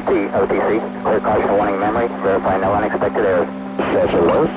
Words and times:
OT, 0.00 0.12
OTC, 0.32 1.02
clear 1.02 1.20
caution 1.20 1.52
warning 1.58 1.78
memory, 1.78 2.08
verify 2.22 2.56
no 2.56 2.72
unexpected 2.72 3.22
errors. 3.22 3.48
It 3.78 4.24
was. 4.24 4.48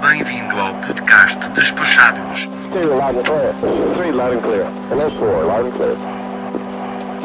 Bem-vindo 0.00 0.54
ao 0.60 0.74
podcast 0.74 1.50
Despachados, 1.50 2.48
Two, 2.72 2.94
loud 2.94 3.16
and 3.16 3.26
clear. 3.26 3.52
Three, 3.96 4.12
loud 4.12 4.32
and 4.34 4.42
clear. 4.42 4.64
Hello, 4.90 5.10
four, 5.18 5.44
loud 5.46 5.66
and 5.66 5.74
clear. 5.74 5.96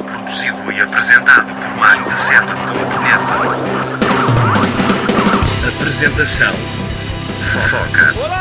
produzido 0.08 0.72
e 0.72 0.82
apresentado 0.82 1.54
por 1.54 1.70
Mindset.net. 1.78 3.22
Apresentação 5.68 6.54
Fofoca 7.52 8.14
Olá, 8.26 8.41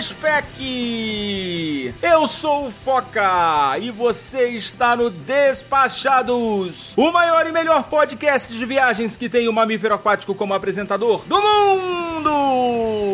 spec! 0.00 1.94
Eu 2.00 2.28
sou 2.28 2.66
o 2.66 2.70
Foca 2.70 3.78
e 3.80 3.90
você 3.90 4.48
está 4.50 4.94
no 4.96 5.10
Despachados, 5.10 6.92
o 6.96 7.10
maior 7.10 7.46
e 7.46 7.52
melhor 7.52 7.84
podcast 7.84 8.52
de 8.52 8.64
viagens 8.64 9.16
que 9.16 9.28
tem 9.28 9.48
o 9.48 9.52
mamífero 9.52 9.94
aquático 9.94 10.34
como 10.34 10.54
apresentador 10.54 11.24
do 11.26 11.40
mundo! 11.40 13.07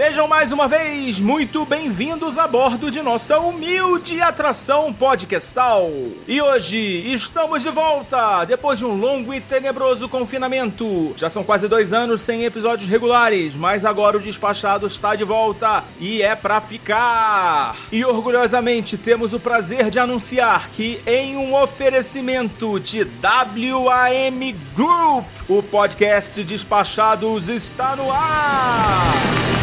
Sejam 0.00 0.26
mais 0.26 0.50
uma 0.50 0.66
vez 0.66 1.20
muito 1.20 1.62
bem-vindos 1.66 2.38
a 2.38 2.48
bordo 2.48 2.90
de 2.90 3.02
nossa 3.02 3.38
humilde 3.38 4.18
atração 4.18 4.90
podcastal. 4.94 5.90
E 6.26 6.40
hoje 6.40 6.78
estamos 7.12 7.62
de 7.62 7.68
volta 7.68 8.46
depois 8.46 8.78
de 8.78 8.86
um 8.86 8.94
longo 8.94 9.34
e 9.34 9.42
tenebroso 9.42 10.08
confinamento. 10.08 11.12
Já 11.18 11.28
são 11.28 11.44
quase 11.44 11.68
dois 11.68 11.92
anos 11.92 12.22
sem 12.22 12.44
episódios 12.44 12.88
regulares, 12.88 13.54
mas 13.54 13.84
agora 13.84 14.16
o 14.16 14.20
Despachado 14.20 14.86
está 14.86 15.14
de 15.14 15.22
volta 15.22 15.84
e 16.00 16.22
é 16.22 16.34
pra 16.34 16.62
ficar. 16.62 17.76
E 17.92 18.02
orgulhosamente 18.02 18.96
temos 18.96 19.34
o 19.34 19.38
prazer 19.38 19.90
de 19.90 19.98
anunciar 19.98 20.70
que 20.70 20.98
em 21.06 21.36
um 21.36 21.54
oferecimento 21.54 22.80
de 22.80 23.04
WAM 23.04 24.56
Group, 24.74 25.26
o 25.46 25.62
podcast 25.62 26.42
Despachados 26.42 27.50
está 27.50 27.94
no 27.94 28.10
ar. 28.10 29.59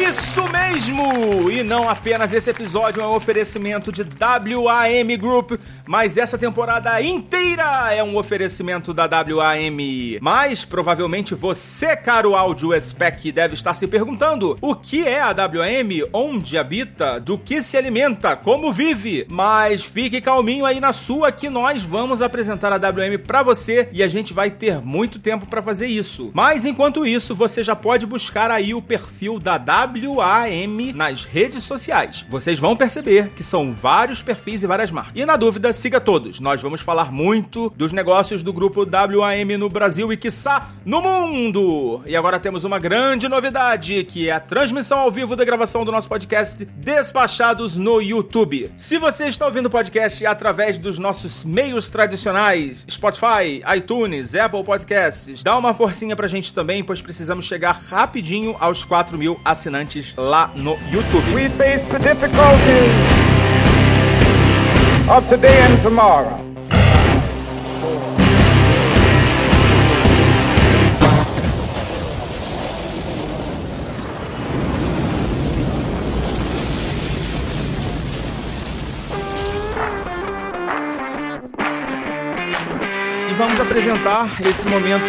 Isso 0.00 0.42
mesmo! 0.50 1.50
E 1.50 1.62
não 1.62 1.86
apenas 1.86 2.32
esse 2.32 2.48
episódio 2.48 3.02
é 3.02 3.06
um 3.06 3.14
oferecimento 3.14 3.92
de 3.92 4.02
WAM 4.02 5.18
Group, 5.18 5.52
mas 5.86 6.16
essa 6.16 6.38
temporada 6.38 7.02
inteira 7.02 7.92
é 7.92 8.02
um 8.02 8.16
oferecimento 8.16 8.94
da 8.94 9.04
WAM. 9.04 10.18
Mas 10.22 10.64
provavelmente 10.64 11.34
você, 11.34 11.94
caro 11.94 12.34
áudio 12.34 12.72
spec, 12.80 13.30
deve 13.30 13.52
estar 13.52 13.74
se 13.74 13.86
perguntando 13.86 14.56
o 14.62 14.74
que 14.74 15.06
é 15.06 15.20
a 15.20 15.34
WAM, 15.36 16.08
onde 16.14 16.56
habita, 16.56 17.20
do 17.20 17.36
que 17.36 17.60
se 17.60 17.76
alimenta, 17.76 18.34
como 18.34 18.72
vive. 18.72 19.26
Mas 19.28 19.84
fique 19.84 20.22
calminho 20.22 20.64
aí 20.64 20.80
na 20.80 20.94
sua 20.94 21.30
que 21.30 21.50
nós 21.50 21.82
vamos 21.82 22.22
apresentar 22.22 22.72
a 22.72 22.76
WM 22.76 23.18
pra 23.18 23.42
você 23.42 23.88
e 23.92 24.02
a 24.02 24.08
gente 24.08 24.32
vai 24.32 24.50
ter 24.50 24.80
muito 24.80 25.18
tempo 25.18 25.46
pra 25.46 25.60
fazer 25.60 25.88
isso. 25.88 26.30
Mas 26.32 26.64
enquanto 26.64 27.04
isso, 27.04 27.34
você 27.34 27.62
já 27.62 27.76
pode 27.76 28.06
buscar 28.06 28.50
aí 28.50 28.72
o 28.72 28.80
perfil 28.80 29.38
da 29.38 29.56
WAM 29.58 29.89
nas 30.94 31.24
redes 31.24 31.64
sociais. 31.64 32.24
Vocês 32.28 32.58
vão 32.58 32.76
perceber 32.76 33.30
que 33.30 33.42
são 33.42 33.72
vários 33.72 34.22
perfis 34.22 34.62
e 34.62 34.66
várias 34.66 34.90
marcas. 34.90 35.12
E 35.14 35.24
na 35.24 35.36
dúvida, 35.36 35.72
siga 35.72 36.00
todos. 36.00 36.40
Nós 36.40 36.62
vamos 36.62 36.80
falar 36.80 37.10
muito 37.10 37.72
dos 37.76 37.92
negócios 37.92 38.42
do 38.42 38.52
grupo 38.52 38.86
WAM 38.86 39.58
no 39.58 39.68
Brasil 39.68 40.12
e 40.12 40.16
quiçá 40.16 40.70
no 40.84 41.00
mundo. 41.00 42.02
E 42.06 42.16
agora 42.16 42.38
temos 42.38 42.64
uma 42.64 42.78
grande 42.78 43.28
novidade, 43.28 44.04
que 44.04 44.28
é 44.28 44.32
a 44.32 44.40
transmissão 44.40 44.98
ao 44.98 45.10
vivo 45.10 45.34
da 45.34 45.44
gravação 45.44 45.84
do 45.84 45.92
nosso 45.92 46.08
podcast 46.08 46.64
Despachados 46.64 47.76
no 47.76 48.00
YouTube. 48.00 48.70
Se 48.76 48.98
você 48.98 49.28
está 49.28 49.46
ouvindo 49.46 49.66
o 49.66 49.70
podcast 49.70 50.24
através 50.26 50.78
dos 50.78 50.98
nossos 50.98 51.44
meios 51.44 51.88
tradicionais, 51.88 52.84
Spotify, 52.88 53.62
iTunes, 53.76 54.34
Apple 54.34 54.64
Podcasts, 54.64 55.42
dá 55.42 55.56
uma 55.56 55.74
forcinha 55.74 56.14
pra 56.14 56.28
gente 56.28 56.52
também, 56.52 56.84
pois 56.84 57.02
precisamos 57.02 57.44
chegar 57.44 57.72
rapidinho 57.72 58.56
aos 58.60 58.84
4 58.84 59.16
mil 59.16 59.40
assinantes 59.44 59.79
lá 60.16 60.52
no 60.56 60.76
YouTube. 60.90 61.24
We 61.34 61.48
face 61.48 61.86
the 61.90 61.98
difficulties 61.98 62.92
of 65.08 65.28
today 65.28 65.58
and 65.62 65.82
tomorrow. 65.82 66.50
Vamos 83.60 83.72
apresentar 83.72 84.40
esse 84.40 84.66
momento 84.66 85.04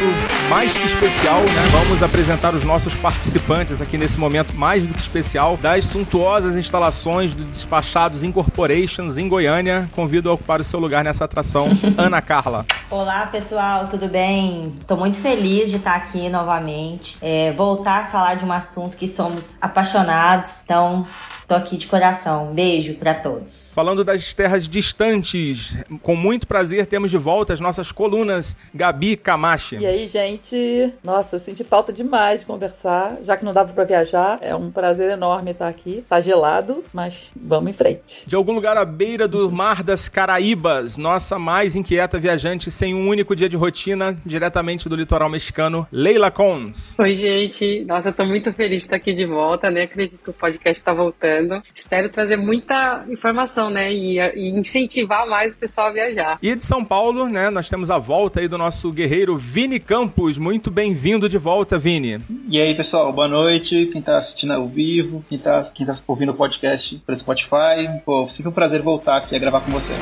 mais 0.50 0.73
que 0.73 0.85
especial, 0.85 1.39
né? 1.39 1.62
Vamos 1.72 2.03
apresentar 2.03 2.53
os 2.53 2.66
nossos 2.66 2.94
participantes 2.95 3.81
aqui 3.81 3.97
nesse 3.97 4.19
momento 4.19 4.53
mais 4.53 4.84
do 4.84 4.94
que 4.94 5.00
especial 5.00 5.56
das 5.56 5.85
suntuosas 5.85 6.57
instalações 6.57 7.34
do 7.34 7.45
Despachados 7.45 8.23
Incorporations 8.23 9.17
em 9.17 9.29
Goiânia. 9.29 9.89
Convido 9.94 10.29
a 10.29 10.34
ocupar 10.34 10.59
o 10.59 10.66
seu 10.66 10.81
lugar 10.81 11.01
nessa 11.01 11.23
atração, 11.23 11.69
Ana 11.97 12.22
Carla. 12.22 12.66
Olá 12.89 13.25
pessoal, 13.28 13.88
tudo 13.88 14.09
bem? 14.09 14.78
Tô 14.85 14.97
muito 14.97 15.18
feliz 15.18 15.69
de 15.69 15.78
estar 15.78 15.95
aqui 15.95 16.28
novamente. 16.28 17.18
É, 17.22 17.53
voltar 17.53 18.03
a 18.03 18.07
falar 18.07 18.35
de 18.35 18.44
um 18.44 18.51
assunto 18.51 18.97
que 18.97 19.07
somos 19.07 19.57
apaixonados. 19.62 20.59
Então, 20.66 21.07
tô 21.47 21.56
aqui 21.56 21.78
de 21.78 21.88
coração. 21.88 22.50
Um 22.50 22.53
beijo 22.53 22.95
pra 22.95 23.13
todos. 23.13 23.69
Falando 23.73 24.03
das 24.03 24.33
terras 24.33 24.68
distantes, 24.68 25.73
com 26.01 26.18
muito 26.18 26.45
prazer 26.45 26.85
temos 26.85 27.09
de 27.09 27.18
volta 27.18 27.53
as 27.53 27.62
nossas 27.62 27.94
colunas 27.94 28.41
Gabi 28.74 29.16
Camachi. 29.18 29.78
E 29.78 29.85
aí, 29.85 30.07
gente? 30.07 30.94
Nossa, 31.03 31.35
eu 31.35 31.40
senti 31.40 31.63
falta 31.63 31.91
demais 31.91 32.41
de 32.41 32.46
conversar, 32.46 33.18
já 33.24 33.38
que 33.38 33.46
não 33.46 33.53
dava 33.53 33.74
pra 33.74 33.84
viajar. 33.84 34.38
É 34.41 34.56
um 34.56 34.72
prazer 34.72 35.09
enorme 35.09 35.52
estar 35.52 35.68
aqui. 35.68 36.03
Tá 36.07 36.22
gelado, 36.22 36.84
mas 36.94 37.31
vamos 37.35 37.69
em 37.69 37.74
frente. 37.74 38.28
De 38.28 38.35
algum 38.35 38.53
lugar 38.53 38.78
à 38.78 38.85
beira 38.85 39.28
do 39.28 39.51
Mar 39.51 39.84
das 39.84 40.09
Caraíbas, 40.09 40.97
nossa 40.97 41.38
mais 41.38 41.75
inquieta 41.75 42.19
viajante 42.19 42.72
sem 42.72 42.96
um 42.96 43.07
único 43.07 43.35
dia 43.35 43.50
de 43.50 43.57
rotina, 43.57 44.18
diretamente 44.25 44.88
do 44.88 44.96
litoral 44.96 45.30
mexicano, 45.30 45.88
Leila 45.91 46.31
Cons. 46.31 46.97
Oi, 47.00 47.16
gente. 47.16 47.85
Nossa, 47.85 48.09
eu 48.09 48.13
tô 48.13 48.25
muito 48.25 48.51
feliz 48.53 48.81
de 48.81 48.85
estar 48.85 48.96
aqui 48.96 49.13
de 49.13 49.25
volta, 49.25 49.69
né? 49.69 49.84
Acredito 49.84 50.19
que 50.24 50.30
o 50.30 50.34
podcast 50.34 50.84
tá 50.84 50.94
voltando. 50.94 51.62
Espero 51.74 52.09
trazer 52.09 52.38
muita 52.38 53.06
informação, 53.09 53.69
né? 53.69 53.91
E, 53.94 54.19
e 54.19 54.50
incentivar 54.50 55.28
mais 55.28 55.53
o 55.53 55.57
pessoal 55.57 55.88
a 55.88 55.91
viajar. 55.91 56.40
E 56.41 56.56
de 56.56 56.66
São 56.66 56.84
Paulo, 56.84 57.28
né, 57.28 57.50
nós 57.50 57.69
temos 57.69 57.90
a 57.90 57.97
volta 57.97 58.21
aí 58.40 58.48
do 58.48 58.58
nosso 58.58 58.92
guerreiro 58.92 59.36
Vini 59.36 59.80
Campos. 59.80 60.38
Muito 60.38 60.70
bem-vindo 60.70 61.28
de 61.28 61.38
volta, 61.38 61.80
Vini. 61.80 62.20
E 62.48 62.59
aí, 62.59 62.76
pessoal, 62.76 63.12
boa 63.12 63.28
noite. 63.28 63.88
Quem 63.92 64.02
tá 64.02 64.18
assistindo 64.18 64.54
ao 64.54 64.68
vivo, 64.68 65.24
quem 65.28 65.38
tá, 65.38 65.62
quem 65.74 65.86
tá 65.86 65.96
ouvindo 66.06 66.31
o 66.31 66.36
podcast 66.36 66.96
pelo 67.06 67.18
Spotify. 67.18 68.00
Pô, 68.06 68.28
sempre 68.28 68.50
um 68.50 68.54
prazer 68.54 68.81
voltar 68.81 69.18
aqui 69.18 69.36
a 69.36 69.40
gravar 69.40 69.62
com 69.62 69.72
você. 69.72 69.94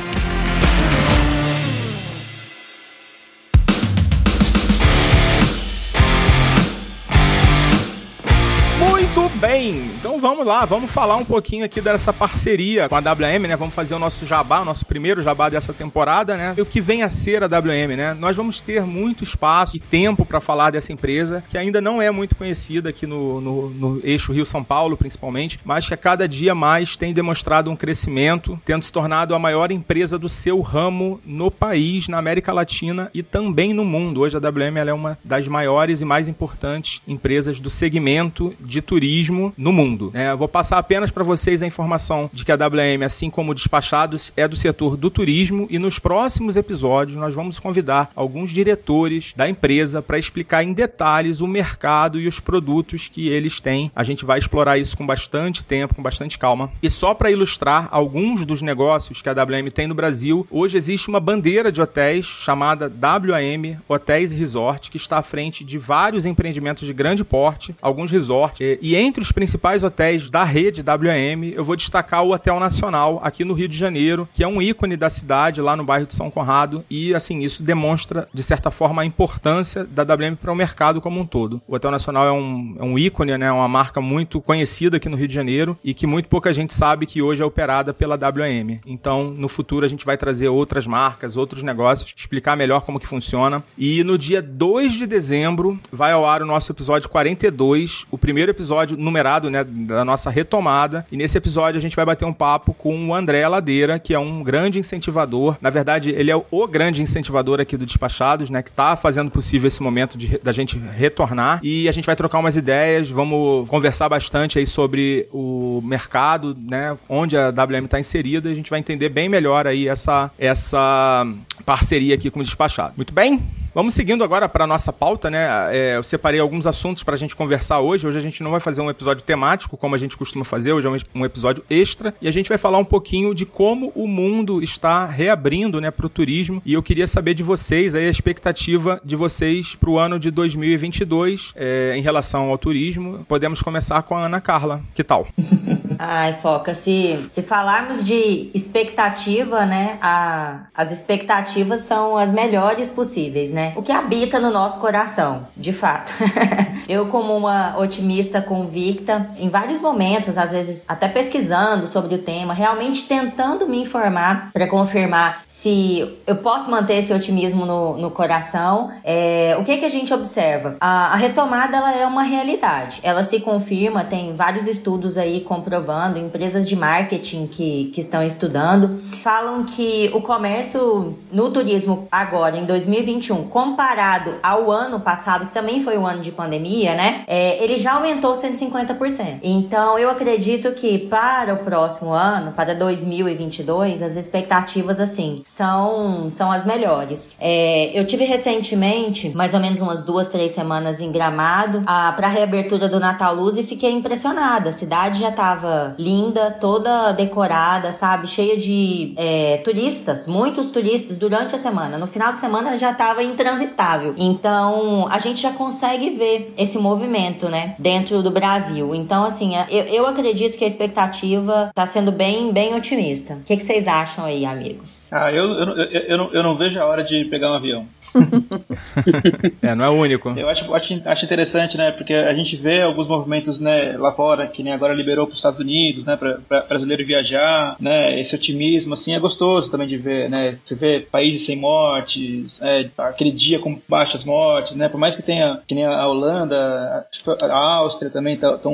Bem, 9.60 9.90
então 9.98 10.18
vamos 10.18 10.46
lá, 10.46 10.64
vamos 10.64 10.90
falar 10.90 11.16
um 11.16 11.24
pouquinho 11.24 11.66
aqui 11.66 11.82
dessa 11.82 12.14
parceria 12.14 12.88
com 12.88 12.96
a 12.96 12.98
WM, 12.98 13.46
né? 13.46 13.56
Vamos 13.56 13.74
fazer 13.74 13.94
o 13.94 13.98
nosso 13.98 14.24
jabá, 14.24 14.60
o 14.60 14.64
nosso 14.64 14.86
primeiro 14.86 15.20
jabá 15.20 15.50
dessa 15.50 15.74
temporada, 15.74 16.34
né? 16.34 16.54
E 16.56 16.62
o 16.62 16.66
que 16.66 16.80
vem 16.80 17.02
a 17.02 17.10
ser 17.10 17.42
a 17.42 17.46
WM, 17.46 17.94
né? 17.94 18.14
Nós 18.14 18.34
vamos 18.34 18.62
ter 18.62 18.82
muito 18.86 19.22
espaço 19.22 19.76
e 19.76 19.80
tempo 19.80 20.24
para 20.24 20.40
falar 20.40 20.70
dessa 20.70 20.94
empresa, 20.94 21.44
que 21.50 21.58
ainda 21.58 21.78
não 21.78 22.00
é 22.00 22.10
muito 22.10 22.34
conhecida 22.34 22.88
aqui 22.88 23.06
no, 23.06 23.38
no, 23.38 23.68
no 23.68 24.00
eixo 24.02 24.32
Rio-São 24.32 24.64
Paulo, 24.64 24.96
principalmente, 24.96 25.60
mas 25.62 25.86
que 25.86 25.92
a 25.92 25.96
cada 25.96 26.26
dia 26.26 26.54
mais 26.54 26.96
tem 26.96 27.12
demonstrado 27.12 27.70
um 27.70 27.76
crescimento, 27.76 28.58
tendo 28.64 28.82
se 28.82 28.90
tornado 28.90 29.34
a 29.34 29.38
maior 29.38 29.70
empresa 29.70 30.18
do 30.18 30.28
seu 30.28 30.62
ramo 30.62 31.20
no 31.22 31.50
país, 31.50 32.08
na 32.08 32.16
América 32.16 32.50
Latina 32.50 33.10
e 33.12 33.22
também 33.22 33.74
no 33.74 33.84
mundo. 33.84 34.20
Hoje 34.20 34.38
a 34.38 34.40
WM 34.40 34.78
é 34.78 34.94
uma 34.94 35.18
das 35.22 35.46
maiores 35.46 36.00
e 36.00 36.04
mais 36.06 36.28
importantes 36.28 37.02
empresas 37.06 37.60
do 37.60 37.68
segmento 37.68 38.54
de 38.58 38.80
turismo 38.80 39.49
no 39.56 39.72
mundo. 39.72 40.10
É, 40.14 40.30
eu 40.30 40.36
vou 40.36 40.48
passar 40.48 40.78
apenas 40.78 41.10
para 41.10 41.24
vocês 41.24 41.62
a 41.62 41.66
informação 41.66 42.30
de 42.32 42.44
que 42.44 42.52
a 42.52 42.56
WM, 42.56 43.04
assim 43.04 43.30
como 43.30 43.54
Despachados, 43.54 44.32
é 44.36 44.46
do 44.46 44.56
setor 44.56 44.96
do 44.96 45.10
turismo 45.10 45.66
e 45.70 45.78
nos 45.78 45.98
próximos 45.98 46.56
episódios 46.56 47.16
nós 47.16 47.34
vamos 47.34 47.58
convidar 47.58 48.10
alguns 48.14 48.50
diretores 48.50 49.32
da 49.36 49.48
empresa 49.48 50.02
para 50.02 50.18
explicar 50.18 50.62
em 50.62 50.72
detalhes 50.72 51.40
o 51.40 51.46
mercado 51.46 52.20
e 52.20 52.26
os 52.26 52.40
produtos 52.40 53.08
que 53.08 53.28
eles 53.28 53.60
têm. 53.60 53.90
A 53.94 54.04
gente 54.04 54.24
vai 54.24 54.38
explorar 54.38 54.78
isso 54.78 54.96
com 54.96 55.06
bastante 55.06 55.64
tempo, 55.64 55.94
com 55.94 56.02
bastante 56.02 56.38
calma. 56.38 56.70
E 56.82 56.90
só 56.90 57.14
para 57.14 57.30
ilustrar 57.30 57.88
alguns 57.90 58.44
dos 58.44 58.62
negócios 58.62 59.22
que 59.22 59.28
a 59.28 59.32
WM 59.32 59.70
tem 59.72 59.86
no 59.86 59.94
Brasil, 59.94 60.46
hoje 60.50 60.76
existe 60.76 61.08
uma 61.08 61.20
bandeira 61.20 61.70
de 61.70 61.80
hotéis 61.80 62.24
chamada 62.24 62.90
WAM 62.90 63.78
Hotéis 63.88 64.32
e 64.32 64.36
Resort, 64.36 64.90
que 64.90 64.96
está 64.96 65.18
à 65.18 65.22
frente 65.22 65.64
de 65.64 65.78
vários 65.78 66.24
empreendimentos 66.24 66.86
de 66.86 66.92
grande 66.92 67.24
porte, 67.24 67.74
alguns 67.80 68.10
resorts, 68.10 68.60
e, 68.60 68.78
e 68.80 68.96
entre 68.96 69.22
os 69.22 69.32
principais 69.40 69.82
hotéis 69.82 70.28
da 70.28 70.44
rede 70.44 70.82
WM, 70.82 71.54
eu 71.54 71.64
vou 71.64 71.74
destacar 71.74 72.22
o 72.22 72.34
Hotel 72.34 72.60
Nacional 72.60 73.22
aqui 73.24 73.42
no 73.42 73.54
Rio 73.54 73.68
de 73.68 73.76
Janeiro, 73.78 74.28
que 74.34 74.44
é 74.44 74.46
um 74.46 74.60
ícone 74.60 74.98
da 74.98 75.08
cidade, 75.08 75.62
lá 75.62 75.74
no 75.74 75.82
bairro 75.82 76.04
de 76.04 76.14
São 76.14 76.30
Conrado, 76.30 76.84
e 76.90 77.14
assim, 77.14 77.38
isso 77.38 77.62
demonstra, 77.62 78.28
de 78.34 78.42
certa 78.42 78.70
forma, 78.70 79.00
a 79.00 79.04
importância 79.06 79.82
da 79.82 80.02
WM 80.02 80.36
para 80.38 80.52
o 80.52 80.54
mercado 80.54 81.00
como 81.00 81.18
um 81.18 81.24
todo. 81.24 81.58
O 81.66 81.74
Hotel 81.74 81.90
Nacional 81.90 82.26
é 82.26 82.32
um, 82.32 82.76
é 82.80 82.84
um 82.84 82.98
ícone, 82.98 83.38
né, 83.38 83.50
uma 83.50 83.66
marca 83.66 83.98
muito 83.98 84.42
conhecida 84.42 84.98
aqui 84.98 85.08
no 85.08 85.16
Rio 85.16 85.26
de 85.26 85.34
Janeiro 85.34 85.74
e 85.82 85.94
que 85.94 86.06
muito 86.06 86.28
pouca 86.28 86.52
gente 86.52 86.74
sabe 86.74 87.06
que 87.06 87.22
hoje 87.22 87.40
é 87.40 87.46
operada 87.46 87.94
pela 87.94 88.16
WM. 88.16 88.78
Então, 88.84 89.30
no 89.30 89.48
futuro, 89.48 89.86
a 89.86 89.88
gente 89.88 90.04
vai 90.04 90.18
trazer 90.18 90.48
outras 90.48 90.86
marcas, 90.86 91.34
outros 91.34 91.62
negócios, 91.62 92.12
explicar 92.14 92.58
melhor 92.58 92.82
como 92.82 93.00
que 93.00 93.06
funciona. 93.06 93.64
E 93.78 94.04
no 94.04 94.18
dia 94.18 94.42
2 94.42 94.92
de 94.92 95.06
dezembro 95.06 95.80
vai 95.90 96.12
ao 96.12 96.26
ar 96.26 96.42
o 96.42 96.46
nosso 96.46 96.70
episódio 96.70 97.08
42, 97.08 98.04
o 98.10 98.18
primeiro 98.18 98.50
episódio 98.50 98.98
numerado, 98.98 99.29
né, 99.38 99.62
da 99.62 100.04
nossa 100.04 100.30
retomada. 100.30 101.06
E 101.12 101.16
nesse 101.16 101.38
episódio 101.38 101.78
a 101.78 101.80
gente 101.80 101.94
vai 101.94 102.04
bater 102.04 102.24
um 102.24 102.32
papo 102.32 102.74
com 102.74 103.08
o 103.08 103.14
André 103.14 103.46
Ladeira, 103.46 103.98
que 103.98 104.14
é 104.14 104.18
um 104.18 104.42
grande 104.42 104.78
incentivador. 104.78 105.56
Na 105.60 105.70
verdade, 105.70 106.10
ele 106.10 106.30
é 106.30 106.36
o 106.36 106.66
grande 106.66 107.02
incentivador 107.02 107.60
aqui 107.60 107.76
do 107.76 107.86
Despachados, 107.86 108.50
né, 108.50 108.62
que 108.62 108.70
está 108.70 108.96
fazendo 108.96 109.30
possível 109.30 109.68
esse 109.68 109.82
momento 109.82 110.16
de, 110.16 110.38
da 110.38 110.52
gente 110.52 110.78
retornar. 110.78 111.60
E 111.62 111.88
a 111.88 111.92
gente 111.92 112.06
vai 112.06 112.16
trocar 112.16 112.38
umas 112.38 112.56
ideias, 112.56 113.08
vamos 113.08 113.68
conversar 113.68 114.08
bastante 114.08 114.58
aí 114.58 114.66
sobre 114.66 115.28
o 115.32 115.80
mercado, 115.84 116.56
né, 116.58 116.96
onde 117.08 117.36
a 117.36 117.50
WM 117.50 117.84
está 117.84 118.00
inserida. 118.00 118.48
E 118.48 118.52
a 118.52 118.56
gente 118.56 118.70
vai 118.70 118.78
entender 118.78 119.08
bem 119.08 119.28
melhor 119.28 119.66
aí 119.66 119.86
essa, 119.86 120.30
essa 120.38 121.26
parceria 121.64 122.14
aqui 122.14 122.30
com 122.30 122.40
o 122.40 122.42
Despachado. 122.42 122.94
Muito 122.96 123.12
bem? 123.12 123.59
Vamos 123.72 123.94
seguindo 123.94 124.24
agora 124.24 124.48
para 124.48 124.66
nossa 124.66 124.92
pauta, 124.92 125.30
né? 125.30 125.46
É, 125.70 125.96
eu 125.96 126.02
separei 126.02 126.40
alguns 126.40 126.66
assuntos 126.66 127.04
para 127.04 127.14
a 127.14 127.18
gente 127.18 127.36
conversar 127.36 127.78
hoje. 127.78 128.04
Hoje 128.04 128.18
a 128.18 128.20
gente 128.20 128.42
não 128.42 128.50
vai 128.50 128.58
fazer 128.58 128.80
um 128.80 128.90
episódio 128.90 129.22
temático, 129.22 129.76
como 129.76 129.94
a 129.94 129.98
gente 129.98 130.16
costuma 130.16 130.44
fazer, 130.44 130.72
hoje 130.72 130.88
é 130.88 130.90
um 131.14 131.24
episódio 131.24 131.64
extra. 131.70 132.12
E 132.20 132.26
a 132.26 132.32
gente 132.32 132.48
vai 132.48 132.58
falar 132.58 132.78
um 132.78 132.84
pouquinho 132.84 133.32
de 133.32 133.46
como 133.46 133.92
o 133.94 134.08
mundo 134.08 134.60
está 134.60 135.06
reabrindo 135.06 135.80
né, 135.80 135.90
para 135.92 136.04
o 136.04 136.08
turismo. 136.08 136.60
E 136.66 136.74
eu 136.74 136.82
queria 136.82 137.06
saber 137.06 137.32
de 137.34 137.44
vocês 137.44 137.94
aí, 137.94 138.08
a 138.08 138.10
expectativa 138.10 139.00
de 139.04 139.14
vocês 139.14 139.76
para 139.76 139.90
o 139.90 139.98
ano 139.98 140.18
de 140.18 140.32
2022 140.32 141.52
é, 141.54 141.94
em 141.96 142.02
relação 142.02 142.50
ao 142.50 142.58
turismo. 142.58 143.24
Podemos 143.28 143.62
começar 143.62 144.02
com 144.02 144.16
a 144.16 144.24
Ana 144.24 144.40
Carla. 144.40 144.80
Que 144.96 145.04
tal? 145.04 145.28
Ai, 145.96 146.32
Foca, 146.40 146.74
se, 146.74 147.24
se 147.28 147.42
falarmos 147.42 148.02
de 148.02 148.50
expectativa, 148.54 149.64
né? 149.66 149.98
A, 150.00 150.66
as 150.74 150.90
expectativas 150.90 151.82
são 151.82 152.16
as 152.16 152.32
melhores 152.32 152.90
possíveis, 152.90 153.52
né? 153.52 153.69
O 153.76 153.82
que 153.82 153.92
habita 153.92 154.38
no 154.38 154.50
nosso 154.50 154.78
coração, 154.78 155.46
de 155.56 155.72
fato. 155.72 156.12
eu, 156.88 157.06
como 157.06 157.36
uma 157.36 157.78
otimista 157.78 158.40
convicta, 158.40 159.30
em 159.38 159.48
vários 159.48 159.80
momentos, 159.80 160.36
às 160.36 160.50
vezes 160.50 160.84
até 160.88 161.08
pesquisando 161.08 161.86
sobre 161.86 162.14
o 162.14 162.18
tema, 162.18 162.54
realmente 162.54 163.06
tentando 163.06 163.68
me 163.68 163.80
informar 163.80 164.50
para 164.52 164.68
confirmar 164.68 165.42
se 165.46 166.18
eu 166.26 166.36
posso 166.36 166.70
manter 166.70 166.94
esse 166.94 167.12
otimismo 167.12 167.64
no, 167.66 167.96
no 167.96 168.10
coração. 168.10 168.90
É, 169.04 169.56
o 169.58 169.64
que, 169.64 169.76
que 169.76 169.84
a 169.84 169.90
gente 169.90 170.12
observa? 170.12 170.76
A, 170.80 171.12
a 171.12 171.16
retomada 171.16 171.76
ela 171.76 171.92
é 171.92 172.06
uma 172.06 172.22
realidade. 172.22 173.00
Ela 173.02 173.24
se 173.24 173.40
confirma, 173.40 174.04
tem 174.04 174.34
vários 174.34 174.66
estudos 174.66 175.16
aí 175.16 175.40
comprovando 175.40 176.18
empresas 176.18 176.68
de 176.68 176.76
marketing 176.76 177.46
que, 177.46 177.90
que 177.94 178.00
estão 178.00 178.22
estudando, 178.22 178.96
falam 179.22 179.64
que 179.64 180.10
o 180.14 180.20
comércio 180.20 181.18
no 181.30 181.50
turismo 181.50 182.08
agora, 182.10 182.56
em 182.56 182.64
2021, 182.64 183.44
comparado 183.50 184.36
ao 184.42 184.70
ano 184.70 185.00
passado, 185.00 185.46
que 185.46 185.52
também 185.52 185.82
foi 185.82 185.98
um 185.98 186.06
ano 186.06 186.22
de 186.22 186.32
pandemia, 186.32 186.94
né? 186.94 187.24
É, 187.26 187.62
ele 187.62 187.76
já 187.76 187.94
aumentou 187.94 188.34
150%. 188.34 189.40
Então, 189.42 189.98
eu 189.98 190.08
acredito 190.08 190.72
que 190.72 190.98
para 190.98 191.54
o 191.54 191.58
próximo 191.58 192.12
ano, 192.12 192.52
para 192.52 192.74
2022, 192.74 194.02
as 194.02 194.16
expectativas, 194.16 194.98
assim, 194.98 195.42
são, 195.44 196.30
são 196.30 196.50
as 196.50 196.64
melhores. 196.64 197.30
É, 197.40 197.90
eu 197.92 198.06
tive 198.06 198.24
recentemente, 198.24 199.28
mais 199.30 199.52
ou 199.52 199.60
menos 199.60 199.80
umas 199.80 200.02
duas, 200.02 200.28
três 200.28 200.52
semanas 200.52 201.00
em 201.00 201.10
Gramado, 201.10 201.82
para 201.82 202.26
a 202.26 202.30
reabertura 202.30 202.88
do 202.88 203.00
Natal 203.00 203.34
Luz 203.34 203.56
e 203.56 203.62
fiquei 203.62 203.90
impressionada. 203.90 204.70
A 204.70 204.72
cidade 204.72 205.20
já 205.20 205.30
estava 205.30 205.94
linda, 205.98 206.50
toda 206.60 207.12
decorada, 207.12 207.92
sabe? 207.92 208.26
Cheia 208.26 208.56
de 208.56 209.14
é, 209.16 209.58
turistas, 209.58 210.26
muitos 210.26 210.70
turistas 210.70 211.16
durante 211.16 211.54
a 211.54 211.58
semana. 211.58 211.98
No 211.98 212.06
final 212.06 212.32
de 212.32 212.40
semana 212.40 212.78
já 212.78 212.92
estava 212.92 213.22
intransitável. 213.40 214.14
Então 214.16 215.08
a 215.10 215.18
gente 215.18 215.40
já 215.40 215.52
consegue 215.52 216.10
ver 216.10 216.54
esse 216.58 216.78
movimento, 216.78 217.48
né? 217.48 217.74
Dentro 217.78 218.22
do 218.22 218.30
Brasil. 218.30 218.94
Então, 218.94 219.24
assim, 219.24 219.56
é, 219.56 219.66
eu, 219.70 219.84
eu 219.84 220.06
acredito 220.06 220.58
que 220.58 220.64
a 220.64 220.68
expectativa 220.68 221.68
está 221.70 221.86
sendo 221.86 222.12
bem, 222.12 222.52
bem 222.52 222.74
otimista. 222.74 223.34
O 223.34 223.44
que, 223.44 223.56
que, 223.56 223.64
vocês 223.64 223.88
acham 223.88 224.24
aí, 224.24 224.44
amigos? 224.44 225.12
Ah, 225.12 225.32
eu, 225.32 225.44
eu, 225.44 225.76
eu, 225.76 226.00
eu, 226.02 226.18
não, 226.18 226.32
eu 226.32 226.42
não 226.42 226.56
vejo 226.56 226.78
a 226.78 226.84
hora 226.84 227.02
de 227.02 227.24
pegar 227.24 227.50
um 227.50 227.54
avião. 227.54 227.86
é, 229.62 229.74
não 229.74 229.84
é 229.84 229.90
único. 229.90 230.30
Eu 230.30 230.48
acho, 230.48 230.72
acho, 230.74 231.02
acho 231.04 231.24
interessante, 231.24 231.76
né? 231.76 231.92
Porque 231.92 232.12
a 232.12 232.34
gente 232.34 232.56
vê 232.56 232.82
alguns 232.82 233.08
movimentos 233.08 233.58
né, 233.58 233.96
lá 233.96 234.12
fora, 234.12 234.46
que 234.46 234.62
nem 234.62 234.72
agora 234.72 234.94
liberou 234.94 235.26
para 235.26 235.32
os 235.32 235.38
Estados 235.38 235.60
Unidos, 235.60 236.04
né? 236.04 236.16
Para 236.16 236.62
brasileiro 236.62 237.06
viajar, 237.06 237.76
né? 237.80 238.18
Esse 238.18 238.34
otimismo, 238.34 238.94
assim, 238.94 239.14
é 239.14 239.20
gostoso 239.20 239.70
também 239.70 239.88
de 239.88 239.96
ver, 239.96 240.28
né? 240.28 240.58
Você 240.64 240.74
vê 240.74 241.06
países 241.10 241.46
sem 241.46 241.56
mortes, 241.56 242.60
é, 242.62 242.88
aquele 242.98 243.29
dia 243.32 243.58
com 243.58 243.78
baixas 243.88 244.24
mortes, 244.24 244.74
né? 244.74 244.88
Por 244.88 244.98
mais 244.98 245.14
que 245.14 245.22
tenha, 245.22 245.60
que 245.66 245.74
nem 245.74 245.84
a 245.84 246.06
Holanda, 246.06 247.06
a 247.42 247.76
Áustria 247.76 248.10
também 248.10 248.34
estão 248.34 248.58
tá, 248.58 248.70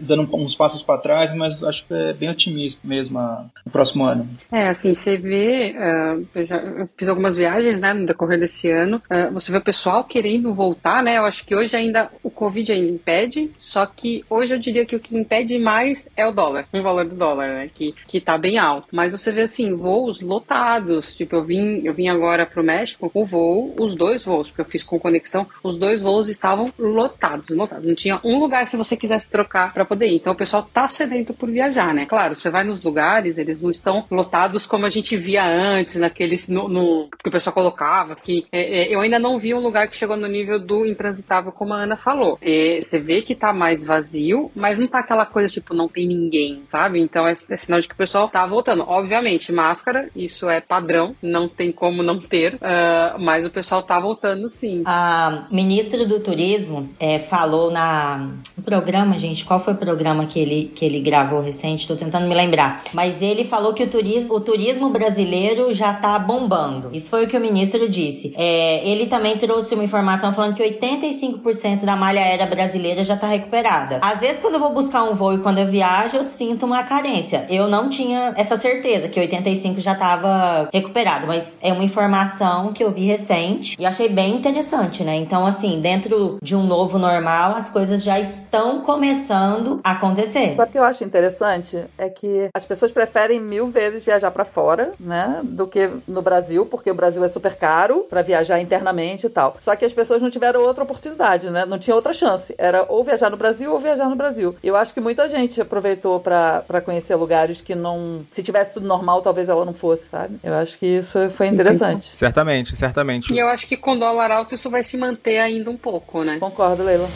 dando 0.00 0.28
uns 0.34 0.54
passos 0.54 0.82
para 0.82 0.98
trás, 0.98 1.34
mas 1.34 1.62
acho 1.62 1.84
que 1.86 1.94
é 1.94 2.12
bem 2.12 2.30
otimista 2.30 2.80
mesmo 2.86 3.18
a, 3.18 3.44
o 3.64 3.70
próximo 3.70 4.04
ano. 4.04 4.28
É, 4.50 4.68
assim, 4.68 4.94
você 4.94 5.16
vê, 5.16 5.74
uh, 5.76 6.26
eu 6.34 6.44
já 6.44 6.62
fiz 6.96 7.08
algumas 7.08 7.36
viagens, 7.36 7.78
né, 7.78 7.92
no 7.92 8.06
decorrer 8.06 8.38
desse 8.38 8.70
ano. 8.70 9.02
Uh, 9.10 9.32
você 9.32 9.50
vê 9.50 9.58
o 9.58 9.62
pessoal 9.62 10.04
querendo 10.04 10.54
voltar, 10.54 11.02
né? 11.02 11.18
Eu 11.18 11.24
acho 11.24 11.44
que 11.44 11.54
hoje 11.54 11.76
ainda 11.76 12.10
o 12.22 12.30
Covid 12.30 12.72
ainda 12.72 12.92
impede, 12.92 13.50
só 13.56 13.86
que 13.86 14.24
hoje 14.28 14.54
eu 14.54 14.58
diria 14.58 14.86
que 14.86 14.96
o 14.96 15.00
que 15.00 15.16
impede 15.16 15.58
mais 15.58 16.08
é 16.16 16.26
o 16.26 16.32
dólar, 16.32 16.66
o 16.72 16.82
valor 16.82 17.04
do 17.04 17.14
dólar, 17.14 17.48
né? 17.48 17.70
Que, 17.72 17.94
que 18.06 18.20
tá 18.20 18.38
bem 18.38 18.58
alto. 18.58 18.94
Mas 18.94 19.12
você 19.12 19.32
vê 19.32 19.42
assim, 19.42 19.74
voos 19.74 20.20
lotados. 20.20 21.16
Tipo, 21.16 21.36
eu 21.36 21.44
vim, 21.44 21.82
eu 21.84 21.92
vim 21.92 22.08
agora 22.08 22.46
pro 22.46 22.62
México, 22.62 23.10
o 23.12 23.24
voo, 23.24 23.74
os 23.78 23.94
dois 23.96 24.24
voos, 24.24 24.48
porque 24.48 24.60
eu 24.60 24.64
fiz 24.64 24.84
com 24.84 24.98
conexão, 24.98 25.46
os 25.62 25.76
dois 25.76 26.02
voos 26.02 26.28
estavam 26.28 26.72
lotados, 26.78 27.48
lotados. 27.50 27.84
Não 27.84 27.94
tinha 27.94 28.20
um 28.22 28.38
lugar 28.38 28.68
se 28.68 28.76
você 28.76 28.96
quisesse 28.96 29.30
trocar 29.30 29.72
para 29.72 29.84
poder 29.84 30.06
ir. 30.06 30.16
Então 30.16 30.32
o 30.32 30.36
pessoal 30.36 30.68
tá 30.72 30.88
sedento 30.88 31.34
por 31.34 31.50
viajar, 31.50 31.92
né? 31.94 32.06
Claro, 32.06 32.36
você 32.36 32.50
vai 32.50 32.62
nos 32.62 32.82
lugares, 32.82 33.38
eles 33.38 33.60
não 33.60 33.70
estão 33.70 34.04
lotados 34.10 34.66
como 34.66 34.86
a 34.86 34.90
gente 34.90 35.16
via 35.16 35.44
antes, 35.44 35.96
naqueles 35.96 36.46
no, 36.48 36.68
no 36.68 37.08
que 37.22 37.28
o 37.28 37.32
pessoal 37.32 37.54
colocava, 37.54 38.14
que 38.14 38.46
é, 38.52 38.82
é, 38.82 38.94
eu 38.94 39.00
ainda 39.00 39.18
não 39.18 39.38
vi 39.38 39.54
um 39.54 39.60
lugar 39.60 39.88
que 39.88 39.96
chegou 39.96 40.16
no 40.16 40.26
nível 40.26 40.58
do 40.58 40.86
intransitável, 40.86 41.50
como 41.50 41.74
a 41.74 41.78
Ana 41.78 41.96
falou. 41.96 42.38
É, 42.40 42.78
você 42.80 42.98
vê 42.98 43.22
que 43.22 43.34
tá 43.34 43.52
mais 43.52 43.82
vazio, 43.82 44.50
mas 44.54 44.78
não 44.78 44.86
tá 44.86 45.00
aquela 45.00 45.26
coisa 45.26 45.48
tipo, 45.48 45.74
não 45.74 45.88
tem 45.88 46.06
ninguém, 46.06 46.62
sabe? 46.66 47.00
Então 47.00 47.26
é, 47.26 47.32
é, 47.32 47.56
sinal 47.56 47.80
de 47.80 47.88
que 47.88 47.94
o 47.94 47.96
pessoal 47.96 48.28
tá 48.28 48.44
voltando. 48.46 48.84
Obviamente, 48.86 49.52
máscara, 49.52 50.08
isso 50.14 50.48
é 50.48 50.60
padrão, 50.60 51.14
não 51.22 51.48
tem 51.48 51.72
como 51.72 52.02
não 52.02 52.18
ter, 52.18 52.54
uh, 52.54 53.20
mas 53.20 53.46
o 53.46 53.50
pessoal 53.50 53.82
tá 53.86 54.00
voltando 54.00 54.50
sim. 54.50 54.82
A 54.84 55.44
ministra 55.50 56.04
do 56.04 56.20
Turismo 56.20 56.88
é, 56.98 57.18
falou 57.18 57.70
na 57.70 58.30
no 58.56 58.62
programa, 58.62 59.18
gente, 59.18 59.44
qual 59.44 59.60
foi 59.60 59.74
o 59.74 59.76
programa 59.76 60.24
que 60.26 60.38
ele, 60.38 60.72
que 60.74 60.84
ele 60.84 61.00
gravou 61.00 61.40
recente? 61.40 61.86
Tô 61.86 61.94
tentando 61.94 62.26
me 62.26 62.34
lembrar. 62.34 62.82
Mas 62.92 63.20
ele 63.20 63.44
falou 63.44 63.74
que 63.74 63.82
o 63.82 63.86
turismo, 63.86 64.34
o 64.34 64.40
turismo 64.40 64.88
brasileiro 64.88 65.72
já 65.72 65.92
tá 65.92 66.18
bombando. 66.18 66.90
Isso 66.92 67.10
foi 67.10 67.24
o 67.24 67.28
que 67.28 67.36
o 67.36 67.40
ministro 67.40 67.88
disse. 67.88 68.32
É, 68.36 68.86
ele 68.88 69.06
também 69.06 69.36
trouxe 69.36 69.74
uma 69.74 69.84
informação 69.84 70.32
falando 70.32 70.54
que 70.54 70.62
85% 70.62 71.84
da 71.84 71.96
malha 71.96 72.22
aérea 72.22 72.46
brasileira 72.46 73.04
já 73.04 73.14
está 73.14 73.26
recuperada. 73.26 73.98
Às 74.02 74.20
vezes, 74.20 74.40
quando 74.40 74.54
eu 74.54 74.60
vou 74.60 74.72
buscar 74.72 75.04
um 75.04 75.14
voo 75.14 75.34
e 75.34 75.38
quando 75.38 75.58
eu 75.58 75.66
viajo, 75.66 76.16
eu 76.16 76.24
sinto 76.24 76.64
uma 76.64 76.82
carência. 76.82 77.46
Eu 77.50 77.68
não 77.68 77.90
tinha 77.90 78.32
essa 78.36 78.56
certeza 78.56 79.08
que 79.08 79.20
85% 79.20 79.80
já 79.80 79.92
estava 79.92 80.68
recuperado, 80.72 81.26
mas 81.26 81.58
é 81.60 81.72
uma 81.72 81.84
informação 81.84 82.72
que 82.72 82.82
eu 82.82 82.90
vi 82.90 83.04
recente 83.04 83.75
e 83.78 83.86
achei 83.86 84.08
bem 84.08 84.36
interessante, 84.36 85.04
né? 85.04 85.14
Então, 85.14 85.46
assim, 85.46 85.80
dentro 85.80 86.38
de 86.42 86.54
um 86.54 86.62
novo 86.62 86.98
normal, 86.98 87.56
as 87.56 87.70
coisas 87.70 88.02
já 88.02 88.18
estão 88.18 88.80
começando 88.80 89.80
a 89.84 89.92
acontecer. 89.92 90.54
Sabe 90.56 90.68
o 90.68 90.72
que 90.72 90.78
eu 90.78 90.84
acho 90.84 91.04
interessante? 91.04 91.84
É 91.98 92.08
que 92.08 92.48
as 92.54 92.64
pessoas 92.64 92.92
preferem 92.92 93.40
mil 93.40 93.66
vezes 93.66 94.04
viajar 94.04 94.30
para 94.30 94.44
fora, 94.44 94.92
né, 94.98 95.40
do 95.42 95.66
que 95.66 95.90
no 96.06 96.22
Brasil, 96.22 96.66
porque 96.66 96.90
o 96.90 96.94
Brasil 96.94 97.22
é 97.24 97.28
super 97.28 97.54
caro 97.54 98.06
para 98.08 98.22
viajar 98.22 98.60
internamente 98.60 99.26
e 99.26 99.30
tal. 99.30 99.56
Só 99.60 99.74
que 99.76 99.84
as 99.84 99.92
pessoas 99.92 100.22
não 100.22 100.30
tiveram 100.30 100.62
outra 100.62 100.84
oportunidade, 100.84 101.50
né? 101.50 101.64
Não 101.66 101.78
tinha 101.78 101.94
outra 101.94 102.12
chance. 102.12 102.54
Era 102.58 102.86
ou 102.88 103.04
viajar 103.04 103.30
no 103.30 103.36
Brasil 103.36 103.72
ou 103.72 103.78
viajar 103.78 104.08
no 104.08 104.16
Brasil. 104.16 104.56
Eu 104.62 104.76
acho 104.76 104.94
que 104.94 105.00
muita 105.00 105.28
gente 105.28 105.60
aproveitou 105.60 106.20
para 106.20 106.80
conhecer 106.84 107.14
lugares 107.14 107.60
que 107.60 107.74
não. 107.74 108.24
Se 108.32 108.42
tivesse 108.42 108.72
tudo 108.72 108.86
normal, 108.86 109.22
talvez 109.22 109.48
ela 109.48 109.64
não 109.64 109.74
fosse, 109.74 110.08
sabe? 110.08 110.38
Eu 110.42 110.54
acho 110.54 110.78
que 110.78 110.86
isso 110.86 111.28
foi 111.30 111.48
interessante. 111.48 112.16
certamente, 112.16 112.76
certamente. 112.76 113.32
E 113.32 113.38
eu 113.38 113.48
acho 113.48 113.65
acho 113.66 113.68
que 113.68 113.76
com 113.76 113.98
dólar 113.98 114.30
alto 114.30 114.54
isso 114.54 114.70
vai 114.70 114.84
se 114.84 114.96
manter 114.96 115.38
ainda 115.38 115.68
um 115.68 115.76
pouco, 115.76 116.22
né? 116.22 116.38
Concordo, 116.38 116.84
Leila. 116.84 117.08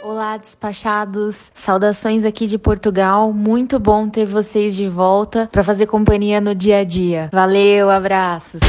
Olá, 0.00 0.36
despachados. 0.36 1.50
Saudações 1.52 2.24
aqui 2.24 2.46
de 2.46 2.56
Portugal. 2.56 3.32
Muito 3.32 3.80
bom 3.80 4.08
ter 4.08 4.26
vocês 4.26 4.76
de 4.76 4.86
volta 4.86 5.48
para 5.50 5.64
fazer 5.64 5.86
companhia 5.86 6.40
no 6.40 6.54
dia 6.54 6.78
a 6.78 6.84
dia. 6.84 7.28
Valeu, 7.32 7.90
abraços 7.90 8.60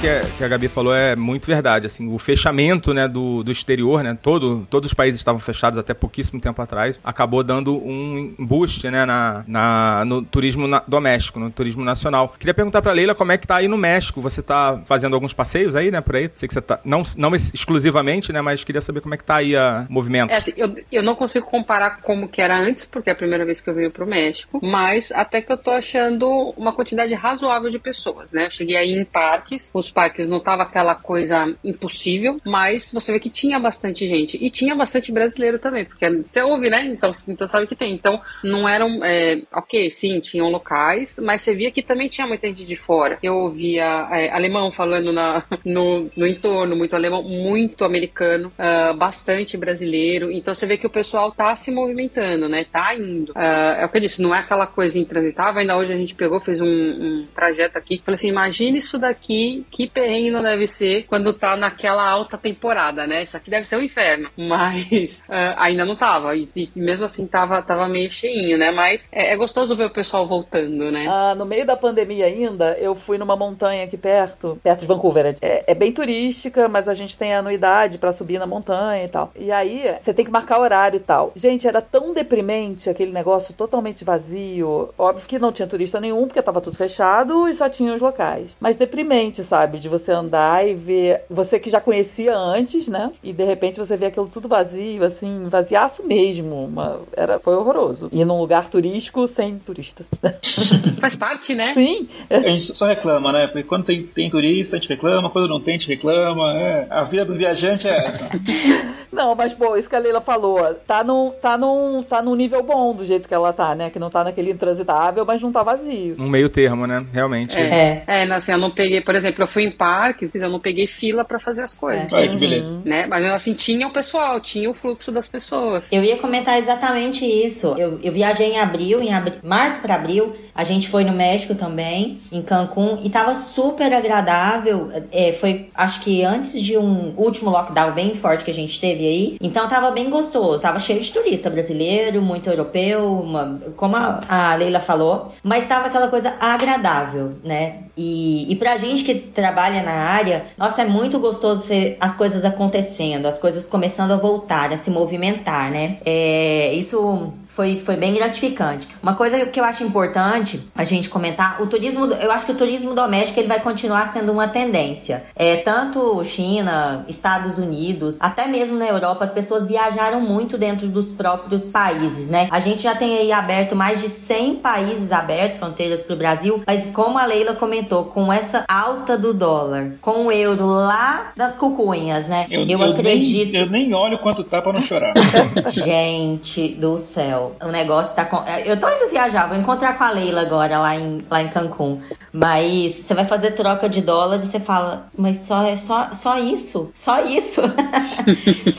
que 0.00 0.08
a, 0.08 0.20
que 0.36 0.44
a 0.44 0.48
Gabi 0.48 0.68
falou 0.68 0.94
é 0.94 1.16
muito 1.16 1.46
verdade. 1.46 1.86
Assim, 1.86 2.12
o 2.12 2.18
fechamento 2.18 2.94
né, 2.94 3.08
do, 3.08 3.42
do 3.42 3.50
exterior, 3.50 4.02
né, 4.02 4.16
todo, 4.20 4.66
todos 4.70 4.90
os 4.90 4.94
países 4.94 5.20
estavam 5.20 5.40
fechados 5.40 5.78
até 5.78 5.92
pouquíssimo 5.92 6.40
tempo 6.40 6.60
atrás, 6.62 6.98
acabou 7.02 7.42
dando 7.42 7.74
um 7.76 8.34
boost 8.38 8.88
né, 8.90 9.04
na, 9.04 9.44
na, 9.46 10.04
no 10.04 10.22
turismo 10.22 10.68
na, 10.68 10.82
doméstico, 10.86 11.40
no 11.40 11.50
turismo 11.50 11.84
nacional. 11.84 12.34
Queria 12.38 12.54
perguntar 12.54 12.80
para 12.80 12.92
Leila 12.92 13.14
como 13.14 13.32
é 13.32 13.38
que 13.38 13.46
tá 13.46 13.56
aí 13.56 13.66
no 13.66 13.76
México. 13.76 14.20
Você 14.20 14.40
tá 14.40 14.80
fazendo 14.86 15.14
alguns 15.14 15.32
passeios 15.32 15.74
aí, 15.74 15.90
né, 15.90 16.00
por 16.00 16.14
aí? 16.14 16.30
Sei 16.34 16.46
que 16.46 16.54
você 16.54 16.60
tá, 16.60 16.78
não, 16.84 17.02
não 17.16 17.34
exclusivamente, 17.34 18.32
né, 18.32 18.40
mas 18.40 18.62
queria 18.62 18.80
saber 18.80 19.00
como 19.00 19.14
é 19.14 19.16
que 19.16 19.24
tá 19.24 19.36
aí 19.36 19.56
a 19.56 19.86
movimento. 19.88 20.30
É, 20.30 20.36
assim, 20.36 20.52
eu, 20.56 20.74
eu 20.92 21.02
não 21.02 21.16
consigo 21.16 21.46
comparar 21.46 22.00
como 22.02 22.28
que 22.28 22.40
era 22.40 22.56
antes, 22.56 22.84
porque 22.84 23.10
é 23.10 23.12
a 23.12 23.16
primeira 23.16 23.44
vez 23.44 23.60
que 23.60 23.68
eu 23.68 23.74
venho 23.74 23.90
pro 23.90 24.06
México, 24.06 24.60
mas 24.62 25.10
até 25.10 25.40
que 25.40 25.52
eu 25.52 25.58
tô 25.58 25.70
achando 25.70 26.28
uma 26.56 26.72
quantidade 26.72 27.12
razoável 27.14 27.68
de 27.68 27.78
pessoas, 27.78 28.30
né? 28.30 28.46
Eu 28.46 28.50
cheguei 28.50 28.76
aí 28.76 28.92
em 28.92 29.04
parques, 29.04 29.72
os 29.74 29.87
parques 29.90 30.28
não 30.28 30.40
tava 30.40 30.62
aquela 30.62 30.94
coisa 30.94 31.54
impossível, 31.64 32.40
mas 32.44 32.92
você 32.92 33.12
vê 33.12 33.18
que 33.18 33.30
tinha 33.30 33.58
bastante 33.58 34.06
gente. 34.06 34.38
E 34.40 34.50
tinha 34.50 34.74
bastante 34.74 35.12
brasileiro 35.12 35.58
também, 35.58 35.84
porque 35.84 36.08
você 36.08 36.42
ouve, 36.42 36.70
né? 36.70 36.84
Então, 36.86 37.12
então 37.28 37.46
sabe 37.46 37.66
que 37.66 37.76
tem. 37.76 37.92
Então, 37.92 38.20
não 38.42 38.68
eram. 38.68 39.04
É, 39.04 39.42
ok, 39.52 39.90
sim, 39.90 40.20
tinham 40.20 40.50
locais, 40.50 41.18
mas 41.22 41.42
você 41.42 41.54
via 41.54 41.70
que 41.70 41.82
também 41.82 42.08
tinha 42.08 42.26
muita 42.26 42.46
gente 42.46 42.64
de 42.64 42.76
fora. 42.76 43.18
Eu 43.22 43.34
ouvia 43.34 44.08
é, 44.12 44.30
alemão 44.30 44.70
falando 44.70 45.12
na, 45.12 45.44
no, 45.64 46.10
no 46.16 46.26
entorno, 46.26 46.76
muito 46.76 46.94
alemão, 46.94 47.22
muito 47.22 47.84
americano, 47.84 48.52
uh, 48.58 48.94
bastante 48.94 49.56
brasileiro. 49.56 50.30
Então 50.30 50.54
você 50.54 50.66
vê 50.66 50.76
que 50.76 50.86
o 50.86 50.90
pessoal 50.90 51.30
tá 51.32 51.54
se 51.56 51.70
movimentando, 51.70 52.48
né? 52.48 52.64
Tá 52.70 52.94
indo. 52.94 53.32
Uh, 53.32 53.78
é 53.78 53.84
o 53.84 53.88
que 53.88 53.98
eu 53.98 54.02
disse, 54.02 54.22
não 54.22 54.34
é 54.34 54.38
aquela 54.38 54.66
coisa 54.66 54.98
intransitável. 54.98 55.60
Ainda 55.60 55.76
hoje 55.76 55.92
a 55.92 55.96
gente 55.96 56.14
pegou, 56.14 56.40
fez 56.40 56.60
um, 56.60 56.66
um 56.66 57.26
trajeto 57.34 57.78
aqui. 57.78 58.00
Falei 58.04 58.16
assim: 58.16 58.28
imagine 58.28 58.78
isso 58.78 58.98
daqui 58.98 59.66
que 59.78 59.86
perrengue 59.86 60.32
não 60.32 60.42
deve 60.42 60.66
ser 60.66 61.04
quando 61.04 61.32
tá 61.32 61.56
naquela 61.56 62.04
alta 62.04 62.36
temporada, 62.36 63.06
né? 63.06 63.22
Isso 63.22 63.36
aqui 63.36 63.48
deve 63.48 63.64
ser 63.64 63.76
um 63.76 63.82
inferno. 63.82 64.28
Mas 64.36 65.22
uh, 65.28 65.54
ainda 65.56 65.84
não 65.84 65.94
tava. 65.94 66.34
E, 66.34 66.48
e, 66.56 66.68
mesmo 66.74 67.04
assim 67.04 67.28
tava, 67.28 67.62
tava 67.62 67.86
meio 67.86 68.10
cheinho, 68.10 68.58
né? 68.58 68.72
Mas 68.72 69.08
é, 69.12 69.32
é 69.32 69.36
gostoso 69.36 69.76
ver 69.76 69.84
o 69.84 69.90
pessoal 69.90 70.26
voltando, 70.26 70.90
né? 70.90 71.06
Ah, 71.08 71.32
no 71.36 71.46
meio 71.46 71.64
da 71.64 71.76
pandemia 71.76 72.26
ainda, 72.26 72.76
eu 72.80 72.96
fui 72.96 73.18
numa 73.18 73.36
montanha 73.36 73.84
aqui 73.84 73.96
perto, 73.96 74.58
perto 74.64 74.80
de 74.80 74.86
Vancouver. 74.86 75.36
É, 75.40 75.62
é 75.64 75.74
bem 75.76 75.92
turística, 75.92 76.66
mas 76.66 76.88
a 76.88 76.94
gente 76.94 77.16
tem 77.16 77.32
anuidade 77.32 77.98
para 77.98 78.10
subir 78.10 78.40
na 78.40 78.48
montanha 78.48 79.04
e 79.04 79.08
tal. 79.08 79.30
E 79.36 79.52
aí, 79.52 79.94
você 80.00 80.12
tem 80.12 80.24
que 80.24 80.30
marcar 80.32 80.58
horário 80.58 80.96
e 80.96 81.00
tal. 81.00 81.30
Gente, 81.36 81.68
era 81.68 81.80
tão 81.80 82.12
deprimente 82.12 82.90
aquele 82.90 83.12
negócio 83.12 83.54
totalmente 83.54 84.04
vazio. 84.04 84.88
Óbvio 84.98 85.28
que 85.28 85.38
não 85.38 85.52
tinha 85.52 85.68
turista 85.68 86.00
nenhum, 86.00 86.26
porque 86.26 86.42
tava 86.42 86.60
tudo 86.60 86.76
fechado 86.76 87.46
e 87.46 87.54
só 87.54 87.68
tinha 87.68 87.94
os 87.94 88.02
locais. 88.02 88.56
Mas 88.58 88.74
deprimente, 88.74 89.44
sabe? 89.44 89.67
De 89.76 89.88
você 89.88 90.12
andar 90.12 90.66
e 90.66 90.74
ver. 90.74 91.22
Você 91.28 91.58
que 91.58 91.70
já 91.70 91.80
conhecia 91.80 92.36
antes, 92.36 92.88
né? 92.88 93.10
E 93.22 93.32
de 93.32 93.44
repente 93.44 93.78
você 93.78 93.96
vê 93.96 94.06
aquilo 94.06 94.28
tudo 94.28 94.48
vazio, 94.48 95.04
assim, 95.04 95.48
vaziaço 95.48 96.06
mesmo. 96.06 96.64
Uma, 96.64 97.00
era, 97.16 97.38
foi 97.38 97.54
horroroso. 97.54 98.08
E 98.12 98.24
num 98.24 98.38
lugar 98.38 98.68
turístico 98.68 99.26
sem 99.26 99.58
turista. 99.58 100.04
Faz 101.00 101.16
parte, 101.16 101.54
né? 101.54 101.74
Sim. 101.74 102.08
A 102.30 102.38
gente 102.40 102.74
só 102.76 102.86
reclama, 102.86 103.32
né? 103.32 103.46
Porque 103.46 103.64
quando 103.64 103.84
tem, 103.84 104.04
tem 104.04 104.30
turista, 104.30 104.76
a 104.76 104.78
gente 104.78 104.88
reclama, 104.88 105.30
quando 105.30 105.48
não 105.48 105.60
tem, 105.60 105.74
a 105.74 105.78
gente 105.78 105.88
reclama. 105.88 106.52
É. 106.58 106.86
A 106.90 107.04
vida 107.04 107.24
do 107.24 107.34
viajante 107.34 107.88
é 107.88 108.06
essa. 108.06 108.28
não, 109.12 109.34
mas, 109.34 109.54
pô, 109.54 109.76
isso 109.76 109.88
que 109.88 109.96
a 109.96 109.98
Leila 109.98 110.20
falou, 110.20 110.74
tá 110.86 111.02
num, 111.02 111.30
tá, 111.30 111.58
num, 111.58 112.02
tá 112.02 112.22
num 112.22 112.34
nível 112.34 112.62
bom 112.62 112.94
do 112.94 113.04
jeito 113.04 113.28
que 113.28 113.34
ela 113.34 113.52
tá, 113.52 113.74
né? 113.74 113.90
Que 113.90 113.98
não 113.98 114.10
tá 114.10 114.24
naquele 114.24 114.50
intransitável, 114.50 115.24
mas 115.24 115.42
não 115.42 115.52
tá 115.52 115.62
vazio. 115.62 116.16
Um 116.18 116.28
meio 116.28 116.48
termo, 116.48 116.86
né? 116.86 117.04
Realmente. 117.12 117.56
É, 117.56 118.04
é, 118.06 118.24
é 118.24 118.32
assim, 118.32 118.52
eu 118.52 118.58
não 118.58 118.70
peguei, 118.70 119.00
por 119.00 119.14
exemplo, 119.14 119.42
eu 119.42 119.48
fui 119.48 119.57
em 119.60 119.70
parques, 119.70 120.30
eu 120.34 120.50
não 120.50 120.60
peguei 120.60 120.86
fila 120.86 121.24
para 121.24 121.38
fazer 121.38 121.62
as 121.62 121.74
coisas. 121.74 122.12
É. 122.12 122.28
que 122.28 122.36
beleza. 122.36 122.80
Né? 122.84 123.06
Mas 123.06 123.24
assim, 123.26 123.54
tinha 123.54 123.86
o 123.86 123.92
pessoal, 123.92 124.40
tinha 124.40 124.70
o 124.70 124.74
fluxo 124.74 125.10
das 125.10 125.28
pessoas. 125.28 125.84
Eu 125.90 126.02
ia 126.02 126.16
comentar 126.16 126.58
exatamente 126.58 127.24
isso. 127.24 127.74
Eu, 127.78 127.98
eu 128.02 128.12
viajei 128.12 128.52
em 128.52 128.58
abril, 128.58 129.02
em 129.02 129.12
abril, 129.12 129.38
março 129.42 129.80
para 129.80 129.94
abril, 129.94 130.34
a 130.54 130.64
gente 130.64 130.88
foi 130.88 131.04
no 131.04 131.12
México 131.12 131.54
também, 131.54 132.18
em 132.30 132.42
Cancún, 132.42 133.00
e 133.04 133.10
tava 133.10 133.34
super 133.36 133.92
agradável. 133.92 134.88
É, 135.12 135.32
foi, 135.32 135.68
acho 135.74 136.00
que 136.00 136.24
antes 136.24 136.60
de 136.60 136.76
um 136.76 137.14
último 137.16 137.50
lockdown 137.50 137.92
bem 137.92 138.14
forte 138.14 138.44
que 138.44 138.50
a 138.50 138.54
gente 138.54 138.80
teve 138.80 139.06
aí. 139.06 139.36
Então 139.40 139.68
tava 139.68 139.90
bem 139.90 140.08
gostoso, 140.10 140.60
tava 140.60 140.78
cheio 140.80 141.00
de 141.00 141.12
turista 141.12 141.50
brasileiro, 141.50 142.20
muito 142.22 142.48
europeu, 142.48 143.12
uma, 143.20 143.60
como 143.76 143.96
a, 143.96 144.20
a 144.28 144.54
Leila 144.54 144.80
falou, 144.80 145.32
mas 145.42 145.66
tava 145.66 145.86
aquela 145.86 146.08
coisa 146.08 146.34
agradável, 146.40 147.34
né? 147.42 147.84
E, 147.96 148.46
e 148.50 148.54
pra 148.54 148.76
gente 148.76 149.04
que 149.04 149.14
trabalha 149.48 149.82
na 149.82 149.92
área, 149.92 150.44
nossa, 150.58 150.82
é 150.82 150.84
muito 150.84 151.18
gostoso 151.18 151.66
ver 151.66 151.96
as 152.00 152.14
coisas 152.14 152.44
acontecendo, 152.44 153.26
as 153.26 153.38
coisas 153.38 153.66
começando 153.66 154.12
a 154.12 154.16
voltar, 154.16 154.72
a 154.72 154.76
se 154.76 154.90
movimentar, 154.90 155.70
né? 155.70 155.96
É, 156.04 156.72
isso 156.74 157.32
foi, 157.58 157.80
foi 157.80 157.96
bem 157.96 158.14
gratificante. 158.14 158.86
Uma 159.02 159.14
coisa 159.14 159.44
que 159.44 159.58
eu 159.58 159.64
acho 159.64 159.82
importante 159.82 160.60
a 160.76 160.84
gente 160.84 161.10
comentar, 161.10 161.60
o 161.60 161.66
turismo, 161.66 162.06
eu 162.06 162.30
acho 162.30 162.46
que 162.46 162.52
o 162.52 162.54
turismo 162.54 162.94
doméstico 162.94 163.40
ele 163.40 163.48
vai 163.48 163.58
continuar 163.58 164.12
sendo 164.12 164.30
uma 164.30 164.46
tendência. 164.46 165.24
É, 165.34 165.56
tanto 165.56 166.22
China, 166.22 167.04
Estados 167.08 167.58
Unidos, 167.58 168.18
até 168.20 168.46
mesmo 168.46 168.78
na 168.78 168.86
Europa, 168.86 169.24
as 169.24 169.32
pessoas 169.32 169.66
viajaram 169.66 170.20
muito 170.20 170.56
dentro 170.56 170.86
dos 170.86 171.10
próprios 171.10 171.72
países, 171.72 172.30
né? 172.30 172.46
A 172.48 172.60
gente 172.60 172.84
já 172.84 172.94
tem 172.94 173.18
aí 173.18 173.32
aberto 173.32 173.74
mais 173.74 174.00
de 174.00 174.08
100 174.08 174.54
países 174.56 175.10
abertos, 175.10 175.58
fronteiras 175.58 176.00
para 176.00 176.14
o 176.14 176.16
Brasil, 176.16 176.62
mas 176.64 176.94
como 176.94 177.18
a 177.18 177.26
Leila 177.26 177.54
comentou, 177.54 178.04
com 178.04 178.32
essa 178.32 178.64
alta 178.68 179.18
do 179.18 179.34
dólar, 179.34 179.94
com 180.00 180.26
o 180.26 180.30
euro 180.30 180.64
lá 180.64 181.32
das 181.34 181.56
cucunhas, 181.56 182.28
né? 182.28 182.46
Eu, 182.48 182.60
eu, 182.60 182.78
eu 182.78 182.82
acredito. 182.84 183.50
Nem, 183.50 183.60
eu 183.60 183.68
nem 183.68 183.92
olho 183.92 184.16
quanto 184.20 184.44
tá 184.44 184.62
para 184.62 184.74
não 184.74 184.82
chorar. 184.82 185.12
gente 185.74 186.68
do 186.68 186.96
céu 186.96 187.47
o 187.62 187.68
negócio 187.68 188.14
tá 188.14 188.24
com. 188.24 188.42
Eu 188.64 188.78
tô 188.78 188.88
indo 188.88 189.08
viajar, 189.10 189.46
vou 189.46 189.56
encontrar 189.56 189.96
com 189.96 190.04
a 190.04 190.10
Leila 190.10 190.42
agora 190.42 190.78
lá 190.78 190.96
em, 190.96 191.18
lá 191.30 191.42
em 191.42 191.48
Cancún. 191.48 192.00
Mas 192.32 192.94
você 192.94 193.14
vai 193.14 193.24
fazer 193.24 193.52
troca 193.52 193.88
de 193.88 194.00
dólar 194.00 194.36
e 194.36 194.46
você 194.46 194.60
fala, 194.60 195.08
mas 195.16 195.38
só 195.38 195.66
é 195.66 195.76
só, 195.76 196.10
só 196.12 196.38
isso? 196.38 196.90
Só 196.94 197.24
isso? 197.24 197.62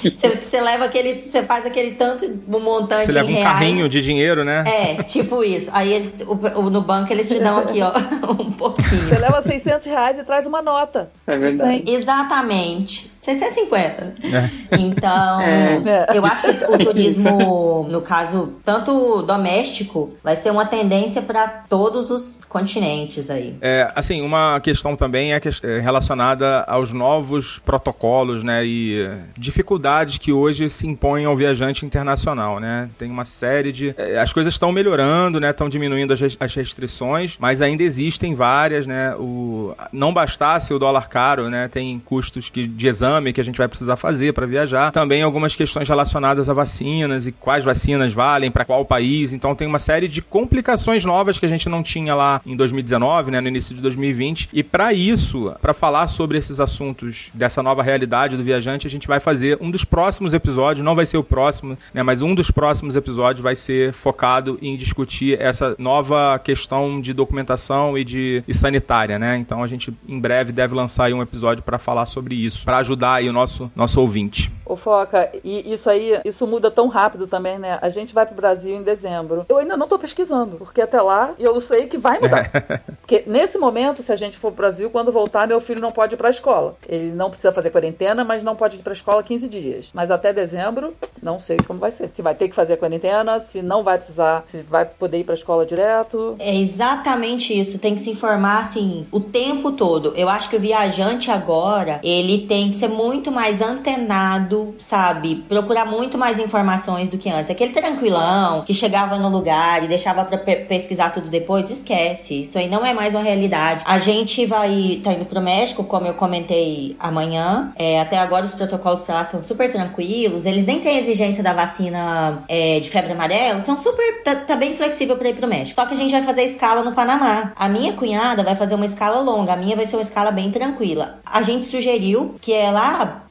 você, 0.03 0.35
você, 0.35 0.61
leva 0.61 0.85
aquele. 0.85 1.21
Você 1.21 1.43
faz 1.43 1.65
aquele 1.65 1.91
tanto 1.91 2.25
um 2.47 2.59
montante. 2.59 3.07
Você 3.07 3.11
leva 3.11 3.29
um 3.29 3.33
reais. 3.33 3.47
carrinho 3.47 3.89
de 3.89 4.01
dinheiro, 4.01 4.43
né? 4.43 4.63
É, 4.65 5.03
tipo 5.03 5.43
isso. 5.43 5.67
Aí 5.71 5.93
ele, 5.93 6.13
o, 6.25 6.59
o, 6.59 6.69
no 6.69 6.81
banco 6.81 7.11
eles 7.11 7.27
te 7.27 7.39
dão 7.39 7.57
aqui, 7.57 7.81
ó, 7.81 7.91
um 8.31 8.51
pouquinho. 8.51 9.09
Você 9.09 9.17
leva 9.17 9.41
600 9.41 9.88
reais 9.88 10.17
e 10.19 10.23
traz 10.23 10.45
uma 10.45 10.61
nota. 10.61 11.11
É 11.25 11.38
verdade. 11.38 11.83
Exatamente. 11.88 13.18
650. 13.21 14.15
É. 14.23 14.77
Então, 14.77 15.41
é. 15.41 16.07
eu 16.13 16.25
acho 16.25 16.53
que 16.53 16.65
o 16.65 16.77
turismo, 16.77 17.88
no 17.89 18.01
caso, 18.01 18.53
tanto 18.63 19.21
doméstico, 19.21 20.13
vai 20.23 20.35
ser 20.35 20.51
uma 20.51 20.65
tendência 20.65 21.21
para 21.21 21.47
todos 21.47 22.09
os 22.09 22.39
continentes 22.47 23.29
aí. 23.29 23.55
É, 23.61 23.91
assim, 23.95 24.21
uma 24.21 24.59
questão 24.61 24.95
também 24.95 25.33
é, 25.33 25.41
é 25.63 25.79
relacionada 25.79 26.61
aos 26.61 26.91
novos 26.91 27.59
protocolos, 27.59 28.43
né, 28.43 28.65
e 28.65 29.07
dificuldades 29.38 30.17
que 30.17 30.31
hoje 30.31 30.69
se 30.69 30.88
impõem 30.88 31.25
ao 31.25 31.35
viajante 31.35 31.85
internacional, 31.85 32.59
né? 32.59 32.89
Tem 32.97 33.09
uma 33.09 33.25
série 33.25 33.71
de 33.71 33.93
é, 33.97 34.19
as 34.19 34.31
coisas 34.31 34.53
estão 34.53 34.71
melhorando, 34.71 35.39
né, 35.39 35.49
estão 35.49 35.67
diminuindo 35.67 36.13
as 36.13 36.55
restrições, 36.55 37.38
mas 37.39 37.61
ainda 37.61 37.83
existem 37.83 38.33
várias, 38.33 38.88
né? 38.88 39.13
O 39.15 39.73
não 39.91 40.13
bastasse 40.13 40.73
o 40.73 40.79
dólar 40.79 41.09
caro, 41.09 41.49
né, 41.49 41.67
tem 41.67 41.99
custos 41.99 42.49
que 42.49 42.65
de 42.65 42.88
exame 42.88 43.08
que 43.33 43.41
a 43.41 43.43
gente 43.43 43.57
vai 43.57 43.67
precisar 43.67 43.95
fazer 43.95 44.33
para 44.33 44.45
viajar. 44.45 44.91
Também 44.91 45.21
algumas 45.21 45.55
questões 45.55 45.87
relacionadas 45.87 46.49
a 46.49 46.53
vacinas 46.53 47.27
e 47.27 47.31
quais 47.31 47.63
vacinas 47.63 48.13
valem 48.13 48.51
para 48.51 48.65
qual 48.65 48.83
país. 48.85 49.33
Então 49.33 49.55
tem 49.55 49.67
uma 49.67 49.79
série 49.79 50.07
de 50.07 50.21
complicações 50.21 51.05
novas 51.05 51.39
que 51.39 51.45
a 51.45 51.49
gente 51.49 51.69
não 51.69 51.83
tinha 51.83 52.15
lá 52.15 52.41
em 52.45 52.55
2019, 52.55 53.31
né, 53.31 53.41
no 53.41 53.47
início 53.47 53.75
de 53.75 53.81
2020. 53.81 54.49
E 54.51 54.63
para 54.63 54.93
isso, 54.93 55.53
para 55.61 55.73
falar 55.73 56.07
sobre 56.07 56.37
esses 56.37 56.59
assuntos 56.59 57.29
dessa 57.33 57.61
nova 57.61 57.83
realidade 57.83 58.37
do 58.37 58.43
viajante, 58.43 58.87
a 58.87 58.89
gente 58.89 59.07
vai 59.07 59.19
fazer 59.19 59.57
um 59.61 59.69
dos 59.71 59.83
próximos 59.83 60.33
episódios, 60.33 60.83
não 60.83 60.95
vai 60.95 61.05
ser 61.05 61.17
o 61.17 61.23
próximo, 61.23 61.77
né, 61.93 62.03
mas 62.03 62.21
um 62.21 62.33
dos 62.33 62.51
próximos 62.51 62.95
episódios 62.95 63.43
vai 63.43 63.55
ser 63.55 63.93
focado 63.93 64.57
em 64.61 64.75
discutir 64.75 65.39
essa 65.39 65.75
nova 65.77 66.39
questão 66.39 66.99
de 67.01 67.13
documentação 67.13 67.97
e 67.97 68.03
de 68.03 68.43
e 68.47 68.53
sanitária, 68.53 69.19
né? 69.19 69.37
Então 69.37 69.63
a 69.63 69.67
gente 69.67 69.93
em 70.07 70.19
breve 70.19 70.51
deve 70.51 70.75
lançar 70.75 71.11
um 71.11 71.21
episódio 71.21 71.63
para 71.63 71.77
falar 71.77 72.05
sobre 72.05 72.35
isso, 72.35 72.63
para 72.63 72.77
ajudar 72.77 72.98
aí 73.05 73.29
o 73.29 73.33
nosso 73.33 73.71
nosso 73.75 73.99
ouvinte. 74.01 74.51
Ô 74.69 74.75
Foca, 74.75 75.31
e 75.43 75.71
isso 75.71 75.89
aí, 75.89 76.19
isso 76.23 76.45
muda 76.45 76.69
tão 76.69 76.87
rápido 76.87 77.25
também, 77.25 77.57
né? 77.57 77.79
A 77.81 77.89
gente 77.89 78.13
vai 78.13 78.23
pro 78.23 78.35
Brasil 78.35 78.75
em 78.75 78.83
dezembro. 78.83 79.43
Eu 79.49 79.57
ainda 79.57 79.75
não 79.75 79.87
tô 79.87 79.97
pesquisando, 79.97 80.57
porque 80.57 80.79
até 80.79 81.01
lá 81.01 81.31
eu 81.39 81.59
sei 81.59 81.87
que 81.87 81.97
vai 81.97 82.19
mudar. 82.21 82.51
porque 83.01 83.23
nesse 83.25 83.57
momento, 83.57 84.03
se 84.03 84.11
a 84.11 84.15
gente 84.15 84.37
for 84.37 84.51
pro 84.51 84.57
Brasil, 84.57 84.91
quando 84.91 85.11
voltar, 85.11 85.47
meu 85.47 85.59
filho 85.59 85.81
não 85.81 85.91
pode 85.91 86.13
ir 86.13 86.17
pra 86.19 86.29
escola. 86.29 86.75
Ele 86.87 87.11
não 87.11 87.31
precisa 87.31 87.51
fazer 87.51 87.71
quarentena, 87.71 88.23
mas 88.23 88.43
não 88.43 88.55
pode 88.55 88.75
ir 88.75 88.83
pra 88.83 88.93
escola 88.93 89.23
15 89.23 89.49
dias. 89.49 89.89
Mas 89.91 90.11
até 90.11 90.31
dezembro, 90.31 90.93
não 91.19 91.39
sei 91.39 91.57
como 91.65 91.79
vai 91.79 91.89
ser. 91.89 92.11
Se 92.13 92.21
vai 92.21 92.35
ter 92.35 92.47
que 92.47 92.53
fazer 92.53 92.73
a 92.73 92.77
quarentena, 92.77 93.39
se 93.39 93.63
não 93.63 93.83
vai 93.83 93.97
precisar, 93.97 94.43
se 94.45 94.61
vai 94.61 94.85
poder 94.85 95.19
ir 95.19 95.23
pra 95.23 95.33
escola 95.33 95.65
direto. 95.65 96.35
É 96.37 96.55
exatamente 96.55 97.59
isso. 97.59 97.79
Tem 97.79 97.95
que 97.95 98.01
se 98.01 98.11
informar, 98.11 98.59
assim, 98.59 99.07
o 99.11 99.19
tempo 99.19 99.71
todo. 99.71 100.13
Eu 100.15 100.29
acho 100.29 100.47
que 100.47 100.57
o 100.57 100.59
viajante 100.59 101.31
agora, 101.31 101.99
ele 102.03 102.45
tem 102.45 102.69
que 102.69 102.77
ser 102.77 102.88
muito 102.89 103.31
mais 103.31 103.62
antenado, 103.62 104.75
sabe? 104.77 105.43
Procurar 105.48 105.86
muito 105.86 106.17
mais 106.17 106.39
informações 106.39 107.10
do 107.10 107.17
que 107.17 107.29
antes. 107.29 107.51
Aquele 107.51 107.72
tranquilão 107.72 108.63
que 108.63 108.74
chegava 108.74 109.17
no 109.17 109.29
lugar 109.29 109.84
e 109.84 109.88
deixava 109.88 110.25
pra 110.25 110.38
pe 110.38 110.55
pesquisar 110.67 111.12
tudo 111.12 111.27
depois, 111.27 111.69
esquece. 111.69 112.41
Isso 112.41 112.58
aí 112.58 112.67
não 112.69 112.86
é 112.86 112.93
mais 112.93 113.13
uma 113.13 113.24
realidade. 113.24 113.84
A 113.88 113.98
gente 113.98 114.46
vai, 114.46 115.01
tá 115.03 115.13
indo 115.13 115.25
pro 115.25 115.41
México, 115.41 115.84
como 115.84 116.08
eu 116.08 116.13
comentei 116.13 116.96
amanhã. 117.00 117.72
É, 117.75 118.00
até 118.00 118.17
agora 118.17 118.46
os 118.46 118.53
protocolos 118.53 119.01
pra 119.01 119.15
lá 119.15 119.25
são 119.25 119.41
super 119.41 119.72
tranquilos. 119.72 120.46
Eles 120.46 120.65
nem 120.65 120.79
têm 120.79 120.98
exigência 120.98 121.43
da 121.43 121.53
vacina 121.53 122.43
é, 122.48 122.79
de 122.79 122.89
febre 122.89 123.12
amarela. 123.12 123.60
São 123.60 123.81
super, 123.81 124.24
tá, 124.24 124.36
tá 124.36 124.55
bem 124.55 124.75
flexível 124.75 125.17
pra 125.17 125.29
ir 125.29 125.36
pro 125.36 125.48
México. 125.48 125.79
Só 125.79 125.86
que 125.86 125.93
a 125.93 125.98
gente 125.98 126.12
vai 126.12 126.24
fazer 126.24 126.43
escala 126.43 126.84
no 126.84 126.93
Panamá. 126.93 127.53
A 127.55 127.69
minha 127.69 127.93
cunhada 127.93 128.43
vai 128.43 128.55
fazer 128.55 128.75
uma 128.75 128.86
escala 128.86 129.19
longa. 129.22 129.53
A 129.53 129.58
minha 129.58 129.75
vai 129.75 129.86
ser 129.86 129.96
uma 129.96 130.03
escala 130.03 130.31
bem 130.31 130.51
tranquila. 130.51 131.19
A 131.25 131.41
gente 131.41 131.65
sugeriu 131.65 132.36
que 132.41 132.53
ela, 132.53 132.78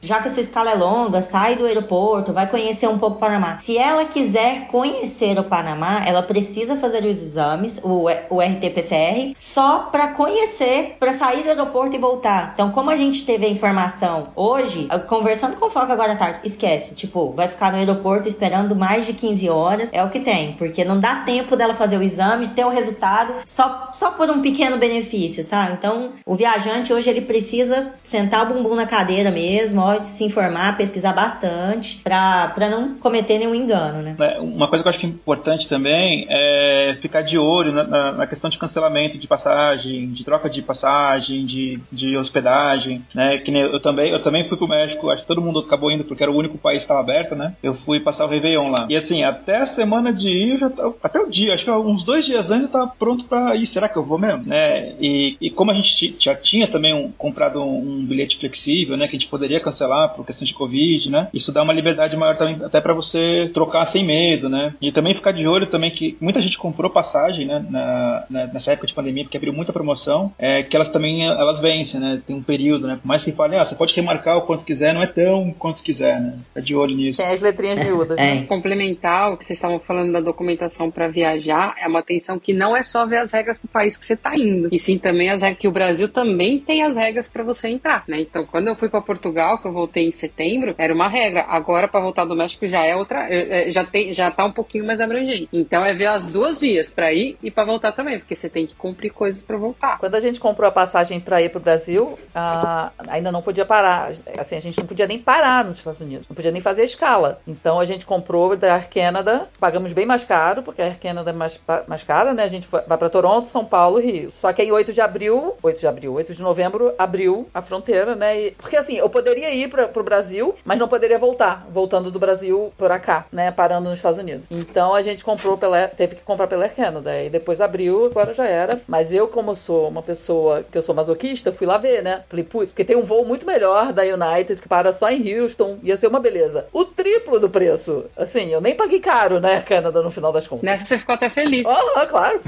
já 0.01 0.21
que 0.21 0.27
a 0.27 0.31
sua 0.31 0.41
escala 0.41 0.71
é 0.71 0.75
longa, 0.75 1.21
sai 1.21 1.55
do 1.55 1.65
aeroporto, 1.65 2.33
vai 2.33 2.47
conhecer 2.47 2.87
um 2.87 2.97
pouco 2.97 3.17
o 3.17 3.19
Panamá. 3.19 3.57
Se 3.59 3.77
ela 3.77 4.05
quiser 4.05 4.67
conhecer 4.67 5.37
o 5.37 5.43
Panamá, 5.43 6.01
ela 6.05 6.21
precisa 6.21 6.75
fazer 6.75 7.03
os 7.03 7.21
exames, 7.21 7.79
o, 7.83 8.05
o 8.29 8.41
RT-PCR, 8.41 9.33
só 9.35 9.89
para 9.91 10.09
conhecer, 10.09 10.95
para 10.99 11.13
sair 11.13 11.43
do 11.43 11.49
aeroporto 11.49 11.95
e 11.95 11.99
voltar. 11.99 12.51
Então, 12.53 12.71
como 12.71 12.89
a 12.89 12.95
gente 12.95 13.25
teve 13.25 13.45
a 13.45 13.49
informação 13.49 14.27
hoje, 14.35 14.87
conversando 15.07 15.57
com 15.57 15.65
o 15.65 15.69
Foca 15.69 15.93
agora 15.93 16.13
à 16.13 16.15
tarde, 16.15 16.39
esquece, 16.43 16.95
tipo, 16.95 17.31
vai 17.33 17.47
ficar 17.47 17.71
no 17.71 17.77
aeroporto 17.77 18.27
esperando 18.27 18.75
mais 18.75 19.05
de 19.05 19.13
15 19.13 19.49
horas, 19.49 19.89
é 19.91 20.03
o 20.03 20.09
que 20.09 20.19
tem, 20.19 20.53
porque 20.53 20.83
não 20.83 20.99
dá 20.99 21.17
tempo 21.17 21.55
dela 21.55 21.73
fazer 21.73 21.97
o 21.97 22.03
exame, 22.03 22.49
ter 22.49 22.65
o 22.65 22.69
resultado, 22.69 23.33
só, 23.45 23.89
só 23.93 24.11
por 24.11 24.29
um 24.29 24.41
pequeno 24.41 24.77
benefício, 24.77 25.43
sabe? 25.43 25.73
Então, 25.73 26.11
o 26.25 26.35
viajante 26.35 26.93
hoje 26.93 27.09
ele 27.09 27.21
precisa 27.21 27.93
sentar 28.03 28.49
o 28.49 28.53
bumbum 28.53 28.75
na 28.75 28.85
cadeira 28.85 29.31
mesmo, 29.31 29.38
ó, 29.77 30.03
se 30.03 30.23
informar, 30.23 30.77
pesquisar 30.77 31.13
bastante, 31.13 32.01
para 32.03 32.69
não 32.69 32.95
cometer 32.95 33.37
nenhum 33.37 33.55
engano, 33.55 34.01
né? 34.01 34.15
Uma 34.39 34.67
coisa 34.67 34.83
que 34.83 34.87
eu 34.87 34.89
acho 34.89 34.99
que 34.99 35.05
é 35.05 35.09
importante 35.09 35.67
também 35.67 36.25
é 36.29 36.97
ficar 37.01 37.21
de 37.21 37.37
olho 37.37 37.71
na, 37.71 37.83
na, 37.83 38.11
na 38.11 38.27
questão 38.27 38.49
de 38.49 38.57
cancelamento 38.57 39.17
de 39.17 39.27
passagem, 39.27 40.11
de 40.11 40.23
troca 40.23 40.49
de 40.49 40.61
passagem, 40.61 41.45
de, 41.45 41.79
de 41.91 42.17
hospedagem, 42.17 43.03
né? 43.13 43.37
Que 43.39 43.51
eu 43.51 43.79
também, 43.79 44.11
eu 44.11 44.21
também 44.21 44.47
fui 44.47 44.57
pro 44.57 44.67
México, 44.67 45.09
acho 45.09 45.21
que 45.21 45.27
todo 45.27 45.41
mundo 45.41 45.59
acabou 45.59 45.91
indo 45.91 46.03
porque 46.03 46.23
era 46.23 46.31
o 46.31 46.35
único 46.35 46.57
país 46.57 46.79
que 46.79 46.83
estava 46.85 46.99
aberto, 46.99 47.35
né? 47.35 47.53
Eu 47.61 47.73
fui 47.73 47.99
passar 47.99 48.25
o 48.25 48.29
Réveillon 48.29 48.69
lá. 48.69 48.87
E 48.89 48.95
assim, 48.95 49.23
até 49.23 49.57
a 49.57 49.65
semana 49.65 50.13
de 50.13 50.27
ir, 50.27 50.57
já 50.57 50.71
até 51.03 51.19
o 51.19 51.29
dia, 51.29 51.53
acho 51.53 51.65
que 51.65 51.71
uns 51.71 52.03
dois 52.03 52.25
dias 52.25 52.51
antes 52.51 52.65
eu 52.65 52.71
tava 52.71 52.87
pronto 52.87 53.25
para 53.25 53.55
ir. 53.55 53.65
Será 53.65 53.87
que 53.89 53.97
eu 53.97 54.03
vou 54.03 54.17
mesmo? 54.17 54.43
Né? 54.45 54.93
E, 54.99 55.37
e 55.39 55.49
como 55.49 55.71
a 55.71 55.73
gente 55.73 56.15
já 56.19 56.35
tinha 56.35 56.69
também 56.69 56.93
um, 56.93 57.11
comprado 57.11 57.61
um, 57.61 57.77
um, 57.77 58.05
bilhete 58.05 58.37
flexível, 58.37 58.97
né? 58.97 59.07
Que 59.07 59.15
a 59.15 59.19
gente 59.19 59.28
poderia 59.29 59.61
cancelar 59.61 60.13
por 60.15 60.25
questão 60.25 60.45
de 60.45 60.53
Covid, 60.53 61.09
né? 61.09 61.27
Isso 61.33 61.51
dá 61.51 61.63
uma 61.63 61.73
liberdade 61.73 62.15
maior 62.17 62.37
também, 62.37 62.57
até 62.63 62.81
para 62.81 62.93
você 62.93 63.49
trocar 63.53 63.85
sem 63.85 64.05
medo, 64.05 64.49
né? 64.49 64.73
E 64.81 64.91
também 64.91 65.13
ficar 65.13 65.31
de 65.31 65.47
olho 65.47 65.67
também 65.67 65.91
que 65.91 66.17
muita 66.19 66.41
gente 66.41 66.57
comprou 66.57 66.89
passagem, 66.89 67.45
né? 67.45 67.65
Na, 67.69 68.25
na, 68.29 68.47
nessa 68.47 68.71
época 68.71 68.87
de 68.87 68.93
pandemia, 68.93 69.23
porque 69.23 69.37
abriu 69.37 69.53
muita 69.53 69.73
promoção, 69.73 70.33
é 70.37 70.63
que 70.63 70.75
elas 70.75 70.89
também 70.89 71.25
elas 71.25 71.59
vencem, 71.59 71.99
né? 71.99 72.21
Tem 72.25 72.35
um 72.35 72.43
período, 72.43 72.87
né? 72.87 72.97
Por 73.01 73.07
mais 73.07 73.23
que 73.23 73.31
fale, 73.31 73.55
ah, 73.55 73.65
você 73.65 73.75
pode 73.75 73.95
remarcar 73.95 74.37
o 74.37 74.41
quanto 74.43 74.65
quiser, 74.65 74.93
não 74.93 75.03
é 75.03 75.07
tão 75.07 75.53
quanto 75.57 75.83
quiser, 75.83 76.19
né? 76.19 76.33
Fica 76.49 76.61
de 76.61 76.75
olho 76.75 76.95
nisso. 76.95 77.21
Tem 77.21 77.31
as 77.31 77.41
letrinhas 77.41 77.87
miúdas, 77.87 78.17
é. 78.17 78.35
né? 78.35 78.43
Complementar 78.43 79.31
o 79.31 79.37
que 79.37 79.45
vocês 79.45 79.57
estavam 79.57 79.79
falando 79.79 80.11
da 80.11 80.21
documentação 80.21 80.89
para 80.89 81.07
viajar, 81.07 81.75
é 81.79 81.87
uma 81.87 81.99
atenção 81.99 82.39
que 82.39 82.53
não 82.53 82.75
é 82.75 82.83
só 82.83 83.05
ver 83.05 83.17
as 83.17 83.31
regras 83.31 83.59
do 83.59 83.67
país 83.67 83.97
que 83.97 84.05
você 84.05 84.13
está 84.13 84.35
indo, 84.35 84.69
e 84.71 84.79
sim 84.79 84.97
também 84.97 85.29
as 85.29 85.41
regras 85.41 85.59
que 85.59 85.67
o 85.67 85.71
Brasil 85.71 86.09
também 86.09 86.59
tem 86.59 86.83
as 86.83 86.95
regras 86.95 87.27
para 87.27 87.43
você 87.43 87.69
entrar, 87.69 88.03
né? 88.07 88.19
Então, 88.19 88.45
quando 88.45 88.67
eu 88.67 88.75
fui 88.75 88.89
para 88.89 89.01
Portugal, 89.01 89.18
que 89.19 89.67
eu 89.67 89.71
voltei 89.71 90.07
em 90.07 90.11
setembro, 90.11 90.75
era 90.77 90.93
uma 90.93 91.07
regra. 91.07 91.45
Agora, 91.47 91.87
para 91.87 91.99
voltar 91.99 92.25
do 92.25 92.35
México, 92.35 92.65
já 92.67 92.85
é 92.85 92.95
outra, 92.95 93.27
já 93.71 93.83
tem, 93.83 94.13
já 94.13 94.31
tá 94.31 94.45
um 94.45 94.51
pouquinho 94.51 94.85
mais 94.85 95.01
abrangente. 95.01 95.49
Então, 95.51 95.85
é 95.85 95.93
ver 95.93 96.07
as 96.07 96.31
duas 96.31 96.59
vias, 96.59 96.89
para 96.89 97.11
ir 97.13 97.37
e 97.41 97.51
para 97.51 97.65
voltar 97.65 97.91
também, 97.91 98.19
porque 98.19 98.35
você 98.35 98.49
tem 98.49 98.65
que 98.65 98.75
cumprir 98.75 99.11
coisas 99.11 99.43
para 99.43 99.57
voltar. 99.57 99.97
Quando 99.99 100.15
a 100.15 100.19
gente 100.19 100.39
comprou 100.39 100.67
a 100.67 100.71
passagem 100.71 101.19
para 101.19 101.41
ir 101.41 101.49
pro 101.49 101.59
Brasil, 101.59 102.17
a... 102.33 102.91
ainda 103.07 103.31
não 103.31 103.41
podia 103.41 103.65
parar. 103.65 104.11
Assim, 104.37 104.55
a 104.55 104.59
gente 104.59 104.79
não 104.79 104.85
podia 104.85 105.07
nem 105.07 105.19
parar 105.19 105.65
nos 105.65 105.77
Estados 105.77 105.99
Unidos, 105.99 106.27
não 106.27 106.35
podia 106.35 106.51
nem 106.51 106.61
fazer 106.61 106.83
escala. 106.83 107.41
Então, 107.47 107.79
a 107.79 107.85
gente 107.85 108.05
comprou 108.05 108.55
da 108.55 108.75
Air 108.75 108.89
Canada, 108.89 109.49
pagamos 109.59 109.93
bem 109.93 110.05
mais 110.05 110.23
caro, 110.23 110.63
porque 110.63 110.81
a 110.81 110.85
Air 110.85 110.99
Canada 110.99 111.29
é 111.29 111.33
mais, 111.33 111.59
mais 111.87 112.03
cara, 112.03 112.33
né? 112.33 112.43
A 112.43 112.47
gente 112.47 112.67
vai 112.67 112.81
para 112.81 113.09
Toronto, 113.09 113.47
São 113.47 113.65
Paulo, 113.65 113.99
Rio. 113.99 114.29
Só 114.31 114.51
que 114.53 114.61
aí 114.61 114.71
8 114.71 114.93
de 114.93 115.01
abril, 115.01 115.55
8 115.61 115.79
de 115.79 115.87
abril, 115.87 116.13
8 116.13 116.33
de 116.33 116.41
novembro 116.41 116.93
abriu 116.97 117.49
a 117.53 117.61
fronteira, 117.61 118.15
né? 118.15 118.39
E, 118.39 118.51
porque 118.51 118.77
assim, 118.77 118.95
eu 118.95 119.08
poderia 119.09 119.53
ir 119.53 119.69
para 119.69 119.87
pro 119.87 120.03
Brasil, 120.03 120.55
mas 120.63 120.77
não 120.77 120.87
poderia 120.87 121.17
voltar, 121.17 121.67
voltando 121.71 122.11
do 122.11 122.19
Brasil 122.19 122.71
por 122.77 122.89
cá, 122.99 123.25
né? 123.31 123.51
Parando 123.51 123.89
nos 123.89 123.99
Estados 123.99 124.19
Unidos. 124.19 124.45
Então 124.49 124.93
a 124.93 125.01
gente 125.01 125.23
comprou 125.23 125.57
pela, 125.57 125.87
teve 125.87 126.15
que 126.15 126.23
comprar 126.23 126.47
pela 126.47 126.63
Air 126.63 126.75
Canada. 126.75 127.23
E 127.23 127.29
depois 127.29 127.61
abriu, 127.61 128.05
agora 128.05 128.33
já 128.33 128.45
era. 128.45 128.81
Mas 128.87 129.13
eu, 129.13 129.27
como 129.27 129.55
sou 129.55 129.87
uma 129.87 130.01
pessoa 130.01 130.63
que 130.69 130.77
eu 130.77 130.81
sou 130.81 130.95
masoquista, 130.95 131.51
fui 131.51 131.67
lá 131.67 131.77
ver, 131.77 132.01
né? 132.01 132.23
Falei, 132.29 132.43
putz, 132.43 132.71
porque 132.71 132.83
tem 132.83 132.95
um 132.95 133.03
voo 133.03 133.25
muito 133.25 133.45
melhor 133.45 133.93
da 133.93 134.03
United 134.03 134.61
que 134.61 134.67
para 134.67 134.91
só 134.91 135.09
em 135.09 135.39
Houston. 135.39 135.79
Ia 135.83 135.97
ser 135.97 136.07
uma 136.07 136.19
beleza. 136.19 136.65
O 136.73 136.85
triplo 136.85 137.39
do 137.39 137.49
preço. 137.49 138.05
Assim, 138.17 138.49
eu 138.49 138.61
nem 138.61 138.75
paguei 138.75 138.99
caro, 138.99 139.39
né, 139.39 139.61
Canadá, 139.61 140.01
no 140.01 140.11
final 140.11 140.31
das 140.31 140.47
contas. 140.47 140.63
Nessa 140.63 140.83
você 140.83 140.97
ficou 140.97 141.15
até 141.15 141.29
feliz. 141.29 141.65
Aham, 141.65 142.05
claro. 142.07 142.41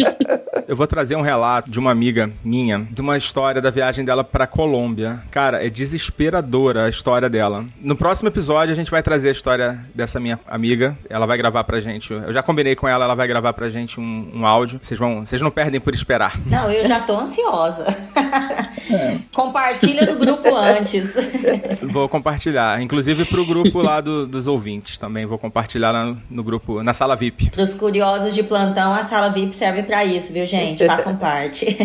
eu 0.68 0.76
vou 0.76 0.86
trazer 0.86 1.16
um 1.16 1.22
relato 1.22 1.70
de 1.70 1.78
uma 1.78 1.90
amiga 1.90 2.30
minha, 2.44 2.86
de 2.90 3.00
uma 3.00 3.16
história 3.16 3.60
da 3.60 3.70
viagem 3.70 4.04
dela 4.04 4.22
pra 4.22 4.46
Colômbia. 4.46 5.22
Cara, 5.30 5.64
é 5.64 5.68
desesperadora 5.80 6.84
a 6.84 6.88
história 6.90 7.30
dela. 7.30 7.64
No 7.80 7.96
próximo 7.96 8.28
episódio 8.28 8.70
a 8.70 8.76
gente 8.76 8.90
vai 8.90 9.02
trazer 9.02 9.28
a 9.28 9.32
história 9.32 9.80
dessa 9.94 10.20
minha 10.20 10.38
amiga. 10.46 10.94
Ela 11.08 11.24
vai 11.24 11.38
gravar 11.38 11.64
pra 11.64 11.80
gente. 11.80 12.12
Eu 12.12 12.30
já 12.30 12.42
combinei 12.42 12.76
com 12.76 12.86
ela, 12.86 13.06
ela 13.06 13.14
vai 13.14 13.26
gravar 13.26 13.54
pra 13.54 13.70
gente 13.70 13.98
um, 13.98 14.30
um 14.34 14.46
áudio. 14.46 14.78
Vocês 14.82 15.00
vão, 15.00 15.24
vocês 15.24 15.40
não 15.40 15.50
perdem 15.50 15.80
por 15.80 15.94
esperar. 15.94 16.38
Não, 16.44 16.70
eu 16.70 16.86
já 16.86 17.00
tô 17.00 17.18
ansiosa. 17.18 17.86
É. 18.90 19.18
Compartilha 19.32 20.04
no 20.04 20.18
grupo 20.18 20.52
antes. 20.52 21.12
Vou 21.92 22.08
compartilhar, 22.08 22.82
inclusive 22.82 23.24
pro 23.24 23.46
grupo 23.46 23.80
lá 23.80 24.00
do, 24.00 24.26
dos 24.26 24.48
ouvintes 24.48 24.98
também. 24.98 25.24
Vou 25.26 25.38
compartilhar 25.38 25.92
lá 25.92 26.06
no, 26.06 26.20
no 26.28 26.42
grupo, 26.42 26.82
na 26.82 26.92
sala 26.92 27.14
VIP. 27.14 27.50
Pros 27.50 27.72
curiosos 27.72 28.34
de 28.34 28.42
plantão, 28.42 28.92
a 28.92 29.04
sala 29.04 29.28
VIP 29.28 29.54
serve 29.54 29.84
para 29.84 30.04
isso, 30.04 30.32
viu, 30.32 30.44
gente? 30.44 30.84
Façam 30.84 31.14
parte. 31.14 31.78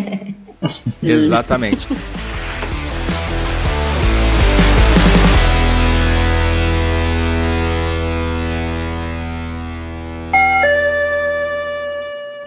Exatamente. 1.03 1.87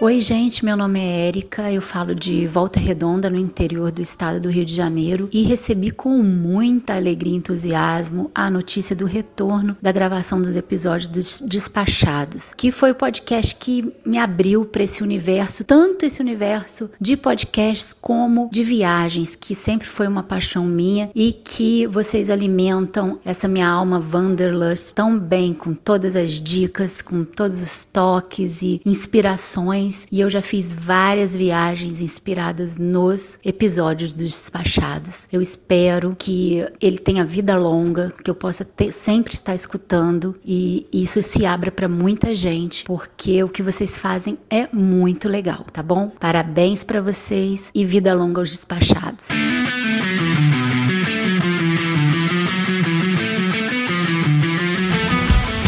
Oi, 0.01 0.21
gente, 0.21 0.63
meu 0.63 0.77
nome 0.77 0.97
é 0.97 1.27
Érica, 1.27 1.69
eu 1.73 1.81
falo 1.81 2.15
de 2.15 2.47
Volta 2.47 2.79
Redonda, 2.79 3.29
no 3.29 3.37
interior 3.37 3.91
do 3.91 4.01
estado 4.01 4.39
do 4.39 4.49
Rio 4.49 4.63
de 4.63 4.73
Janeiro, 4.73 5.27
e 5.29 5.43
recebi 5.43 5.91
com 5.91 6.23
muita 6.23 6.95
alegria 6.95 7.33
e 7.33 7.35
entusiasmo 7.35 8.31
a 8.33 8.49
notícia 8.49 8.95
do 8.95 9.05
retorno 9.05 9.75
da 9.81 9.91
gravação 9.91 10.41
dos 10.41 10.55
episódios 10.55 11.09
dos 11.09 11.41
Despachados, 11.45 12.53
que 12.53 12.71
foi 12.71 12.91
o 12.91 12.95
podcast 12.95 13.53
que 13.57 13.93
me 14.05 14.17
abriu 14.17 14.63
para 14.63 14.83
esse 14.83 15.03
universo, 15.03 15.65
tanto 15.65 16.05
esse 16.05 16.21
universo 16.21 16.89
de 16.97 17.17
podcasts 17.17 17.91
como 17.91 18.49
de 18.53 18.63
viagens, 18.63 19.35
que 19.35 19.53
sempre 19.53 19.85
foi 19.85 20.07
uma 20.07 20.23
paixão 20.23 20.63
minha 20.63 21.11
e 21.13 21.33
que 21.33 21.85
vocês 21.87 22.29
alimentam 22.29 23.19
essa 23.25 23.49
minha 23.49 23.67
alma 23.67 24.01
Wanderlust 24.13 24.95
tão 24.95 25.19
bem, 25.19 25.53
com 25.53 25.73
todas 25.73 26.15
as 26.15 26.41
dicas, 26.41 27.01
com 27.01 27.25
todos 27.25 27.61
os 27.61 27.83
toques 27.83 28.61
e 28.61 28.81
inspirações 28.85 29.88
e 30.11 30.19
eu 30.19 30.29
já 30.29 30.41
fiz 30.41 30.71
várias 30.71 31.35
viagens 31.35 32.01
inspiradas 32.01 32.77
nos 32.77 33.39
episódios 33.43 34.13
dos 34.13 34.29
Despachados. 34.29 35.27
Eu 35.31 35.41
espero 35.41 36.15
que 36.17 36.65
ele 36.79 36.97
tenha 36.97 37.25
vida 37.25 37.57
longa, 37.57 38.13
que 38.23 38.29
eu 38.29 38.35
possa 38.35 38.63
ter, 38.63 38.91
sempre 38.91 39.33
estar 39.33 39.55
escutando 39.55 40.35
e 40.45 40.87
isso 40.91 41.21
se 41.23 41.45
abra 41.45 41.71
para 41.71 41.89
muita 41.89 42.33
gente, 42.35 42.83
porque 42.83 43.43
o 43.43 43.49
que 43.49 43.63
vocês 43.63 43.97
fazem 43.97 44.37
é 44.49 44.67
muito 44.73 45.27
legal, 45.27 45.65
tá 45.71 45.81
bom? 45.81 46.09
Parabéns 46.19 46.83
para 46.83 47.01
vocês 47.01 47.71
e 47.73 47.85
vida 47.85 48.13
longa 48.13 48.41
aos 48.41 48.49
Despachados. 48.49 49.27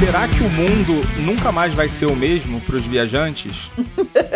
Será 0.03 0.27
que 0.27 0.41
o 0.41 0.49
mundo 0.49 1.07
nunca 1.19 1.51
mais 1.51 1.75
vai 1.75 1.87
ser 1.87 2.07
o 2.07 2.15
mesmo 2.15 2.59
para 2.61 2.75
os 2.75 2.83
viajantes? 2.83 3.69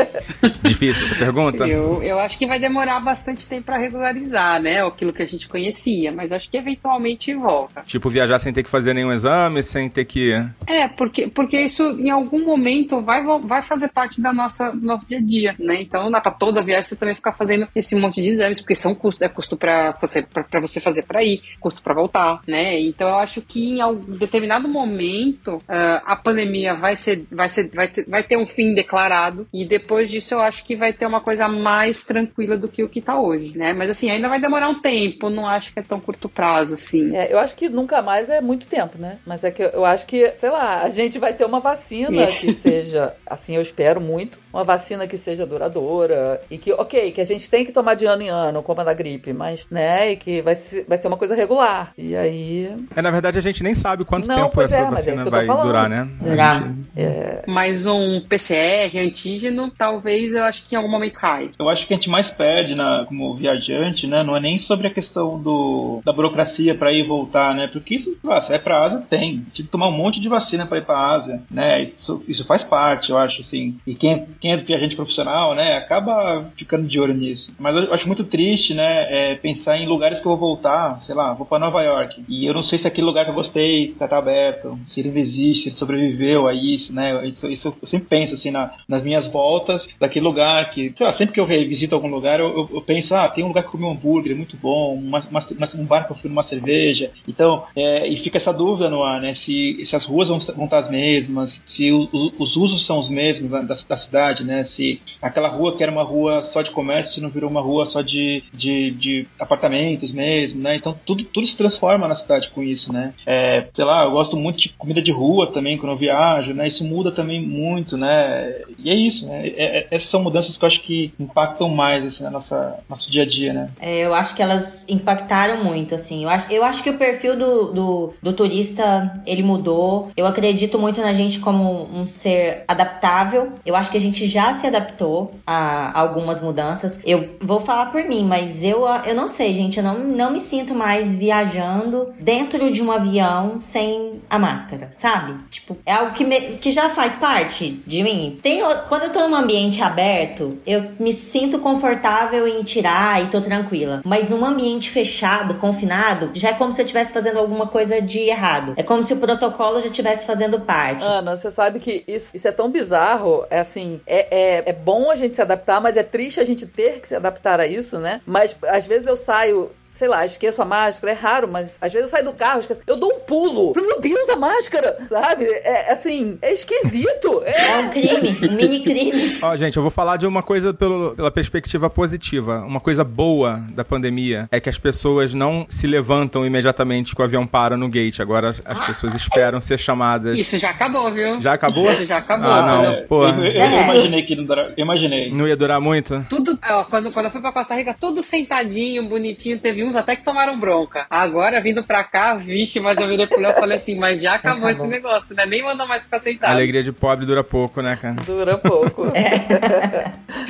Difícil 0.85 1.05
essa 1.05 1.15
pergunta? 1.15 1.67
Eu, 1.67 2.01
eu 2.03 2.19
acho 2.19 2.37
que 2.37 2.45
vai 2.45 2.59
demorar 2.59 2.99
bastante 2.99 3.47
tempo 3.47 3.63
para 3.63 3.77
regularizar, 3.77 4.61
né? 4.61 4.85
Aquilo 4.85 5.13
que 5.13 5.21
a 5.21 5.25
gente 5.25 5.47
conhecia, 5.47 6.11
mas 6.11 6.31
acho 6.31 6.49
que 6.49 6.57
eventualmente 6.57 7.33
volta. 7.33 7.81
Tipo, 7.81 8.09
viajar 8.09 8.39
sem 8.39 8.53
ter 8.53 8.63
que 8.63 8.69
fazer 8.69 8.93
nenhum 8.93 9.11
exame, 9.11 9.63
sem 9.63 9.89
ter 9.89 10.05
que. 10.05 10.33
É, 10.67 10.87
porque, 10.87 11.27
porque 11.27 11.59
isso 11.59 11.83
em 11.99 12.09
algum 12.09 12.45
momento 12.45 13.01
vai, 13.01 13.23
vai 13.43 13.61
fazer 13.61 13.89
parte 13.89 14.21
da 14.21 14.33
nossa, 14.33 14.71
do 14.71 14.85
nosso 14.85 15.07
dia 15.07 15.17
a 15.17 15.21
dia, 15.21 15.55
né? 15.59 15.81
Então 15.81 16.03
não 16.03 16.11
dá 16.11 16.21
pra 16.21 16.31
toda 16.31 16.61
viagem 16.61 16.89
você 16.89 16.95
também 16.95 17.15
ficar 17.15 17.33
fazendo 17.33 17.67
esse 17.75 17.95
monte 17.95 18.21
de 18.21 18.29
exames, 18.29 18.61
porque 18.61 18.75
são 18.75 18.93
custo, 18.93 19.23
é 19.23 19.29
custo 19.29 19.57
pra 19.57 19.97
você, 19.99 20.21
pra, 20.21 20.43
pra 20.43 20.59
você 20.59 20.79
fazer 20.79 21.03
pra 21.03 21.23
ir, 21.23 21.41
custo 21.59 21.81
pra 21.81 21.93
voltar, 21.93 22.41
né? 22.47 22.79
Então 22.79 23.07
eu 23.07 23.15
acho 23.15 23.41
que 23.41 23.77
em 23.77 23.81
algum 23.81 24.17
determinado 24.17 24.67
momento 24.67 25.55
uh, 25.55 26.01
a 26.05 26.15
pandemia 26.15 26.73
vai 26.73 26.95
ser, 26.95 27.25
vai 27.31 27.49
ser, 27.49 27.69
vai 27.73 27.87
ter, 27.87 28.05
vai 28.07 28.23
ter 28.23 28.37
um 28.37 28.45
fim 28.45 28.73
declarado 28.73 29.47
e 29.53 29.65
depois 29.65 30.09
disso 30.09 30.35
eu 30.35 30.41
acho 30.41 30.65
que 30.65 30.74
vai 30.75 30.93
ter 30.93 31.05
uma 31.05 31.21
coisa 31.21 31.47
mais 31.47 32.03
tranquila 32.03 32.57
do 32.57 32.67
que 32.67 32.83
o 32.83 32.89
que 32.89 33.01
tá 33.01 33.19
hoje, 33.19 33.57
né? 33.57 33.73
Mas 33.73 33.89
assim, 33.89 34.09
ainda 34.09 34.29
vai 34.29 34.39
demorar 34.39 34.67
um 34.69 34.81
tempo, 34.81 35.29
não 35.29 35.47
acho 35.47 35.73
que 35.73 35.79
é 35.79 35.83
tão 35.83 35.99
curto 35.99 36.29
prazo 36.29 36.73
assim. 36.75 37.15
É, 37.15 37.31
eu 37.33 37.39
acho 37.39 37.55
que 37.55 37.67
nunca 37.69 38.01
mais 38.01 38.29
é 38.29 38.41
muito 38.41 38.67
tempo, 38.67 38.97
né? 38.97 39.17
Mas 39.25 39.43
é 39.43 39.51
que 39.51 39.63
eu 39.63 39.85
acho 39.85 40.05
que, 40.07 40.31
sei 40.37 40.49
lá, 40.49 40.81
a 40.83 40.89
gente 40.89 41.17
vai 41.19 41.33
ter 41.33 41.45
uma 41.45 41.59
vacina 41.59 42.23
É. 42.23 42.27
que 42.27 42.53
seja, 42.53 43.13
assim, 43.25 43.55
eu 43.55 43.61
espero 43.61 43.99
muito, 44.01 44.37
uma 44.53 44.63
vacina 44.63 45.05
que 45.07 45.17
seja 45.17 45.45
duradoura 45.45 46.39
e 46.49 46.57
que, 46.57 46.71
ok, 46.73 47.11
que 47.11 47.21
a 47.21 47.25
gente 47.25 47.49
tem 47.49 47.65
que 47.65 47.71
tomar 47.71 47.93
de 47.95 48.05
ano 48.05 48.21
em 48.21 48.29
ano, 48.29 48.63
como 48.63 48.81
a 48.81 48.83
da 48.83 48.93
gripe, 48.93 49.33
mas, 49.33 49.65
né, 49.69 50.11
e 50.13 50.15
que 50.15 50.41
vai 50.41 50.55
ser, 50.55 50.85
vai 50.87 50.97
ser 50.97 51.07
uma 51.07 51.17
coisa 51.17 51.35
regular. 51.35 51.91
E 51.97 52.15
aí. 52.15 52.73
É, 52.95 53.01
na 53.01 53.11
verdade, 53.11 53.37
a 53.37 53.41
gente 53.41 53.61
nem 53.63 53.73
sabe 53.73 54.05
quanto 54.05 54.27
Não, 54.27 54.35
tempo 54.49 54.61
essa 54.61 54.77
é, 54.77 54.81
mas 54.83 54.87
é 54.87 54.95
vacina 54.95 55.13
isso 55.15 55.23
que 55.23 55.27
eu 55.27 55.31
tô 55.31 55.37
vai 55.37 55.45
falando. 55.45 55.65
durar, 55.67 55.89
né? 55.89 56.07
Durar. 56.21 56.63
gente- 56.63 56.85
É, 56.95 57.41
Mas 57.47 57.85
um 57.85 58.21
PCR, 58.21 58.97
antígeno, 58.99 59.69
talvez 59.71 60.33
eu 60.33 60.43
acho 60.43 60.54
que 60.63 60.75
em 60.75 60.77
algum 60.77 60.89
momento 60.89 61.19
cai. 61.19 61.51
Eu 61.59 61.69
acho 61.69 61.85
que 61.87 61.93
a 61.93 61.97
gente 61.97 62.09
mais 62.09 62.29
perde 62.31 62.75
na, 62.75 63.05
como 63.07 63.35
viajante, 63.35 64.07
né? 64.07 64.23
Não 64.23 64.35
é 64.35 64.39
nem 64.39 64.57
sobre 64.57 64.87
a 64.87 64.93
questão 64.93 65.39
do, 65.41 66.01
da 66.03 66.13
burocracia 66.13 66.75
para 66.75 66.91
ir 66.91 67.03
e 67.03 67.07
voltar, 67.07 67.53
né? 67.55 67.67
Porque 67.67 67.95
isso, 67.95 68.17
ah, 68.25 68.39
você 68.39 68.49
vai 68.49 68.59
pra 68.59 68.83
Ásia, 68.83 69.03
tem. 69.09 69.45
Tive 69.53 69.67
que 69.67 69.71
tomar 69.71 69.87
um 69.89 69.97
monte 69.97 70.19
de 70.19 70.29
vacina 70.29 70.65
para 70.65 70.77
ir 70.77 70.85
pra 70.85 71.13
Ásia, 71.13 71.41
né? 71.49 71.81
Isso, 71.81 72.23
isso 72.27 72.45
faz 72.45 72.63
parte, 72.63 73.09
eu 73.09 73.17
acho, 73.17 73.41
assim. 73.41 73.75
E 73.85 73.93
quem, 73.95 74.25
quem 74.39 74.51
é 74.53 74.57
viajante 74.57 74.95
profissional, 74.95 75.53
né? 75.55 75.73
Acaba 75.77 76.45
ficando 76.55 76.87
de 76.87 76.99
olho 76.99 77.13
nisso. 77.13 77.53
Mas 77.59 77.75
eu 77.75 77.93
acho 77.93 78.07
muito 78.07 78.23
triste, 78.23 78.73
né? 78.73 79.05
é, 79.09 79.35
pensar 79.35 79.77
em 79.77 79.85
lugares 79.87 80.19
que 80.19 80.25
eu 80.25 80.35
vou 80.35 80.49
voltar, 80.49 80.99
sei 80.99 81.13
lá, 81.15 81.33
vou 81.33 81.45
para 81.45 81.59
Nova 81.59 81.81
York. 81.81 82.23
E 82.27 82.45
eu 82.45 82.53
não 82.53 82.61
sei 82.61 82.79
se 82.79 82.87
aquele 82.87 83.05
lugar 83.07 83.25
que 83.25 83.31
eu 83.31 83.35
gostei 83.35 83.93
tá, 83.99 84.07
tá 84.07 84.17
aberto, 84.17 84.77
se 84.85 84.99
ele 84.99 85.17
existe, 85.19 85.63
se 85.63 85.69
ele 85.69 85.75
sobreviveu 85.75 86.47
a 86.47 86.53
isso, 86.53 86.93
né? 86.93 87.25
Isso, 87.27 87.47
isso 87.47 87.75
eu 87.81 87.87
sempre 87.87 88.07
penso, 88.07 88.33
assim, 88.33 88.51
na- 88.51 88.71
nas 88.87 89.01
minhas 89.01 89.27
voltas 89.27 89.87
daquele 89.99 90.25
lugar 90.25 90.44
que, 90.65 90.93
sei 90.95 91.05
lá, 91.05 91.11
sempre 91.11 91.33
que 91.33 91.39
eu 91.39 91.45
revisito 91.45 91.95
algum 91.95 92.07
lugar, 92.09 92.39
eu, 92.39 92.47
eu- 92.47 92.69
eu 92.75 92.81
penso, 92.81 93.15
ah, 93.15 93.27
tem 93.29 93.43
um 93.43 93.47
lugar 93.47 93.61
que 93.63 93.67
eu 93.69 93.71
comi 93.71 93.85
um 93.85 93.91
hambúrguer, 93.91 94.31
é 94.31 94.35
muito 94.35 94.55
bom, 94.57 94.93
uma, 94.95 95.19
uma- 95.29 95.41
um 95.77 95.85
bar 95.85 96.05
que 96.05 96.11
eu 96.11 96.15
fui 96.17 96.29
numa 96.29 96.43
cerveja. 96.43 97.11
Então, 97.27 97.63
é, 97.75 98.07
e 98.07 98.17
fica 98.17 98.37
essa 98.37 98.53
dúvida 98.53 98.89
no 98.89 99.03
ar, 99.03 99.21
né? 99.21 99.33
Se, 99.33 99.83
se 99.85 99.95
as 99.95 100.05
ruas 100.05 100.27
vão, 100.29 100.37
vão 100.55 100.65
estar 100.65 100.77
as 100.79 100.89
mesmas, 100.89 101.61
se 101.65 101.91
o- 101.91 102.07
o- 102.11 102.31
os 102.39 102.55
usos 102.55 102.85
são 102.85 102.97
os 102.97 103.09
mesmos 103.09 103.49
da, 103.51 103.61
da- 103.61 103.75
da 103.87 103.97
cidade, 103.97 104.43
né? 104.43 104.63
Se 104.63 104.99
aquela 105.21 105.47
rua 105.47 105.75
que 105.75 105.83
era 105.83 105.91
uma 105.91 106.03
rua 106.03 106.41
só 106.43 106.61
de 106.61 106.71
comércio, 106.71 107.21
não 107.21 107.29
virou 107.29 107.49
uma 107.49 107.61
rua 107.61 107.85
só 107.85 108.01
de, 108.01 108.43
de, 108.53 108.91
de 108.91 109.27
apartamentos 109.39 110.11
mesmo, 110.11 110.61
né? 110.61 110.75
Então, 110.75 110.95
tudo, 111.05 111.23
tudo 111.23 111.45
se 111.47 111.55
transforma 111.57 112.07
na 112.07 112.15
cidade 112.15 112.49
com 112.49 112.61
isso, 112.63 112.91
né? 112.91 113.13
É, 113.25 113.67
sei 113.73 113.85
lá, 113.85 114.03
eu 114.03 114.11
gosto 114.11 114.35
muito 114.37 114.59
de 114.59 114.69
comida 114.69 115.01
de 115.01 115.11
rua 115.11 115.51
também 115.51 115.77
quando 115.77 115.93
eu 115.93 115.97
viajo, 115.97 116.53
né? 116.53 116.67
Isso 116.67 116.83
muda 116.83 117.11
também 117.11 117.41
muito, 117.41 117.97
né? 117.97 118.61
E 118.79 118.89
é 118.89 118.93
isso, 118.95 119.25
né? 119.27 119.47
É- 119.47 119.77
é- 119.79 119.87
essas 119.91 120.09
são 120.09 120.21
mudanças 120.23 120.34
que 120.41 120.63
eu 120.63 120.67
acho 120.67 120.81
que 120.81 121.13
impactam 121.19 121.69
mais 121.69 122.05
assim, 122.05 122.23
na 122.23 122.29
nossa 122.31 122.79
nosso 122.89 123.11
dia 123.11 123.23
a 123.23 123.25
dia, 123.27 123.53
né? 123.53 123.69
É, 123.79 123.99
eu 123.99 124.13
acho 124.13 124.35
que 124.35 124.41
elas 124.41 124.85
impactaram 124.89 125.63
muito, 125.63 125.93
assim. 125.95 126.23
Eu 126.23 126.29
acho, 126.29 126.51
eu 126.51 126.63
acho 126.63 126.83
que 126.83 126.89
o 126.89 126.97
perfil 126.97 127.37
do, 127.37 127.71
do, 127.71 128.13
do 128.21 128.33
turista, 128.33 129.19
ele 129.25 129.43
mudou. 129.43 130.11
Eu 130.15 130.25
acredito 130.25 130.77
muito 130.79 131.01
na 131.01 131.13
gente 131.13 131.39
como 131.39 131.87
um 131.93 132.05
ser 132.07 132.63
adaptável. 132.67 133.53
Eu 133.65 133.75
acho 133.75 133.91
que 133.91 133.97
a 133.97 134.01
gente 134.01 134.27
já 134.27 134.53
se 134.55 134.67
adaptou 134.67 135.33
a 135.45 135.97
algumas 135.99 136.41
mudanças. 136.41 136.99
Eu 137.05 137.35
vou 137.41 137.59
falar 137.59 137.87
por 137.87 138.03
mim, 138.03 138.23
mas 138.25 138.63
eu, 138.63 138.83
eu 139.05 139.15
não 139.15 139.27
sei, 139.27 139.53
gente. 139.53 139.77
Eu 139.77 139.83
não, 139.83 139.99
não 139.99 140.31
me 140.31 140.41
sinto 140.41 140.73
mais 140.73 141.13
viajando 141.13 142.13
dentro 142.19 142.71
de 142.71 142.81
um 142.81 142.91
avião 142.91 143.59
sem 143.61 144.21
a 144.29 144.39
máscara, 144.39 144.89
sabe? 144.91 145.35
Tipo, 145.49 145.77
é 145.85 145.93
algo 145.93 146.13
que, 146.13 146.23
me- 146.23 146.57
que 146.57 146.71
já 146.71 146.89
faz 146.89 147.13
parte 147.15 147.81
de 147.85 148.03
mim. 148.03 148.39
Tem, 148.41 148.61
quando 148.89 149.03
eu 149.03 149.11
tô 149.11 149.27
num 149.27 149.35
ambiente 149.35 149.81
aberto, 149.81 150.24
eu 150.65 150.91
me 150.99 151.13
sinto 151.13 151.59
confortável 151.59 152.47
em 152.47 152.63
tirar 152.63 153.23
e 153.23 153.27
tô 153.27 153.41
tranquila. 153.41 154.01
Mas 154.03 154.29
num 154.29 154.43
ambiente 154.45 154.89
fechado, 154.89 155.55
confinado, 155.55 156.31
já 156.33 156.49
é 156.49 156.53
como 156.53 156.73
se 156.73 156.81
eu 156.81 156.85
estivesse 156.85 157.13
fazendo 157.13 157.39
alguma 157.39 157.67
coisa 157.67 158.01
de 158.01 158.19
errado. 158.19 158.73
É 158.77 158.83
como 158.83 159.03
se 159.03 159.13
o 159.13 159.17
protocolo 159.17 159.79
já 159.81 159.87
estivesse 159.87 160.25
fazendo 160.25 160.59
parte. 160.59 161.03
Ana, 161.05 161.35
você 161.35 161.51
sabe 161.51 161.79
que 161.79 162.03
isso, 162.07 162.35
isso 162.35 162.47
é 162.47 162.51
tão 162.51 162.69
bizarro, 162.69 163.45
é 163.49 163.59
assim, 163.59 163.99
é, 164.05 164.27
é, 164.29 164.69
é 164.69 164.73
bom 164.73 165.11
a 165.11 165.15
gente 165.15 165.35
se 165.35 165.41
adaptar, 165.41 165.81
mas 165.81 165.97
é 165.97 166.03
triste 166.03 166.39
a 166.39 166.43
gente 166.43 166.65
ter 166.65 166.99
que 166.99 167.07
se 167.07 167.15
adaptar 167.15 167.59
a 167.59 167.67
isso, 167.67 167.99
né? 167.99 168.21
Mas 168.25 168.55
às 168.67 168.85
vezes 168.87 169.07
eu 169.07 169.15
saio. 169.17 169.71
Sei 169.95 170.07
lá, 170.07 170.25
esqueço 170.25 170.61
a 170.61 170.65
máscara, 170.65 171.13
é 171.13 171.15
raro, 171.15 171.47
mas 171.47 171.77
às 171.81 171.91
vezes 171.91 172.05
eu 172.07 172.11
saio 172.11 172.25
do 172.25 172.33
carro, 172.33 172.59
esqueço, 172.59 172.81
eu 172.85 172.97
dou 172.97 173.09
um 173.13 173.19
pulo. 173.21 173.73
Meu 173.75 173.99
Deus, 173.99 174.29
a 174.29 174.35
máscara! 174.35 174.97
Sabe? 175.07 175.45
É 175.45 175.91
assim, 175.93 176.37
é 176.41 176.51
esquisito. 176.51 177.41
É 177.45 177.71
É, 177.71 177.77
um 177.77 177.89
crime, 177.89 178.37
um 178.49 178.51
mini 178.55 178.79
crime. 178.83 179.11
Ó, 179.41 179.55
gente, 179.55 179.77
eu 179.77 179.81
vou 179.81 179.89
falar 179.91 180.17
de 180.17 180.27
uma 180.27 180.43
coisa 180.43 180.73
pelo- 180.73 181.15
pela 181.15 181.31
perspectiva 181.31 181.89
positiva. 181.89 182.59
Uma 182.59 182.79
coisa 182.79 183.03
boa 183.03 183.61
da 183.71 183.83
pandemia 183.85 184.47
é 184.51 184.59
que 184.59 184.67
as 184.69 184.77
pessoas 184.77 185.33
não 185.33 185.65
se 185.69 185.87
levantam 185.87 186.45
imediatamente 186.45 187.15
que 187.15 187.21
o 187.21 187.23
avião 187.23 187.47
para 187.47 187.77
no 187.77 187.87
gate. 187.87 188.19
Agora 188.19 188.49
as- 188.49 188.61
as 188.65 188.85
pessoas 188.85 189.15
esperam 189.15 189.61
ser 189.61 189.77
chamadas. 189.79 190.37
Isso 190.37 190.57
já 190.57 190.71
acabou, 190.71 191.09
viu? 191.13 191.41
Já 191.41 191.53
acabou? 191.53 191.89
Isso 191.89 192.05
já 192.05 192.17
acabou. 192.17 192.49
Ah, 192.51 192.81
não. 192.81 193.03
Pô, 193.07 193.25
Eu, 193.25 193.45
eu- 193.45 193.51
eu 193.53 193.81
imaginei 193.81 194.23
que 194.23 194.35
não 194.35 194.43
dura- 194.43 194.73
Eu 194.77 194.83
imaginei. 194.83 195.31
não 195.31 195.47
ia 195.47 195.55
durar 195.55 195.79
muito? 195.79 196.25
Tudo, 196.29 196.59
ó, 196.69 196.83
quando, 196.83 197.11
quando 197.11 197.25
eu 197.27 197.31
fui 197.31 197.41
pra 197.41 197.51
Costa 197.53 197.73
Rica, 197.75 197.95
tudo 197.97 198.21
sentadinho, 198.21 199.07
bonitinho. 199.07 199.57
Teve 199.59 199.83
uns 199.87 199.95
até 199.95 200.15
que 200.15 200.23
tomaram 200.23 200.59
bronca. 200.59 201.05
Agora, 201.09 201.59
vindo 201.61 201.83
pra 201.83 202.03
cá, 202.03 202.33
vixe, 202.35 202.79
mas 202.79 202.97
eu 202.97 203.07
virei 203.07 203.27
pro 203.27 203.39
Léo 203.39 203.51
e 203.51 203.59
falei 203.59 203.77
assim, 203.77 203.97
mas 203.97 204.21
já 204.21 204.35
acabou, 204.35 204.67
Acabou. 204.67 204.71
esse 204.71 204.87
negócio, 204.87 205.35
né? 205.35 205.45
Nem 205.45 205.63
manda 205.63 205.85
mais 205.85 206.03
ficar 206.03 206.17
A 206.17 206.21
sentado. 206.21 206.51
alegria 206.51 206.83
de 206.83 206.91
pobre 206.91 207.25
dura 207.25 207.43
pouco, 207.43 207.81
né, 207.81 207.97
cara? 208.01 208.15
dura 208.25 208.57
pouco. 208.57 209.03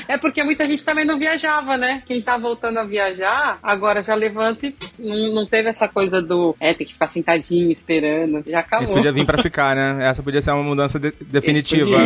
É 0.08 0.18
porque 0.18 0.44
muita 0.44 0.68
gente 0.68 0.84
também 0.86 1.04
não 1.04 1.18
viajava, 1.18 1.78
né? 1.78 2.04
Quem 2.06 2.22
tá 2.22 2.38
voltando 2.38 2.78
a 2.78 2.84
viajar, 2.84 3.58
agora 3.62 4.04
já 4.04 4.14
levanta 4.14 4.68
e 4.68 4.76
não, 5.00 5.34
não 5.34 5.46
teve 5.46 5.68
essa 5.70 5.88
coisa 5.88 6.22
do, 6.22 6.56
é, 6.60 6.74
tem 6.74 6.86
que 6.86 6.94
ficar 6.94 7.08
sentadinho, 7.08 7.72
esperando. 7.72 8.44
Já 8.46 8.60
acabou. 8.60 8.84
Isso 8.84 8.94
podia 8.94 9.12
vir 9.12 9.26
pra 9.26 9.42
ficar, 9.42 9.76
né? 9.76 10.06
Essa 10.08 10.22
podia 10.22 10.42
ser 10.42 10.52
uma 10.52 10.64
mudança 10.64 11.00
de- 11.00 11.14
definitiva. 11.22 11.98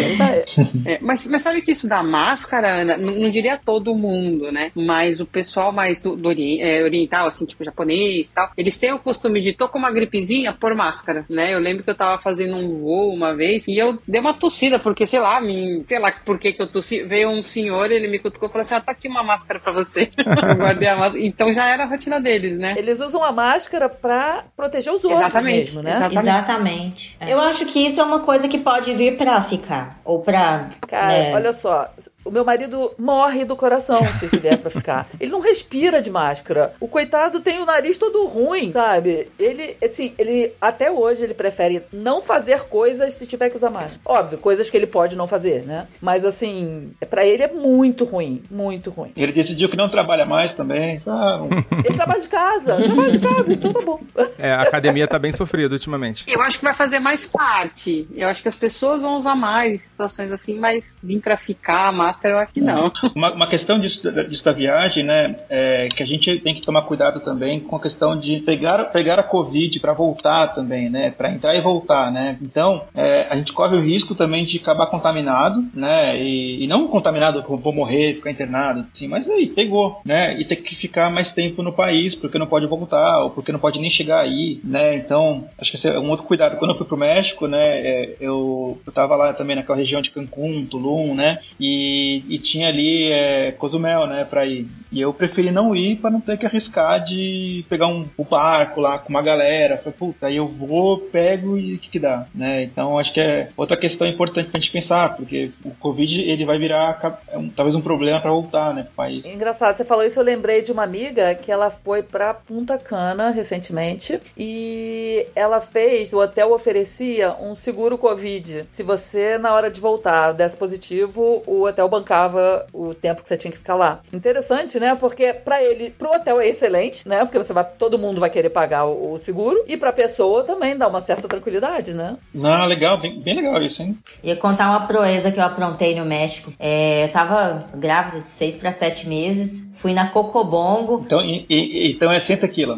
É, 0.85 0.97
mas, 1.01 1.25
mas 1.27 1.41
sabe 1.41 1.61
que 1.61 1.71
isso 1.71 1.87
da 1.89 2.01
máscara, 2.01 2.81
Ana, 2.81 2.97
não, 2.97 3.13
não 3.13 3.29
diria 3.29 3.59
todo 3.63 3.93
mundo, 3.93 4.49
né? 4.51 4.71
Mas 4.75 5.19
o 5.19 5.25
pessoal 5.25 5.71
mais 5.71 6.01
do, 6.01 6.15
do 6.15 6.29
é, 6.31 6.81
oriental, 6.83 7.18
assim, 7.27 7.45
tipo 7.45 7.63
japonês 7.63 8.29
e 8.29 8.33
tal, 8.33 8.51
eles 8.57 8.77
têm 8.77 8.93
o 8.93 8.99
costume 8.99 9.41
de, 9.41 9.53
tô 9.53 9.67
com 9.67 9.77
uma 9.77 9.91
gripezinha, 9.91 10.53
pôr 10.53 10.75
máscara, 10.75 11.25
né? 11.29 11.53
Eu 11.53 11.59
lembro 11.59 11.83
que 11.83 11.89
eu 11.89 11.95
tava 11.95 12.21
fazendo 12.21 12.55
um 12.55 12.77
voo 12.77 13.13
uma 13.13 13.35
vez 13.35 13.67
e 13.67 13.77
eu 13.77 13.99
dei 14.07 14.19
uma 14.21 14.33
tossida, 14.33 14.79
porque, 14.79 15.05
sei 15.05 15.19
lá, 15.19 15.39
me, 15.41 15.83
sei 15.87 15.99
lá 15.99 16.11
por 16.11 16.37
que 16.37 16.53
que 16.53 16.61
eu 16.61 16.67
tossi. 16.67 17.03
Veio 17.03 17.29
um 17.29 17.43
senhor, 17.43 17.91
ele 17.91 18.07
me 18.07 18.19
cutucou 18.19 18.49
e 18.49 18.51
falou 18.51 18.61
assim, 18.61 18.75
ah, 18.75 18.81
tá 18.81 18.91
aqui 18.91 19.07
uma 19.07 19.23
máscara 19.23 19.59
pra 19.59 19.71
você. 19.71 20.09
eu 20.17 20.55
guardei 20.55 20.87
a 20.87 20.95
máscara. 20.95 21.25
Então 21.25 21.53
já 21.53 21.65
era 21.65 21.83
a 21.83 21.87
rotina 21.87 22.19
deles, 22.19 22.57
né? 22.57 22.75
Eles 22.77 22.99
usam 22.99 23.23
a 23.23 23.31
máscara 23.31 23.89
pra 23.89 24.45
proteger 24.55 24.93
os 24.93 25.03
outros 25.03 25.19
Exatamente, 25.19 25.57
mesmo, 25.57 25.81
né? 25.81 25.91
exatamente. 25.91 26.19
Exatamente. 26.19 27.17
Eu 27.27 27.39
acho 27.39 27.65
que 27.65 27.79
isso 27.79 27.99
é 27.99 28.03
uma 28.03 28.19
coisa 28.19 28.47
que 28.47 28.57
pode 28.57 28.93
vir 28.93 29.17
pra 29.17 29.41
ficar. 29.41 29.99
Ou 30.03 30.21
pra. 30.21 30.69
Cara, 30.87 31.07
né, 31.07 31.35
olha 31.35 31.53
só. 31.53 31.89
O 32.25 32.31
meu 32.31 32.43
marido 32.43 32.91
morre 32.97 33.45
do 33.45 33.55
coração 33.55 33.95
se 34.19 34.25
estiver 34.25 34.57
pra 34.57 34.69
ficar. 34.69 35.07
Ele 35.19 35.31
não 35.31 35.39
respira 35.39 36.01
de 36.01 36.09
máscara. 36.09 36.73
O 36.79 36.87
coitado 36.87 37.39
tem 37.39 37.59
o 37.59 37.65
nariz 37.65 37.97
todo 37.97 38.25
ruim, 38.27 38.71
sabe? 38.71 39.29
Ele, 39.39 39.75
assim, 39.83 40.13
ele 40.17 40.53
até 40.59 40.91
hoje 40.91 41.23
ele 41.23 41.33
prefere 41.33 41.81
não 41.91 42.21
fazer 42.21 42.61
coisas 42.65 43.13
se 43.13 43.25
tiver 43.25 43.49
que 43.49 43.55
usar 43.55 43.69
máscara. 43.69 43.99
Óbvio, 44.05 44.37
coisas 44.37 44.69
que 44.69 44.75
ele 44.77 44.87
pode 44.87 45.15
não 45.15 45.27
fazer, 45.27 45.63
né? 45.65 45.87
Mas 46.01 46.25
assim, 46.25 46.91
pra 47.09 47.25
ele 47.25 47.43
é 47.43 47.47
muito 47.51 48.03
ruim, 48.05 48.43
muito 48.49 48.89
ruim. 48.91 49.11
Ele 49.15 49.31
decidiu 49.31 49.69
que 49.69 49.77
não 49.77 49.89
trabalha 49.89 50.25
mais 50.25 50.53
também. 50.53 51.01
Ah, 51.07 51.41
um- 51.41 51.49
Ele 51.85 51.95
trabalha 51.97 52.19
de 52.21 52.27
casa, 52.27 52.75
trabalha 52.75 53.11
de 53.11 53.19
casa, 53.19 53.53
então 53.53 53.73
tá 53.73 53.81
bom. 53.81 53.99
É, 54.37 54.53
a 54.53 54.61
academia 54.61 55.05
tá 55.07 55.19
bem 55.19 55.33
sofrida 55.33 55.73
ultimamente. 55.75 56.23
Eu 56.27 56.41
acho 56.41 56.59
que 56.59 56.63
vai 56.63 56.73
fazer 56.73 56.99
mais 56.99 57.25
parte. 57.25 58.07
Eu 58.15 58.29
acho 58.29 58.41
que 58.41 58.47
as 58.47 58.55
pessoas 58.55 59.01
vão 59.01 59.17
usar 59.17 59.35
mais 59.35 59.73
em 59.73 59.77
situações 59.77 60.31
assim, 60.31 60.57
mas 60.57 60.97
vir 61.03 61.19
pra 61.19 61.35
ficar 61.35 61.91
mais 61.91 62.08
máscara, 62.09 62.47
eu 62.55 62.63
não. 62.63 62.91
Uma, 63.15 63.33
uma 63.33 63.47
questão 63.47 63.79
disso, 63.79 64.11
disso 64.27 64.45
da 64.45 64.51
viagem, 64.51 65.03
né, 65.03 65.35
é 65.49 65.87
que 65.89 66.03
a 66.03 66.05
gente 66.05 66.39
tem 66.39 66.55
que 66.55 66.61
tomar 66.61 66.83
cuidado 66.83 67.19
também 67.19 67.59
com 67.59 67.75
a 67.75 67.81
questão 67.81 68.17
de 68.17 68.39
pegar, 68.41 68.85
pegar 68.85 69.19
a 69.19 69.23
Covid 69.23 69.79
para 69.79 69.93
voltar 69.93 70.47
também, 70.49 70.89
né, 70.89 71.11
para 71.11 71.31
entrar 71.31 71.55
e 71.55 71.61
voltar, 71.61 72.11
né. 72.11 72.37
Então, 72.41 72.83
é, 72.95 73.27
a 73.29 73.35
gente 73.35 73.53
corre 73.53 73.75
o 73.75 73.81
risco 73.81 74.15
também 74.15 74.45
de 74.45 74.57
acabar 74.57 74.87
contaminado, 74.87 75.65
né, 75.73 76.17
e, 76.21 76.63
e 76.63 76.67
não 76.67 76.87
contaminado, 76.87 77.43
vou 77.43 77.73
morrer, 77.73 78.15
ficar 78.15 78.31
internado, 78.31 78.85
assim, 78.91 79.07
mas 79.07 79.29
aí, 79.29 79.47
pegou, 79.47 80.01
né, 80.05 80.39
e 80.39 80.45
ter 80.45 80.57
que 80.57 80.75
ficar 80.75 81.09
mais 81.11 81.31
tempo 81.31 81.61
no 81.61 81.73
país, 81.73 82.15
porque 82.15 82.39
não 82.39 82.47
pode 82.47 82.65
voltar, 82.67 83.23
ou 83.23 83.31
porque 83.31 83.51
não 83.51 83.59
pode 83.59 83.79
nem 83.79 83.91
chegar 83.91 84.21
aí, 84.21 84.59
né, 84.63 84.95
então, 84.95 85.45
acho 85.57 85.71
que 85.71 85.77
esse 85.77 85.87
é 85.87 85.99
um 85.99 86.09
outro 86.09 86.25
cuidado. 86.25 86.57
Quando 86.57 86.71
eu 86.71 86.77
fui 86.77 86.87
pro 86.87 86.97
México, 86.97 87.47
né, 87.47 87.79
é, 87.79 88.15
eu, 88.19 88.79
eu 88.85 88.93
tava 88.93 89.15
lá 89.15 89.33
também 89.33 89.55
naquela 89.55 89.77
região 89.77 90.01
de 90.01 90.11
Cancún, 90.11 90.65
Tulum, 90.65 91.15
né, 91.15 91.39
e, 91.59 91.98
e 92.27 92.39
tinha 92.39 92.67
ali 92.67 93.11
é, 93.11 93.51
Cozumel, 93.53 94.07
né, 94.07 94.25
pra 94.25 94.45
ir. 94.45 94.67
E 94.91 95.01
eu 95.01 95.13
preferi 95.13 95.51
não 95.51 95.75
ir 95.75 95.97
para 95.97 96.09
não 96.09 96.19
ter 96.19 96.37
que 96.37 96.45
arriscar 96.45 97.03
de 97.03 97.63
pegar 97.69 97.87
um, 97.87 98.07
um 98.17 98.23
barco 98.23 98.81
lá 98.81 98.97
com 98.97 99.09
uma 99.09 99.21
galera. 99.21 99.77
Falei, 99.77 99.93
puta, 99.97 100.27
aí 100.27 100.37
eu 100.37 100.47
vou, 100.47 100.97
pego 100.97 101.57
e 101.57 101.75
o 101.75 101.79
que 101.79 101.89
que 101.89 101.99
dá, 101.99 102.25
né? 102.33 102.63
Então 102.63 102.97
acho 102.97 103.13
que 103.13 103.19
é 103.19 103.49
outra 103.55 103.77
questão 103.77 104.07
importante 104.07 104.49
pra 104.49 104.59
gente 104.59 104.71
pensar, 104.71 105.15
porque 105.15 105.51
o 105.63 105.71
Covid 105.71 106.21
ele 106.21 106.45
vai 106.45 106.57
virar 106.57 107.19
é 107.27 107.39
talvez 107.55 107.75
um 107.75 107.81
problema 107.81 108.19
para 108.19 108.31
voltar, 108.31 108.73
né, 108.73 108.83
pro 108.83 108.93
país. 108.93 109.25
Engraçado, 109.25 109.75
você 109.75 109.85
falou 109.85 110.03
isso, 110.03 110.19
eu 110.19 110.23
lembrei 110.23 110.61
de 110.61 110.71
uma 110.71 110.83
amiga 110.83 111.35
que 111.35 111.51
ela 111.51 111.69
foi 111.69 112.01
pra 112.01 112.33
Punta 112.33 112.77
Cana 112.77 113.29
recentemente 113.29 114.19
e 114.37 115.27
ela 115.35 115.59
fez, 115.61 116.13
o 116.13 116.17
hotel 116.17 116.51
oferecia 116.51 117.35
um 117.39 117.55
seguro 117.55 117.97
Covid. 117.97 118.65
Se 118.71 118.83
você, 118.83 119.37
na 119.37 119.53
hora 119.53 119.69
de 119.69 119.79
voltar, 119.79 120.31
desse 120.31 120.57
positivo, 120.57 121.43
o 121.45 121.63
hotel 121.63 121.88
bancava 121.89 122.65
o 122.73 122.93
tempo 122.93 123.21
que 123.21 123.27
você 123.27 123.37
tinha 123.37 123.51
que 123.51 123.57
ficar 123.57 123.75
lá. 123.75 124.01
Interessante, 124.13 124.79
né? 124.79 124.95
Porque 124.95 125.33
para 125.33 125.63
ele, 125.63 125.89
pro 125.89 126.11
hotel 126.11 126.39
é 126.39 126.47
excelente, 126.47 127.07
né? 127.07 127.19
Porque 127.25 127.37
você 127.37 127.53
vai, 127.53 127.65
todo 127.65 127.97
mundo 127.97 128.19
vai 128.19 128.29
querer 128.29 128.49
pagar 128.49 128.85
o, 128.85 129.13
o 129.13 129.17
seguro 129.17 129.63
e 129.67 129.75
pra 129.75 129.91
pessoa 129.91 130.43
também 130.43 130.77
dá 130.77 130.87
uma 130.87 131.01
certa 131.01 131.27
tranquilidade, 131.27 131.93
né? 131.93 132.17
Não, 132.33 132.65
legal, 132.65 133.01
bem, 133.01 133.19
bem 133.21 133.35
legal 133.35 133.61
isso, 133.61 133.81
hein? 133.81 133.97
Ia 134.23 134.35
contar 134.35 134.69
uma 134.69 134.87
proeza 134.87 135.31
que 135.31 135.39
eu 135.39 135.43
aprontei 135.43 135.95
no 135.95 136.05
México. 136.05 136.53
É, 136.59 137.03
eu 137.05 137.11
tava 137.11 137.65
grávida 137.75 138.21
de 138.21 138.29
seis 138.29 138.55
para 138.55 138.71
sete 138.71 139.07
meses, 139.07 139.68
fui 139.79 139.93
na 139.93 140.07
Cocobongo. 140.07 141.03
Então, 141.05 141.21
e, 141.21 141.45
e, 141.49 141.93
então 141.93 142.11
é 142.11 142.19
sem 142.19 142.35
tequila. 142.35 142.77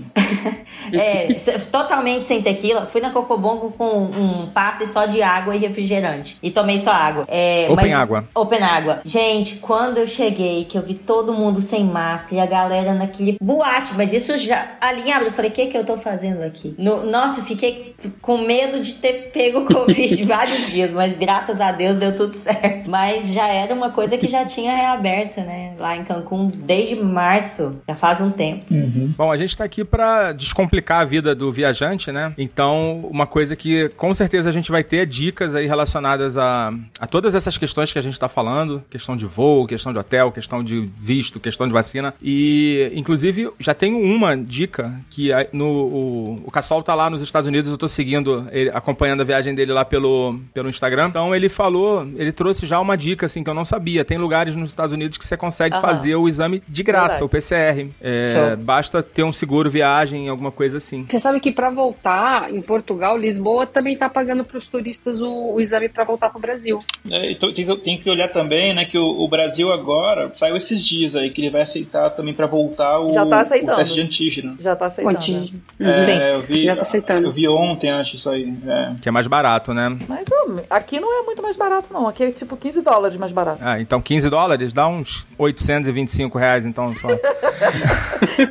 é, 0.94 1.34
totalmente 1.72 2.28
sem 2.28 2.42
tequila. 2.42 2.86
Fui 2.86 3.02
na 3.02 3.10
Cocobongo 3.10 3.72
com 3.72 4.04
um 4.04 4.48
passe 4.48 4.86
só 4.86 5.08
de 5.08 5.22
água 5.22 5.56
e 5.56 5.60
refrigerante. 5.60 6.38
E 6.44 6.52
tomei 6.52 6.80
só 6.80 6.92
água. 6.92 7.26
É, 7.28 7.68
open 7.72 7.90
mas, 7.90 7.94
água. 7.94 8.30
Open 8.36 8.62
água. 8.62 9.02
Gente, 9.04 9.56
quando 9.58 9.98
eu 9.98 10.06
cheguei, 10.06 10.66
que 10.66 10.78
eu 10.78 10.84
vi 10.84 10.94
todo 10.94 11.34
mundo 11.34 11.60
sem 11.60 11.84
máscara 11.84 12.36
e 12.36 12.40
a 12.40 12.46
galera 12.46 12.94
naquele 12.94 13.36
boate, 13.42 13.94
mas 13.96 14.14
isso 14.14 14.38
já 14.38 14.78
alinhado. 14.80 15.26
Eu 15.26 15.32
falei, 15.32 15.50
o 15.50 15.54
que 15.54 15.66
que 15.68 15.78
eu 15.78 15.84
tô 15.84 15.98
fazendo 15.98 16.44
aqui? 16.44 16.76
No, 16.78 17.04
nossa, 17.10 17.40
eu 17.40 17.46
fiquei 17.46 17.96
com 18.22 18.38
medo 18.46 18.80
de 18.80 18.94
ter 18.96 19.32
pego 19.34 19.66
Covid 19.66 20.24
vários 20.26 20.68
dias, 20.68 20.92
mas 20.92 21.18
graças 21.18 21.60
a 21.60 21.72
Deus 21.72 21.98
deu 21.98 22.16
tudo 22.16 22.34
certo. 22.34 22.92
Mas 22.92 23.34
já 23.34 23.48
era 23.48 23.74
uma 23.74 23.90
coisa 23.90 24.18
que 24.20 24.28
já 24.28 24.46
tinha 24.46 24.76
reaberto, 24.76 25.42
né? 25.42 25.74
Lá 25.80 25.96
em 25.96 26.04
Cancún, 26.04 26.52
desde 26.54 26.91
março, 26.96 27.80
já 27.88 27.96
faz 27.96 28.22
um 28.22 28.32
tempo. 28.32 28.66
Uhum. 28.72 29.14
Bom, 29.18 29.32
a 29.32 29.38
gente 29.38 29.58
tá 29.58 29.64
aqui 29.64 29.84
para 29.84 30.34
descomplicar 30.34 31.02
a 31.02 31.06
vida 31.06 31.36
do 31.36 31.52
viajante, 31.52 32.12
né? 32.12 32.34
Então, 32.38 33.02
uma 33.10 33.28
coisa 33.28 33.56
que 33.56 33.90
com 33.90 34.14
certeza 34.14 34.50
a 34.50 34.52
gente 34.52 34.72
vai 34.72 34.84
ter 34.84 35.06
dicas 35.06 35.56
aí 35.56 35.68
relacionadas 35.68 36.38
a, 36.38 36.74
a 37.00 37.08
todas 37.08 37.36
essas 37.36 37.58
questões 37.58 37.92
que 37.92 38.00
a 38.00 38.02
gente 38.02 38.20
tá 38.20 38.28
falando, 38.28 38.84
questão 38.90 39.16
de 39.16 39.26
voo, 39.26 39.68
questão 39.68 39.92
de 39.92 40.00
hotel, 40.00 40.32
questão 40.32 40.64
de 40.64 40.90
visto, 40.98 41.40
questão 41.40 41.68
de 41.68 41.74
vacina. 41.74 42.14
E, 42.22 42.92
inclusive, 42.96 43.50
já 43.60 43.74
tenho 43.74 44.00
uma 44.00 44.36
dica 44.36 44.94
que 45.10 45.30
no, 45.52 45.66
o, 45.66 46.42
o 46.46 46.52
Cassol 46.52 46.84
tá 46.84 46.94
lá 46.94 47.10
nos 47.10 47.22
Estados 47.22 47.48
Unidos, 47.48 47.72
eu 47.72 47.78
tô 47.78 47.88
seguindo, 47.88 48.48
ele, 48.52 48.70
acompanhando 48.70 49.22
a 49.22 49.26
viagem 49.26 49.54
dele 49.54 49.74
lá 49.74 49.86
pelo, 49.86 50.40
pelo 50.54 50.70
Instagram. 50.70 51.10
Então, 51.10 51.36
ele 51.36 51.50
falou, 51.50 52.08
ele 52.16 52.32
trouxe 52.32 52.66
já 52.66 52.80
uma 52.80 52.96
dica, 52.96 53.26
assim, 53.26 53.44
que 53.44 53.50
eu 53.50 53.54
não 53.54 53.66
sabia. 53.66 54.06
Tem 54.06 54.18
lugares 54.18 54.56
nos 54.56 54.72
Estados 54.72 54.94
Unidos 54.94 55.18
que 55.18 55.26
você 55.26 55.38
consegue 55.38 55.76
Aham. 55.76 55.82
fazer 55.82 56.16
o 56.16 56.28
exame 56.28 56.62
de 56.68 56.81
graça, 56.84 57.20
Verdade. 57.20 57.24
o 57.26 57.30
PCR. 57.30 57.90
É, 58.02 58.56
basta 58.56 59.02
ter 59.04 59.24
um 59.24 59.32
seguro 59.34 59.70
viagem, 59.70 60.30
alguma 60.30 60.52
coisa 60.52 60.78
assim. 60.78 61.06
Você 61.10 61.20
sabe 61.20 61.40
que 61.40 61.52
para 61.52 61.70
voltar 61.70 62.54
em 62.54 62.62
Portugal, 62.62 63.18
Lisboa 63.18 63.66
também 63.66 63.98
tá 63.98 64.10
pagando 64.10 64.44
para 64.44 64.58
os 64.58 64.68
turistas 64.68 65.22
o, 65.22 65.54
o 65.54 65.62
exame 65.62 65.90
para 65.90 66.04
voltar 66.04 66.30
para 66.30 66.38
o 66.38 66.42
Brasil. 66.42 66.80
É, 67.10 67.32
então 67.32 67.52
tem, 67.54 67.66
que- 67.66 67.76
tem 67.78 67.98
que 67.98 68.10
olhar 68.10 68.30
também, 68.30 68.74
né, 68.76 68.86
que 68.86 68.98
o, 68.98 69.04
o 69.24 69.28
Brasil 69.28 69.72
agora 69.72 70.32
saiu 70.34 70.56
esses 70.56 70.84
dias 70.86 71.16
aí 71.16 71.30
que 71.32 71.42
ele 71.42 71.50
vai 71.50 71.62
aceitar 71.62 72.10
também 72.12 72.34
para 72.34 72.48
voltar 72.48 73.00
o, 73.00 73.14
Já 73.14 73.26
tá 73.26 73.38
o 73.38 73.40
aceitando. 73.40 73.78
teste 73.78 73.94
de 73.96 74.02
antígeno. 74.02 74.56
Já 74.60 74.76
tá 74.76 74.86
aceitando. 74.88 75.18
Antígeno. 75.18 75.62
É, 75.80 76.02
Sim. 76.02 76.12
eu 76.18 76.42
vi, 76.42 76.66
Já 76.66 76.76
tá 76.76 76.82
aceitando. 76.84 77.28
Eu 77.28 77.32
vi 77.32 77.48
ontem, 77.48 77.90
acho 77.92 78.16
isso 78.16 78.30
aí. 78.30 78.54
É. 78.68 78.94
Que 79.02 79.10
é 79.10 79.12
mais 79.12 79.28
barato, 79.28 79.74
né? 79.74 79.98
Mas 80.08 80.26
aqui 80.70 81.00
não 81.00 81.22
é 81.22 81.26
muito 81.26 81.42
mais 81.42 81.56
barato, 81.56 81.92
não. 81.94 82.08
Aqui 82.08 82.24
é 82.24 82.32
tipo 82.32 82.56
15 82.58 82.82
dólares 82.82 83.18
mais 83.18 83.32
barato. 83.32 83.60
Ah, 83.62 83.80
então 83.80 84.02
15 84.02 84.30
dólares 84.30 84.74
dá 84.74 84.88
uns 84.88 85.26
825 85.38 86.38
reais, 86.38 86.66
então 86.72 86.94
só. 86.96 87.08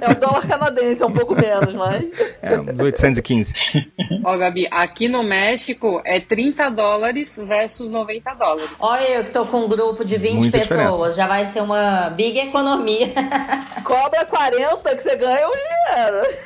É 0.00 0.10
o 0.10 0.14
dólar 0.16 0.46
canadense, 0.46 1.02
é 1.02 1.06
um 1.06 1.12
pouco 1.12 1.34
menos, 1.34 1.74
mas. 1.74 2.04
É, 2.42 2.58
uns 2.58 2.80
815. 2.80 3.54
Ó, 4.24 4.36
Gabi, 4.36 4.66
aqui 4.70 5.08
no 5.08 5.22
México 5.22 6.00
é 6.04 6.18
30 6.18 6.70
dólares 6.70 7.36
versus 7.46 7.88
90 7.88 8.34
dólares. 8.34 8.70
Olha, 8.80 9.08
eu 9.08 9.24
que 9.24 9.30
tô 9.30 9.44
com 9.46 9.64
um 9.64 9.68
grupo 9.68 10.04
de 10.04 10.16
20 10.16 10.34
Muita 10.34 10.58
pessoas, 10.58 10.80
diferença. 10.80 11.12
já 11.12 11.26
vai 11.26 11.46
ser 11.46 11.62
uma 11.62 12.10
big 12.10 12.38
economia. 12.38 13.12
Cobra 13.84 14.24
40 14.26 14.96
que 14.96 15.02
você 15.02 15.16
ganha 15.16 15.46
um 15.46 15.52
dinheiro. 15.52 16.36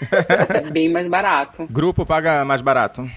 É 0.51 0.61
bem 0.71 0.91
mais 0.91 1.09
barato. 1.09 1.67
Grupo 1.71 2.05
paga 2.05 2.45
mais 2.45 2.61
barato. 2.63 3.09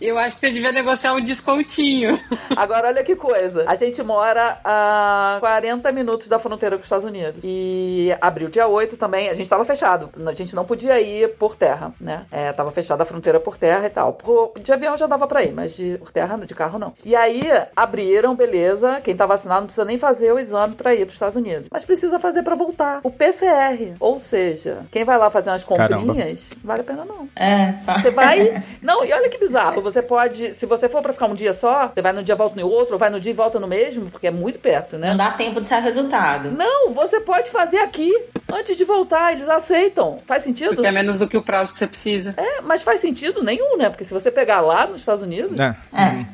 Eu 0.00 0.18
acho 0.18 0.34
que 0.36 0.40
você 0.40 0.50
devia 0.50 0.72
negociar 0.72 1.12
um 1.14 1.20
descontinho. 1.20 2.18
Agora, 2.56 2.88
olha 2.88 3.04
que 3.04 3.14
coisa. 3.14 3.64
A 3.66 3.74
gente 3.74 4.02
mora 4.02 4.58
a 4.64 5.36
40 5.40 5.92
minutos 5.92 6.26
da 6.28 6.38
fronteira 6.38 6.76
com 6.76 6.80
os 6.80 6.86
Estados 6.86 7.04
Unidos. 7.04 7.40
E 7.44 8.14
abriu 8.20 8.48
dia 8.48 8.66
8 8.66 8.96
também. 8.96 9.28
A 9.28 9.34
gente 9.34 9.48
tava 9.48 9.64
fechado. 9.64 10.10
A 10.26 10.32
gente 10.32 10.54
não 10.54 10.64
podia 10.64 11.00
ir 11.00 11.34
por 11.36 11.54
terra, 11.54 11.92
né? 12.00 12.24
É, 12.30 12.52
tava 12.52 12.70
fechada 12.70 13.02
a 13.02 13.06
fronteira 13.06 13.38
por 13.38 13.56
terra 13.56 13.86
e 13.86 13.90
tal. 13.90 14.14
Por- 14.14 14.52
de 14.60 14.72
avião 14.72 14.96
já 14.96 15.06
dava 15.06 15.26
pra 15.26 15.42
ir, 15.44 15.52
mas 15.52 15.74
de, 15.76 15.98
por 15.98 16.10
terra, 16.10 16.36
de 16.38 16.54
carro 16.54 16.78
não. 16.78 16.92
E 17.04 17.14
aí, 17.14 17.42
abriram, 17.76 18.34
beleza. 18.34 19.00
Quem 19.04 19.16
tá 19.16 19.26
vacinado 19.26 19.60
não 19.60 19.66
precisa 19.66 19.84
nem 19.84 19.98
fazer 19.98 20.32
o 20.32 20.38
exame 20.38 20.74
pra 20.74 20.94
ir 20.94 21.00
pros 21.04 21.14
Estados 21.14 21.36
Unidos. 21.36 21.68
Mas 21.70 21.84
precisa 21.84 22.18
fazer 22.18 22.42
pra 22.42 22.54
voltar. 22.54 23.00
O 23.02 23.10
PCR. 23.10 23.94
Ou 24.00 24.18
seja, 24.18 24.78
quem 24.90 25.04
vai 25.04 25.16
lá 25.18 25.30
fazer 25.30 25.50
umas 25.50 25.62
Caramba. 25.64 26.06
comprinhas, 26.06 26.48
vale 26.64 26.80
a 26.80 26.84
pena 26.84 27.04
não. 27.04 27.28
É, 27.36 27.72
fa- 27.84 27.98
Você 28.00 28.10
vai. 28.10 28.62
Não, 28.82 29.04
e 29.12 29.14
olha 29.14 29.28
que 29.28 29.38
bizarro. 29.38 29.80
Você 29.82 30.02
pode. 30.02 30.54
Se 30.54 30.64
você 30.64 30.88
for 30.88 31.02
pra 31.02 31.12
ficar 31.12 31.26
um 31.26 31.34
dia 31.34 31.52
só, 31.52 31.88
você 31.94 32.00
vai 32.00 32.12
no 32.12 32.22
dia, 32.22 32.34
volta 32.34 32.58
no 32.58 32.66
outro, 32.66 32.94
ou 32.94 32.98
vai 32.98 33.10
no 33.10 33.20
dia 33.20 33.30
e 33.30 33.34
volta 33.34 33.60
no 33.60 33.66
mesmo, 33.66 34.10
porque 34.10 34.26
é 34.26 34.30
muito 34.30 34.58
perto, 34.58 34.96
né? 34.96 35.10
Não 35.10 35.16
dá 35.16 35.30
tempo 35.30 35.60
de 35.60 35.68
sair 35.68 35.80
o 35.80 35.84
resultado. 35.84 36.50
Não, 36.50 36.92
você 36.92 37.20
pode 37.20 37.50
fazer 37.50 37.78
aqui 37.78 38.10
antes 38.50 38.76
de 38.76 38.84
voltar. 38.84 39.32
Eles 39.32 39.48
aceitam. 39.48 40.18
Faz 40.26 40.42
sentido? 40.42 40.74
Porque 40.74 40.86
é 40.86 40.92
menos 40.92 41.18
do 41.18 41.28
que 41.28 41.36
o 41.36 41.42
prazo 41.42 41.72
que 41.72 41.78
você 41.78 41.86
precisa. 41.86 42.34
É, 42.36 42.60
mas 42.62 42.82
faz 42.82 43.00
sentido 43.00 43.42
nenhum, 43.44 43.76
né? 43.76 43.90
Porque 43.90 44.04
se 44.04 44.14
você 44.14 44.30
pegar 44.30 44.60
lá 44.60 44.86
nos 44.86 45.00
Estados 45.00 45.22
Unidos. 45.22 45.58
É, 45.60 45.74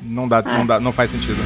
Não, 0.03 0.29
dá, 0.29 0.41
não 0.43 0.67
dá, 0.67 0.81
não 0.81 0.93
faz 0.93 1.11
sentido. 1.11 1.39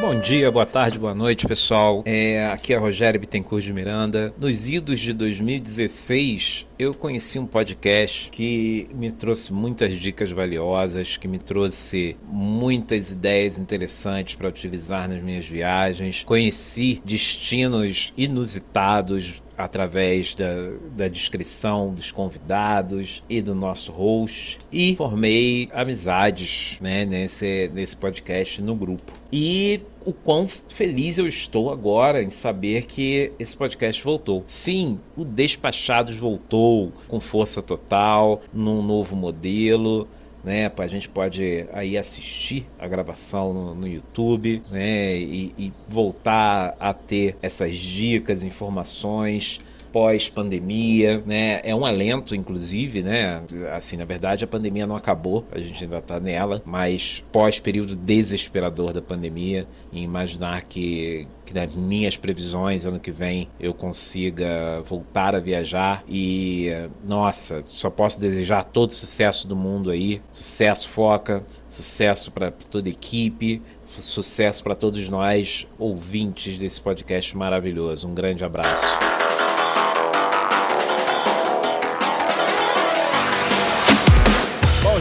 Bom 0.00 0.20
dia, 0.20 0.48
boa 0.48 0.64
tarde, 0.64 0.96
boa 0.96 1.12
noite, 1.12 1.44
pessoal. 1.44 2.04
É, 2.06 2.46
aqui 2.46 2.72
é 2.72 2.76
Rogério 2.76 3.18
Bittencourt 3.18 3.64
de 3.64 3.72
Miranda. 3.72 4.32
Nos 4.38 4.68
idos 4.68 5.00
de 5.00 5.12
2016, 5.12 6.66
eu 6.78 6.94
conheci 6.94 7.36
um 7.36 7.44
podcast 7.44 8.30
que 8.30 8.88
me 8.94 9.10
trouxe 9.10 9.52
muitas 9.52 9.92
dicas 9.94 10.30
valiosas, 10.30 11.16
que 11.16 11.26
me 11.26 11.36
trouxe 11.36 12.16
muitas 12.28 13.10
ideias 13.10 13.58
interessantes 13.58 14.36
para 14.36 14.46
utilizar 14.46 15.08
nas 15.08 15.20
minhas 15.20 15.48
viagens. 15.48 16.22
Conheci 16.22 17.02
destinos 17.04 18.12
inusitados 18.16 19.42
através 19.58 20.34
da, 20.34 20.54
da 20.96 21.08
descrição 21.08 21.92
dos 21.92 22.12
convidados 22.12 23.24
e 23.28 23.42
do 23.42 23.56
nosso 23.56 23.90
host 23.90 24.58
e 24.72 24.94
formei 24.94 25.68
amizades 25.72 26.78
né, 26.80 27.04
nesse, 27.04 27.68
nesse 27.74 27.96
podcast 27.96 28.62
no 28.62 28.76
grupo. 28.76 29.12
E 29.32 29.80
o 30.06 30.12
quão 30.12 30.46
feliz 30.46 31.18
eu 31.18 31.26
estou 31.26 31.72
agora 31.72 32.22
em 32.22 32.30
saber 32.30 32.84
que 32.86 33.32
esse 33.38 33.56
podcast 33.56 34.02
voltou. 34.02 34.44
Sim, 34.46 35.00
o 35.16 35.24
Despachados 35.24 36.16
voltou 36.16 36.92
com 37.08 37.18
força 37.18 37.60
total, 37.60 38.40
num 38.54 38.80
novo 38.80 39.16
modelo 39.16 40.08
né? 40.48 40.72
A 40.76 40.86
gente 40.86 41.08
pode 41.08 41.68
aí 41.72 41.96
assistir 41.98 42.66
a 42.78 42.88
gravação 42.88 43.52
no, 43.52 43.74
no 43.74 43.86
YouTube, 43.86 44.62
né? 44.70 45.14
E, 45.16 45.54
e 45.58 45.72
voltar 45.86 46.74
a 46.80 46.94
ter 46.94 47.36
essas 47.42 47.76
dicas, 47.76 48.42
informações 48.42 49.60
pós-pandemia, 49.92 51.22
né? 51.26 51.60
É 51.64 51.74
um 51.74 51.84
alento, 51.84 52.34
inclusive, 52.34 53.02
né? 53.02 53.42
Assim, 53.74 53.96
na 53.96 54.04
verdade, 54.04 54.44
a 54.44 54.46
pandemia 54.46 54.86
não 54.86 54.96
acabou, 54.96 55.44
a 55.52 55.58
gente 55.58 55.84
ainda 55.84 56.00
tá 56.00 56.20
nela, 56.20 56.62
mas 56.64 57.22
pós-período 57.32 57.96
desesperador 57.96 58.92
da 58.92 59.02
pandemia, 59.02 59.66
imaginar 59.92 60.62
que, 60.64 61.26
que 61.44 61.54
nas 61.54 61.74
minhas 61.74 62.16
previsões, 62.16 62.84
ano 62.84 63.00
que 63.00 63.10
vem, 63.10 63.48
eu 63.58 63.74
consiga 63.74 64.80
voltar 64.84 65.34
a 65.34 65.40
viajar 65.40 66.04
e, 66.08 66.68
nossa, 67.04 67.62
só 67.68 67.90
posso 67.90 68.20
desejar 68.20 68.64
todo 68.64 68.92
sucesso 68.92 69.46
do 69.48 69.56
mundo 69.56 69.90
aí, 69.90 70.20
sucesso 70.32 70.88
foca, 70.88 71.42
sucesso 71.68 72.30
para 72.30 72.50
toda 72.50 72.88
a 72.88 72.92
equipe, 72.92 73.62
sucesso 73.84 74.62
para 74.62 74.76
todos 74.76 75.08
nós 75.08 75.66
ouvintes 75.78 76.58
desse 76.58 76.80
podcast 76.80 77.36
maravilhoso. 77.36 78.06
Um 78.08 78.14
grande 78.14 78.44
abraço. 78.44 79.17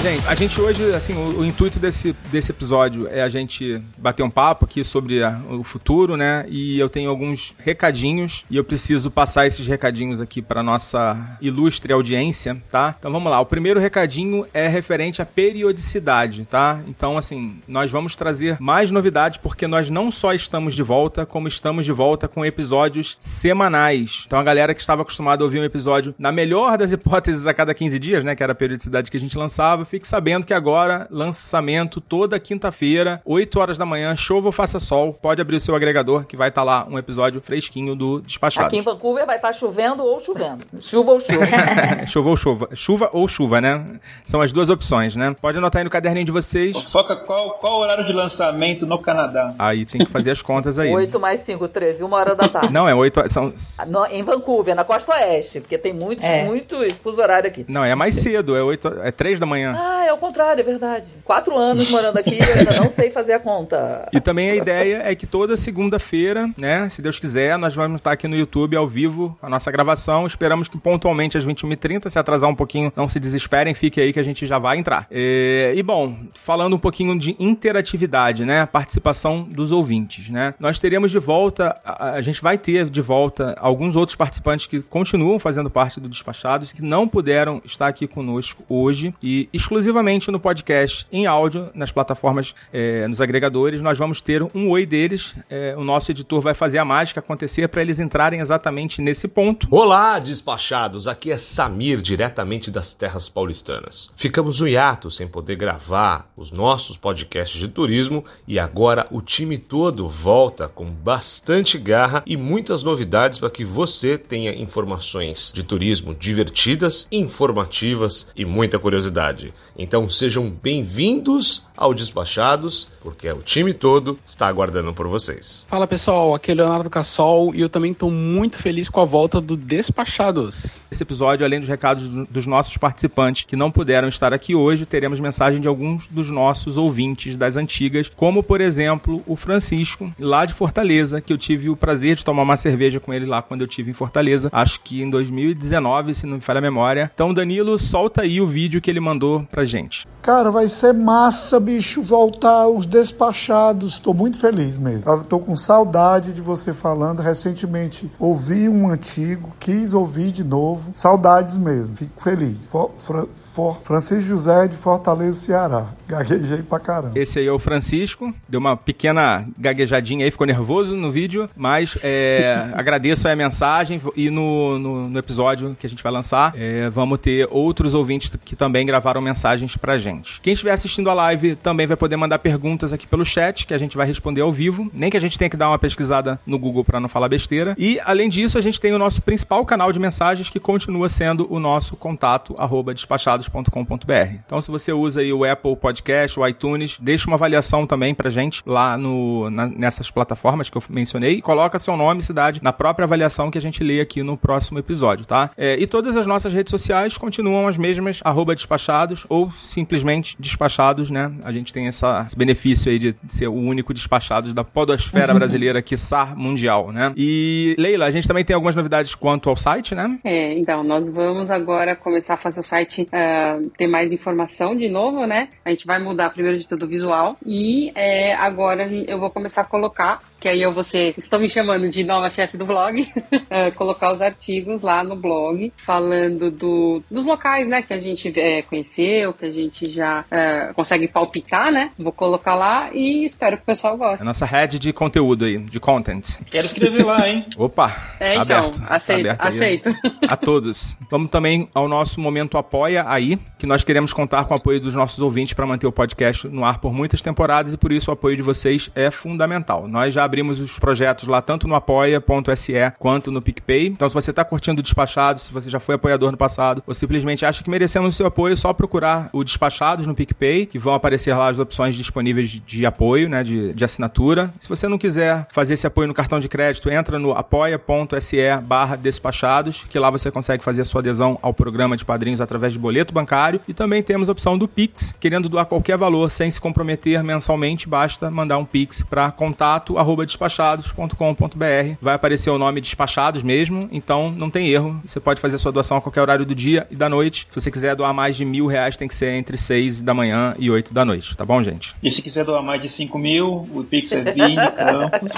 Gente, 0.07 0.25
a 0.25 0.35
gente 0.35 0.61
hoje, 0.61 0.93
assim, 0.93 1.13
o, 1.15 1.39
o, 1.39 1.45
intuito 1.45 1.79
desse, 1.79 2.15
desse 2.31 2.49
episódio 2.49 3.09
é 3.09 3.21
a 3.21 3.27
gente 3.27 3.81
bater 3.97 4.23
um 4.23 4.29
papo 4.29 4.63
aqui 4.63 4.81
sobre 4.81 5.21
a, 5.21 5.37
o 5.49 5.65
futuro, 5.65 6.15
né? 6.15 6.45
E 6.47 6.79
eu 6.79 6.87
tenho 6.87 7.09
alguns 7.09 7.53
recadinhos 7.59 8.45
e 8.49 8.55
eu 8.55 8.63
preciso 8.63 9.11
passar 9.11 9.47
esses 9.47 9.67
recadinhos 9.67 10.21
aqui 10.21 10.41
para 10.41 10.63
nossa 10.63 11.37
ilustre 11.41 11.91
audiência, 11.91 12.55
tá? 12.71 12.95
Então 12.97 13.11
vamos 13.11 13.29
lá. 13.29 13.41
O 13.41 13.45
primeiro 13.45 13.81
recadinho 13.81 14.45
é 14.53 14.65
referente 14.65 15.21
à 15.21 15.25
periodicidade, 15.25 16.45
tá? 16.45 16.79
Então, 16.87 17.17
assim, 17.17 17.61
nós 17.67 17.91
vamos 17.91 18.15
trazer 18.15 18.55
mais 18.61 18.89
novidades 18.89 19.37
porque 19.37 19.67
nós 19.67 19.89
não 19.89 20.09
só 20.09 20.33
estamos 20.33 20.73
de 20.73 20.83
volta, 20.83 21.25
como 21.25 21.49
estamos 21.49 21.85
de 21.85 21.91
volta 21.91 22.29
com 22.29 22.45
episódios 22.45 23.17
semanais. 23.19 24.23
Então 24.25 24.39
a 24.39 24.43
galera 24.43 24.73
que 24.73 24.79
estava 24.79 25.01
acostumada 25.01 25.43
a 25.43 25.45
ouvir 25.45 25.59
um 25.59 25.65
episódio, 25.65 26.15
na 26.17 26.31
melhor 26.31 26.77
das 26.77 26.93
hipóteses, 26.93 27.45
a 27.45 27.53
cada 27.53 27.73
15 27.73 27.99
dias, 27.99 28.23
né? 28.23 28.37
Que 28.37 28.43
era 28.43 28.53
a 28.53 28.55
periodicidade 28.55 29.11
que 29.11 29.17
a 29.17 29.19
gente 29.19 29.37
lançava 29.37 29.83
fique 29.97 30.07
sabendo 30.07 30.45
que 30.45 30.53
agora, 30.53 31.07
lançamento 31.09 31.99
toda 31.99 32.39
quinta-feira, 32.39 33.19
8 33.25 33.59
horas 33.59 33.77
da 33.79 33.85
manhã, 33.85 34.15
chova 34.15 34.47
ou 34.47 34.51
faça 34.51 34.79
sol, 34.79 35.11
pode 35.11 35.41
abrir 35.41 35.55
o 35.55 35.59
seu 35.59 35.75
agregador 35.75 36.25
que 36.25 36.37
vai 36.37 36.49
estar 36.49 36.61
tá 36.61 36.65
lá 36.65 36.87
um 36.87 36.99
episódio 36.99 37.41
fresquinho 37.41 37.95
do 37.95 38.21
Despachados. 38.21 38.67
Aqui 38.67 38.77
em 38.77 38.81
Vancouver 38.81 39.25
vai 39.25 39.37
estar 39.37 39.47
tá 39.47 39.53
chovendo 39.53 40.03
ou 40.03 40.19
chovendo. 40.19 40.63
Chuva 40.79 41.13
ou 41.13 41.19
chuva. 41.19 41.45
chuva 42.05 42.29
ou 42.29 42.37
chuva. 42.37 42.69
Chuva 42.73 43.09
ou 43.11 43.27
chuva, 43.27 43.59
né? 43.59 43.99
São 44.23 44.39
as 44.39 44.51
duas 44.51 44.69
opções, 44.69 45.15
né? 45.15 45.35
Pode 45.41 45.57
anotar 45.57 45.79
aí 45.79 45.83
no 45.83 45.89
caderninho 45.89 46.25
de 46.25 46.31
vocês. 46.31 46.77
Foca 46.91 47.15
qual, 47.15 47.57
qual 47.57 47.79
o 47.79 47.81
horário 47.81 48.05
de 48.05 48.13
lançamento 48.13 48.85
no 48.85 49.01
Canadá? 49.01 49.55
Aí 49.57 49.83
tem 49.83 50.05
que 50.05 50.11
fazer 50.11 50.29
as 50.29 50.43
contas 50.43 50.77
aí. 50.77 50.93
8 50.93 51.19
mais 51.19 51.39
5, 51.39 51.67
13, 51.67 52.03
uma 52.03 52.17
hora 52.17 52.35
da 52.35 52.47
tarde. 52.47 52.71
Não, 52.71 52.87
é 52.87 52.93
8 52.93 53.29
são... 53.29 53.51
No, 53.87 54.05
em 54.05 54.21
Vancouver, 54.21 54.75
na 54.75 54.83
costa 54.83 55.13
oeste, 55.13 55.59
porque 55.59 55.77
tem 55.77 55.93
muitos, 55.93 56.23
é. 56.23 56.43
muitos 56.43 56.93
fuso 57.01 57.19
horário 57.19 57.49
aqui. 57.49 57.65
Não, 57.67 57.83
é 57.83 57.95
mais 57.95 58.15
cedo, 58.15 58.55
é 58.55 58.61
8, 58.61 58.99
é 59.03 59.11
3 59.11 59.39
da 59.39 59.45
manhã. 59.45 59.73
Ah, 59.75 59.86
é 60.05 60.13
o 60.13 60.17
contrário, 60.17 60.61
é 60.61 60.63
verdade. 60.63 61.09
Quatro 61.23 61.57
anos 61.57 61.89
morando 61.89 62.17
aqui 62.17 62.35
eu 62.39 62.59
ainda 62.59 62.73
não 62.73 62.89
sei 62.89 63.09
fazer 63.09 63.33
a 63.33 63.39
conta. 63.39 64.09
E 64.11 64.19
também 64.19 64.49
a 64.49 64.55
ideia 64.55 65.01
é 65.03 65.15
que 65.15 65.25
toda 65.25 65.57
segunda-feira, 65.57 66.49
né, 66.57 66.89
se 66.89 67.01
Deus 67.01 67.19
quiser, 67.19 67.57
nós 67.57 67.75
vamos 67.75 67.99
estar 67.99 68.11
aqui 68.11 68.27
no 68.27 68.35
YouTube 68.35 68.75
ao 68.75 68.87
vivo, 68.87 69.37
a 69.41 69.49
nossa 69.49 69.71
gravação. 69.71 70.25
Esperamos 70.25 70.67
que 70.67 70.77
pontualmente 70.77 71.37
às 71.37 71.45
21h30, 71.45 72.09
se 72.09 72.19
atrasar 72.19 72.49
um 72.49 72.55
pouquinho, 72.55 72.91
não 72.95 73.07
se 73.07 73.19
desesperem, 73.19 73.73
fique 73.73 73.99
aí 73.99 74.13
que 74.13 74.19
a 74.19 74.23
gente 74.23 74.45
já 74.45 74.59
vai 74.59 74.77
entrar. 74.77 75.07
E, 75.11 75.73
e 75.75 75.83
bom, 75.83 76.15
falando 76.33 76.75
um 76.75 76.79
pouquinho 76.79 77.17
de 77.17 77.35
interatividade, 77.39 78.45
né, 78.45 78.65
participação 78.65 79.43
dos 79.43 79.71
ouvintes, 79.71 80.29
né. 80.29 80.53
Nós 80.59 80.79
teremos 80.79 81.11
de 81.11 81.19
volta, 81.19 81.77
a, 81.83 82.11
a 82.13 82.21
gente 82.21 82.41
vai 82.41 82.57
ter 82.57 82.89
de 82.89 83.01
volta 83.01 83.55
alguns 83.59 83.95
outros 83.95 84.15
participantes 84.15 84.65
que 84.65 84.79
continuam 84.81 85.39
fazendo 85.39 85.69
parte 85.69 85.99
do 85.99 86.09
Despachados, 86.09 86.73
que 86.73 86.81
não 86.81 87.07
puderam 87.07 87.61
estar 87.65 87.87
aqui 87.87 88.07
conosco 88.07 88.63
hoje 88.69 89.13
e 89.21 89.49
exclusivamente 89.67 90.31
no 90.31 90.39
podcast 90.39 91.05
em 91.11 91.25
áudio 91.25 91.69
nas 91.75 91.91
plataformas, 91.91 92.55
é, 92.71 93.05
nos 93.05 93.19
agregadores. 93.19 93.81
Nós 93.81 93.97
vamos 93.97 94.21
ter 94.21 94.41
um 94.55 94.69
oi 94.69 94.85
deles. 94.85 95.35
É, 95.49 95.75
o 95.77 95.83
nosso 95.83 96.09
editor 96.09 96.39
vai 96.39 96.53
fazer 96.53 96.77
a 96.77 96.85
mágica 96.85 97.19
acontecer 97.19 97.67
para 97.67 97.81
eles 97.81 97.99
entrarem 97.99 98.39
exatamente 98.39 99.01
nesse 99.01 99.27
ponto. 99.27 99.67
Olá, 99.69 100.19
despachados! 100.19 101.05
Aqui 101.05 101.33
é 101.33 101.37
Samir, 101.37 102.01
diretamente 102.01 102.71
das 102.71 102.93
terras 102.93 103.27
paulistanas. 103.27 104.13
Ficamos 104.15 104.61
no 104.61 104.69
hiato 104.69 105.11
sem 105.11 105.27
poder 105.27 105.57
gravar 105.57 106.31
os 106.37 106.49
nossos 106.49 106.95
podcasts 106.95 107.59
de 107.59 107.67
turismo 107.67 108.23
e 108.47 108.57
agora 108.57 109.05
o 109.11 109.21
time 109.21 109.57
todo 109.57 110.07
volta 110.07 110.69
com 110.69 110.85
bastante 110.85 111.77
garra 111.77 112.23
e 112.25 112.37
muitas 112.37 112.83
novidades 112.83 113.37
para 113.37 113.49
que 113.49 113.65
você 113.65 114.17
tenha 114.17 114.55
informações 114.55 115.51
de 115.53 115.61
turismo 115.61 116.15
divertidas, 116.15 117.05
informativas 117.11 118.29
e 118.33 118.45
muita 118.45 118.79
curiosidade. 118.79 119.53
Então 119.77 120.09
sejam 120.09 120.49
bem-vindos 120.49 121.63
ao 121.75 121.93
Despachados, 121.93 122.89
porque 123.01 123.31
o 123.31 123.43
time 123.43 123.73
todo 123.73 124.17
está 124.25 124.47
aguardando 124.47 124.91
por 124.91 125.07
vocês. 125.07 125.67
Fala 125.69 125.85
pessoal, 125.85 126.33
aqui 126.33 126.51
é 126.51 126.55
Leonardo 126.55 126.89
Cassol 126.89 127.53
e 127.53 127.61
eu 127.61 127.69
também 127.69 127.91
estou 127.91 128.09
muito 128.09 128.57
feliz 128.57 128.89
com 128.89 128.99
a 128.99 129.05
volta 129.05 129.39
do 129.39 129.55
Despachados. 129.55 130.79
Esse 130.91 131.03
episódio, 131.03 131.45
além 131.45 131.59
dos 131.59 131.67
recados 131.67 132.07
dos 132.29 132.47
nossos 132.47 132.77
participantes 132.77 133.43
que 133.43 133.55
não 133.55 133.69
puderam 133.69 134.07
estar 134.07 134.33
aqui 134.33 134.55
hoje, 134.55 134.85
teremos 134.85 135.19
mensagem 135.19 135.59
de 135.59 135.67
alguns 135.67 136.07
dos 136.07 136.29
nossos 136.29 136.77
ouvintes 136.77 137.35
das 137.35 137.57
antigas, 137.57 138.09
como 138.15 138.41
por 138.41 138.61
exemplo 138.61 139.21
o 139.27 139.35
Francisco, 139.35 140.11
lá 140.19 140.45
de 140.45 140.53
Fortaleza, 140.53 141.19
que 141.19 141.33
eu 141.33 141.37
tive 141.37 141.69
o 141.69 141.75
prazer 141.75 142.15
de 142.15 142.23
tomar 142.23 142.43
uma 142.43 142.57
cerveja 142.57 142.99
com 142.99 143.13
ele 143.13 143.25
lá 143.25 143.41
quando 143.41 143.61
eu 143.61 143.67
tive 143.67 143.91
em 143.91 143.93
Fortaleza, 143.93 144.49
acho 144.51 144.79
que 144.81 145.01
em 145.01 145.09
2019, 145.09 146.15
se 146.15 146.25
não 146.25 146.35
me 146.35 146.41
falha 146.41 146.59
a 146.59 146.61
memória. 146.61 147.11
Então, 147.13 147.33
Danilo, 147.33 147.77
solta 147.77 148.21
aí 148.21 148.39
o 148.39 148.47
vídeo 148.47 148.81
que 148.81 148.89
ele 148.89 148.99
mandou 148.99 149.45
pra 149.51 149.65
gente. 149.65 150.07
Cara, 150.21 150.51
vai 150.51 150.67
ser 150.67 150.93
massa, 150.93 151.57
bicho, 151.57 152.03
voltar 152.03 152.67
os 152.67 152.85
despachados. 152.85 153.93
Estou 153.93 154.13
muito 154.13 154.37
feliz 154.37 154.77
mesmo. 154.77 155.21
Estou 155.21 155.39
com 155.39 155.55
saudade 155.55 156.33
de 156.33 156.41
você 156.41 156.73
falando. 156.73 157.21
Recentemente 157.21 158.11
ouvi 158.19 158.67
um 158.67 158.89
antigo, 158.89 159.53
quis 159.57 159.93
ouvir 159.93 160.33
de 160.33 160.43
novo. 160.43 160.76
Saudades 160.93 161.57
mesmo. 161.57 161.95
Fico 161.95 162.21
feliz. 162.21 162.67
For, 162.67 162.91
for, 162.97 163.81
Francisco 163.83 164.23
José 164.23 164.67
de 164.67 164.77
Fortaleza, 164.77 165.33
Ceará. 165.33 165.87
Gaguejei 166.07 166.61
pra 166.61 166.79
caramba. 166.79 167.19
Esse 167.19 167.39
aí 167.39 167.47
é 167.47 167.51
o 167.51 167.59
Francisco. 167.59 168.33
Deu 168.47 168.59
uma 168.59 168.75
pequena 168.75 169.47
gaguejadinha 169.57 170.25
aí, 170.25 170.31
ficou 170.31 170.47
nervoso 170.47 170.95
no 170.95 171.11
vídeo, 171.11 171.49
mas 171.55 171.97
é, 172.03 172.71
agradeço 172.75 173.27
a 173.27 173.35
mensagem 173.35 174.01
e 174.15 174.29
no, 174.29 174.79
no, 174.79 175.09
no, 175.09 175.19
episódio 175.19 175.75
que 175.79 175.85
a 175.85 175.89
gente 175.89 176.03
vai 176.03 176.11
lançar, 176.11 176.53
é, 176.55 176.89
vamos 176.89 177.19
ter 177.19 177.47
outros 177.51 177.93
ouvintes 177.93 178.31
que 178.43 178.55
também 178.55 178.85
gravaram 178.85 179.21
mensagens 179.21 179.75
pra 179.75 179.97
gente. 179.97 180.39
Quem 180.41 180.53
estiver 180.53 180.71
assistindo 180.71 181.09
a 181.09 181.13
live 181.13 181.55
também 181.55 181.87
vai 181.87 181.97
poder 181.97 182.15
mandar 182.15 182.39
perguntas 182.39 182.93
aqui 182.93 183.07
pelo 183.07 183.25
chat, 183.25 183.65
que 183.65 183.73
a 183.73 183.77
gente 183.77 183.97
vai 183.97 184.07
responder 184.07 184.41
ao 184.41 184.51
vivo. 184.51 184.89
Nem 184.93 185.09
que 185.09 185.17
a 185.17 185.19
gente 185.19 185.37
tenha 185.37 185.49
que 185.49 185.57
dar 185.57 185.69
uma 185.69 185.79
pesquisada 185.79 186.39
no 186.45 186.57
Google 186.57 186.83
para 186.83 186.99
não 186.99 187.09
falar 187.09 187.29
besteira. 187.29 187.75
E, 187.77 187.99
além 188.03 188.29
disso, 188.29 188.57
a 188.57 188.61
gente 188.61 188.79
tem 188.79 188.93
o 188.93 188.99
nosso 188.99 189.21
principal 189.21 189.65
canal 189.65 189.91
de 189.91 189.99
mensagens, 189.99 190.49
que 190.49 190.59
continua 190.67 191.07
sendo 191.07 191.47
o 191.49 191.61
nosso 191.61 191.95
contato, 191.95 192.53
arroba 192.57 192.93
despachados.com.br. 192.93 194.33
Então, 194.45 194.59
se 194.59 194.69
você 194.69 194.91
usa 194.91 195.21
aí 195.21 195.31
o 195.31 195.49
Apple 195.49 195.77
Podcast, 195.77 196.37
o 196.37 196.45
iTunes, 196.45 196.97
deixa 196.99 197.25
uma 197.25 197.37
avaliação 197.37 197.87
também 197.87 198.13
pra 198.13 198.29
gente 198.29 198.61
lá 198.65 198.97
no, 198.97 199.49
na, 199.49 199.67
nessas 199.67 200.11
plataformas 200.11 200.69
que 200.69 200.77
eu 200.77 200.83
mencionei 200.89 201.35
e 201.35 201.41
coloca 201.41 201.79
seu 201.79 201.95
nome 201.95 202.19
e 202.19 202.23
cidade 202.23 202.59
na 202.61 202.73
própria 202.73 203.05
avaliação 203.05 203.49
que 203.49 203.57
a 203.57 203.61
gente 203.61 203.81
lê 203.81 204.01
aqui 204.01 204.21
no 204.23 204.35
próximo 204.35 204.77
episódio, 204.77 205.25
tá? 205.25 205.51
É, 205.55 205.79
e 205.79 205.87
todas 205.87 206.17
as 206.17 206.27
nossas 206.27 206.51
redes 206.51 206.69
sociais 206.69 207.17
continuam 207.17 207.65
as 207.65 207.77
mesmas, 207.77 208.19
arroba 208.21 208.53
despachados 208.53 209.25
ou 209.29 209.49
simplesmente 209.53 210.35
despachados, 210.37 211.09
né? 211.09 211.31
A 211.45 211.51
gente 211.53 211.73
tem 211.73 211.87
essa, 211.87 212.25
esse 212.27 212.37
benefício 212.37 212.91
aí 212.91 212.99
de 212.99 213.15
ser 213.29 213.47
o 213.47 213.53
único 213.53 213.93
despachados 213.93 214.53
da 214.53 214.65
podosfera 214.65 215.31
brasileira, 215.33 215.81
quiçá 215.81 216.25
mundial, 216.35 216.91
né? 216.91 217.13
E, 217.15 217.73
Leila, 217.79 218.05
a 218.05 218.11
gente 218.11 218.27
também 218.27 218.43
tem 218.43 218.53
algumas 218.53 218.75
novidades 218.75 219.15
quanto 219.15 219.49
ao 219.49 219.55
site, 219.55 219.95
né? 219.95 220.19
É, 220.25 220.56
então, 220.57 220.83
nós 220.83 221.07
vamos 221.07 221.51
agora 221.51 221.95
começar 221.95 222.33
a 222.33 222.37
fazer 222.37 222.59
o 222.59 222.63
site 222.63 223.03
uh, 223.03 223.69
ter 223.77 223.87
mais 223.87 224.11
informação 224.11 224.75
de 224.75 224.89
novo, 224.89 225.25
né? 225.25 225.49
A 225.63 225.69
gente 225.69 225.85
vai 225.85 225.99
mudar 225.99 226.31
primeiro 226.31 226.57
de 226.57 226.67
tudo 226.67 226.85
o 226.85 226.87
visual 226.87 227.37
e 227.45 227.91
é, 227.95 228.33
agora 228.33 228.87
eu 228.91 229.19
vou 229.19 229.29
começar 229.29 229.61
a 229.61 229.65
colocar 229.65 230.21
que 230.39 230.47
aí 230.47 230.61
eu 230.61 230.73
vou 230.73 230.83
ser, 230.83 231.13
estão 231.17 231.39
me 231.39 231.49
chamando 231.49 231.89
de 231.89 232.03
nova 232.03 232.29
chefe 232.29 232.57
do 232.57 232.65
blog, 232.65 233.01
uh, 233.01 233.71
colocar 233.75 234.11
os 234.11 234.21
artigos 234.21 234.81
lá 234.81 235.03
no 235.03 235.15
blog, 235.15 235.71
falando 235.77 236.51
do, 236.51 237.01
dos 237.09 237.25
locais, 237.25 237.67
né, 237.67 237.81
que 237.81 237.93
a 237.93 237.99
gente 237.99 238.37
é, 238.39 238.61
conheceu, 238.61 239.33
que 239.33 239.45
a 239.45 239.51
gente 239.51 239.89
já 239.89 240.21
uh, 240.21 240.73
consegue 240.73 241.07
palpitar, 241.07 241.71
né, 241.71 241.91
vou 241.97 242.11
colocar 242.11 242.55
lá 242.55 242.89
e 242.93 243.25
espero 243.25 243.57
que 243.57 243.63
o 243.63 243.65
pessoal 243.65 243.97
goste. 243.97 244.21
A 244.21 244.25
nossa 244.25 244.45
head 244.45 244.79
de 244.79 244.93
conteúdo 244.93 245.45
aí, 245.45 245.57
de 245.57 245.79
content. 245.79 246.37
Quero 246.51 246.67
escrever 246.67 247.05
lá, 247.05 247.27
hein. 247.27 247.45
Opa! 247.57 248.15
É, 248.19 248.35
então, 248.35 248.67
aberto. 248.67 248.83
aceito, 248.87 249.29
Aberto 249.29 249.47
aceito. 249.47 249.95
A 250.27 250.37
todos. 250.37 250.97
Vamos 251.09 251.29
também 251.29 251.69
ao 251.73 251.87
nosso 251.87 252.19
momento 252.19 252.57
Apoia 252.57 253.05
aí, 253.07 253.39
que 253.57 253.65
nós 253.65 253.83
queremos 253.83 254.13
contar 254.13 254.45
com 254.45 254.53
o 254.53 254.57
apoio 254.57 254.79
dos 254.79 254.93
nossos 254.93 255.19
ouvintes 255.19 255.53
para 255.53 255.65
manter 255.65 255.87
o 255.87 255.91
podcast 255.91 256.47
no 256.47 256.65
ar 256.65 256.79
por 256.79 256.93
muitas 256.93 257.21
temporadas 257.21 257.73
e 257.73 257.77
por 257.77 257.91
isso 257.91 258.11
o 258.11 258.13
apoio 258.13 258.35
de 258.35 258.41
vocês 258.41 258.91
é 258.93 259.09
fundamental. 259.09 259.87
Nós 259.87 260.13
já 260.13 260.26
abrimos 260.27 260.59
os 260.59 260.77
projetos 260.77 261.27
lá 261.27 261.41
tanto 261.41 261.67
no 261.67 261.75
apoia.se 261.75 262.73
quanto 262.99 263.31
no 263.31 263.41
PicPay. 263.41 263.87
Então, 263.87 264.07
se 264.07 264.13
você 264.13 264.29
está 264.31 264.45
curtindo 264.45 264.79
o 264.79 264.83
Despachados, 264.83 265.43
se 265.43 265.53
você 265.53 265.69
já 265.69 265.79
foi 265.79 265.95
apoiador 265.95 266.31
no 266.31 266.37
passado, 266.37 266.83
ou 266.85 266.93
simplesmente 266.93 267.45
acha 267.45 267.63
que 267.63 267.69
merecemos 267.69 268.13
o 268.13 268.17
seu 268.17 268.27
apoio, 268.27 268.53
é 268.53 268.55
só 268.55 268.71
procurar 268.73 269.29
o 269.33 269.43
Despachados 269.43 270.05
no 270.05 270.13
PicPay, 270.13 270.65
que 270.65 270.77
vão 270.77 270.93
aparecer 270.93 271.35
lá 271.35 271.49
as 271.49 271.59
opções 271.59 271.95
disponíveis 271.95 272.49
de, 272.49 272.59
de 272.59 272.85
apoio, 272.85 273.29
né, 273.29 273.43
de, 273.43 273.73
de 273.73 273.85
assinatura. 273.85 274.53
Se 274.59 274.69
você 274.69 274.87
não 274.87 274.97
quiser 274.97 275.47
fazer 275.51 275.73
esse 275.73 275.87
apoio 275.87 276.07
no 276.07 276.13
cartão 276.13 276.39
de 276.39 276.47
crédito, 276.47 276.89
entra 276.89 277.17
no 277.17 277.31
apoia.se 277.31 278.37
barra 278.63 278.95
despachados, 278.95 279.85
que 279.89 279.97
lá 279.97 280.09
você 280.09 280.29
consegue 280.29 280.63
fazer 280.63 280.81
a 280.81 280.85
sua 280.85 281.01
adesão 281.01 281.39
ao 281.41 281.53
programa 281.53 281.97
de 281.97 282.05
padrinhos 282.05 282.41
através 282.41 282.73
de 282.73 282.79
boleto 282.79 283.13
bancário. 283.13 283.59
E 283.67 283.73
também 283.73 284.03
temos 284.03 284.29
a 284.29 284.31
opção 284.31 284.57
do 284.57 284.67
Pix, 284.67 285.15
querendo 285.19 285.49
doar 285.49 285.65
qualquer 285.65 285.97
valor 285.97 286.29
sem 286.29 286.51
se 286.51 286.59
comprometer 286.59 287.23
mensalmente, 287.23 287.87
basta 287.87 288.29
mandar 288.29 288.57
um 288.57 288.65
Pix 288.65 289.01
para 289.01 289.31
contato 289.31 289.97
despachados.com.br. 290.25 291.95
Vai 292.01 292.15
aparecer 292.15 292.49
o 292.49 292.57
nome 292.57 292.81
Despachados 292.81 293.43
mesmo, 293.43 293.87
então 293.91 294.31
não 294.31 294.49
tem 294.49 294.67
erro. 294.69 295.01
Você 295.05 295.19
pode 295.19 295.39
fazer 295.41 295.55
a 295.55 295.59
sua 295.59 295.71
doação 295.71 295.97
a 295.97 296.01
qualquer 296.01 296.21
horário 296.21 296.45
do 296.45 296.55
dia 296.55 296.87
e 296.89 296.95
da 296.95 297.09
noite. 297.09 297.47
Se 297.51 297.61
você 297.61 297.71
quiser 297.71 297.95
doar 297.95 298.13
mais 298.13 298.35
de 298.35 298.45
mil 298.45 298.67
reais, 298.67 298.97
tem 298.97 299.07
que 299.07 299.15
ser 299.15 299.33
entre 299.33 299.57
6 299.57 300.01
da 300.01 300.13
manhã 300.13 300.55
e 300.57 300.69
8 300.69 300.93
da 300.93 301.03
noite, 301.03 301.35
tá 301.35 301.45
bom, 301.45 301.61
gente? 301.61 301.95
E 302.01 302.11
se 302.11 302.21
quiser 302.21 302.45
doar 302.45 302.63
mais 302.63 302.81
de 302.81 302.89
5 302.89 303.17
mil, 303.17 303.67
o 303.73 303.83
Pix 303.83 304.11
é 304.11 304.21
20 304.21 304.55
campos. 304.75 305.31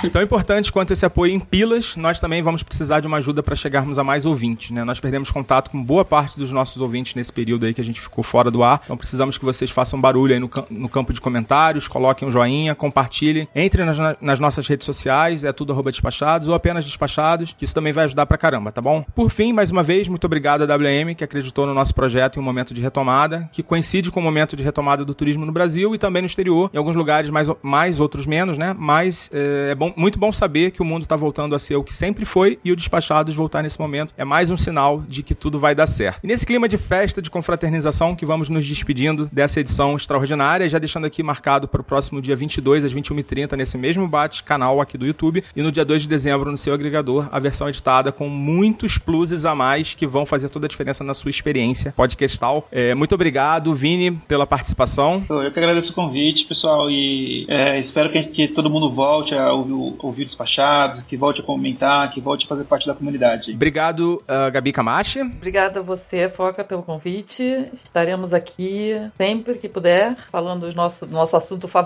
Tão 0.12 0.22
importante 0.22 0.70
quanto 0.72 0.92
esse 0.92 1.04
apoio 1.04 1.32
em 1.32 1.40
pilas, 1.40 1.96
nós 1.96 2.20
também 2.20 2.42
vamos 2.42 2.62
precisar 2.62 3.00
de 3.00 3.06
uma 3.06 3.18
ajuda 3.18 3.42
para 3.42 3.54
chegarmos 3.56 3.98
a 3.98 4.04
mais 4.04 4.26
ouvintes, 4.26 4.70
né? 4.70 4.84
Nós 4.84 5.00
perdemos 5.00 5.30
contato 5.30 5.70
com 5.70 5.82
boa 5.82 6.04
parte 6.04 6.38
dos 6.38 6.50
nossos 6.50 6.80
ouvintes 6.80 7.14
nesse 7.14 7.32
período 7.32 7.66
aí 7.66 7.74
que 7.74 7.80
a 7.80 7.84
gente 7.84 8.00
ficou 8.00 8.22
fora 8.22 8.50
do 8.50 8.62
ar. 8.62 8.80
Então 8.84 8.96
precisamos 8.96 9.38
que 9.38 9.44
vocês 9.44 9.70
façam 9.70 10.00
barulho 10.00 10.34
aí 10.34 10.40
no, 10.40 10.50
no 10.70 10.88
campo 10.88 11.12
de 11.12 11.20
comentários, 11.20 11.88
coloquem 12.00 12.26
um 12.26 12.30
joinha, 12.30 12.74
compartilhem, 12.74 13.46
entrem 13.54 13.84
nas, 13.84 13.98
nas 14.22 14.40
nossas 14.40 14.66
redes 14.66 14.86
sociais, 14.86 15.44
é 15.44 15.52
tudo 15.52 15.70
arroba 15.70 15.90
despachados 15.90 16.48
ou 16.48 16.54
apenas 16.54 16.82
despachados, 16.82 17.52
que 17.52 17.62
isso 17.62 17.74
também 17.74 17.92
vai 17.92 18.04
ajudar 18.04 18.24
pra 18.24 18.38
caramba, 18.38 18.72
tá 18.72 18.80
bom? 18.80 19.04
Por 19.14 19.28
fim, 19.28 19.52
mais 19.52 19.70
uma 19.70 19.82
vez, 19.82 20.08
muito 20.08 20.24
obrigado 20.24 20.62
à 20.62 20.76
WM 20.76 21.14
que 21.14 21.22
acreditou 21.22 21.66
no 21.66 21.74
nosso 21.74 21.94
projeto 21.94 22.38
em 22.38 22.40
um 22.40 22.42
momento 22.42 22.72
de 22.72 22.80
retomada, 22.80 23.50
que 23.52 23.62
coincide 23.62 24.10
com 24.10 24.18
o 24.18 24.22
momento 24.22 24.56
de 24.56 24.62
retomada 24.62 25.04
do 25.04 25.14
turismo 25.14 25.44
no 25.44 25.52
Brasil 25.52 25.94
e 25.94 25.98
também 25.98 26.22
no 26.22 26.26
exterior, 26.26 26.70
em 26.72 26.78
alguns 26.78 26.96
lugares 26.96 27.28
mais, 27.28 27.48
mais 27.62 28.00
outros 28.00 28.24
menos, 28.24 28.56
né? 28.56 28.74
Mas 28.78 29.28
é, 29.30 29.72
é 29.72 29.74
bom, 29.74 29.92
muito 29.94 30.18
bom 30.18 30.32
saber 30.32 30.70
que 30.70 30.80
o 30.80 30.84
mundo 30.86 31.04
tá 31.04 31.16
voltando 31.16 31.54
a 31.54 31.58
ser 31.58 31.76
o 31.76 31.84
que 31.84 31.92
sempre 31.92 32.24
foi 32.24 32.58
e 32.64 32.72
o 32.72 32.76
Despachados 32.76 33.34
voltar 33.34 33.62
nesse 33.62 33.78
momento 33.78 34.14
é 34.16 34.24
mais 34.24 34.50
um 34.50 34.56
sinal 34.56 35.02
de 35.06 35.22
que 35.22 35.34
tudo 35.34 35.58
vai 35.58 35.74
dar 35.74 35.86
certo. 35.86 36.20
E 36.24 36.26
nesse 36.26 36.46
clima 36.46 36.66
de 36.66 36.78
festa, 36.78 37.20
de 37.20 37.28
confraternização, 37.28 38.16
que 38.16 38.24
vamos 38.24 38.48
nos 38.48 38.66
despedindo 38.66 39.28
dessa 39.30 39.60
edição 39.60 39.94
extraordinária, 39.96 40.66
já 40.66 40.78
deixando 40.78 41.04
aqui 41.04 41.22
marcado 41.22 41.68
para 41.68 41.82
o 41.82 41.89
próximo 41.90 42.22
dia 42.22 42.36
22 42.36 42.84
às 42.84 42.94
21h30 42.94 43.56
nesse 43.56 43.76
mesmo 43.76 44.06
bate-canal 44.06 44.80
aqui 44.80 44.96
do 44.96 45.04
YouTube 45.04 45.42
e 45.56 45.60
no 45.60 45.72
dia 45.72 45.84
2 45.84 46.02
de 46.02 46.08
dezembro 46.08 46.52
no 46.52 46.56
seu 46.56 46.72
agregador, 46.72 47.28
a 47.32 47.40
versão 47.40 47.68
editada 47.68 48.12
com 48.12 48.28
muitos 48.28 48.96
pluses 48.96 49.44
a 49.44 49.56
mais 49.56 49.92
que 49.92 50.06
vão 50.06 50.24
fazer 50.24 50.48
toda 50.50 50.66
a 50.66 50.68
diferença 50.68 51.02
na 51.02 51.14
sua 51.14 51.30
experiência 51.30 51.92
podcastal. 51.96 52.68
É, 52.70 52.94
muito 52.94 53.12
obrigado, 53.12 53.74
Vini, 53.74 54.12
pela 54.12 54.46
participação. 54.46 55.24
Eu 55.28 55.50
que 55.50 55.58
agradeço 55.58 55.90
o 55.90 55.94
convite, 55.96 56.44
pessoal, 56.44 56.88
e 56.88 57.44
é, 57.48 57.80
espero 57.80 58.08
que, 58.12 58.22
que 58.22 58.46
todo 58.46 58.70
mundo 58.70 58.88
volte 58.88 59.34
a 59.34 59.52
ouvir, 59.52 59.96
ouvir 59.98 60.24
despachados, 60.26 61.02
que 61.02 61.16
volte 61.16 61.40
a 61.40 61.44
comentar, 61.44 62.12
que 62.12 62.20
volte 62.20 62.44
a 62.44 62.48
fazer 62.48 62.62
parte 62.64 62.86
da 62.86 62.94
comunidade. 62.94 63.50
Obrigado, 63.50 64.22
uh, 64.28 64.52
Gabi 64.52 64.70
Camachi. 64.70 65.22
Obrigada 65.22 65.80
a 65.80 65.82
você, 65.82 66.28
Foca, 66.28 66.62
pelo 66.62 66.84
convite. 66.84 67.66
Estaremos 67.74 68.32
aqui 68.32 68.94
sempre 69.16 69.54
que 69.54 69.68
puder, 69.68 70.16
falando 70.30 70.68
do 70.68 70.76
nosso, 70.76 71.04
do 71.04 71.12
nosso 71.12 71.36
assunto 71.36 71.66
favorito, 71.66 71.79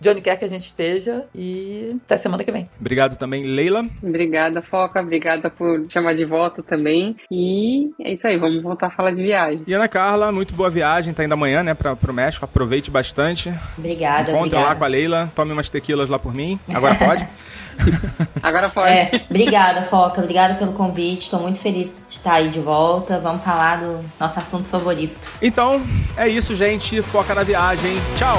de 0.00 0.08
onde 0.08 0.20
quer 0.20 0.36
que 0.36 0.44
a 0.44 0.48
gente 0.48 0.66
esteja. 0.66 1.24
E 1.34 1.96
até 2.04 2.16
semana 2.16 2.44
que 2.44 2.52
vem. 2.52 2.68
Obrigado 2.78 3.16
também, 3.16 3.44
Leila. 3.44 3.84
Obrigada, 4.02 4.62
Foca. 4.62 5.00
Obrigada 5.00 5.50
por 5.50 5.86
chamar 5.88 6.14
de 6.14 6.24
volta 6.24 6.62
também. 6.62 7.16
E 7.30 7.90
é 8.00 8.12
isso 8.12 8.26
aí, 8.26 8.36
vamos 8.36 8.62
voltar 8.62 8.88
a 8.88 8.90
falar 8.90 9.10
de 9.10 9.22
viagem. 9.22 9.62
E 9.66 9.72
Ana 9.72 9.88
Carla, 9.88 10.32
muito 10.32 10.54
boa 10.54 10.70
viagem, 10.70 11.12
tá 11.12 11.24
indo 11.24 11.34
amanhã, 11.34 11.62
né, 11.62 11.74
pra, 11.74 11.96
pro 11.96 12.12
México. 12.12 12.44
Aproveite 12.44 12.90
bastante. 12.90 13.52
Obrigada, 13.78 14.30
Encontre 14.30 14.56
obrigada. 14.56 14.68
lá 14.68 14.74
com 14.74 14.84
a 14.84 14.88
Leila, 14.88 15.32
tome 15.34 15.52
umas 15.52 15.68
tequilas 15.68 16.08
lá 16.08 16.18
por 16.18 16.34
mim. 16.34 16.58
Agora 16.72 16.94
pode. 16.94 17.26
Agora 18.42 18.68
pode. 18.70 18.92
É, 18.92 19.24
obrigada, 19.28 19.82
Foca. 19.82 20.20
Obrigada 20.20 20.54
pelo 20.54 20.72
convite. 20.72 21.24
Estou 21.24 21.40
muito 21.40 21.60
feliz 21.60 22.04
de 22.06 22.14
estar 22.14 22.34
aí 22.34 22.48
de 22.48 22.60
volta. 22.60 23.18
Vamos 23.18 23.42
falar 23.42 23.80
do 23.80 24.00
nosso 24.18 24.38
assunto 24.38 24.68
favorito. 24.68 25.30
Então, 25.40 25.82
é 26.16 26.28
isso, 26.28 26.54
gente. 26.54 27.02
Foca 27.02 27.34
na 27.34 27.42
viagem. 27.42 27.92
Tchau! 28.16 28.38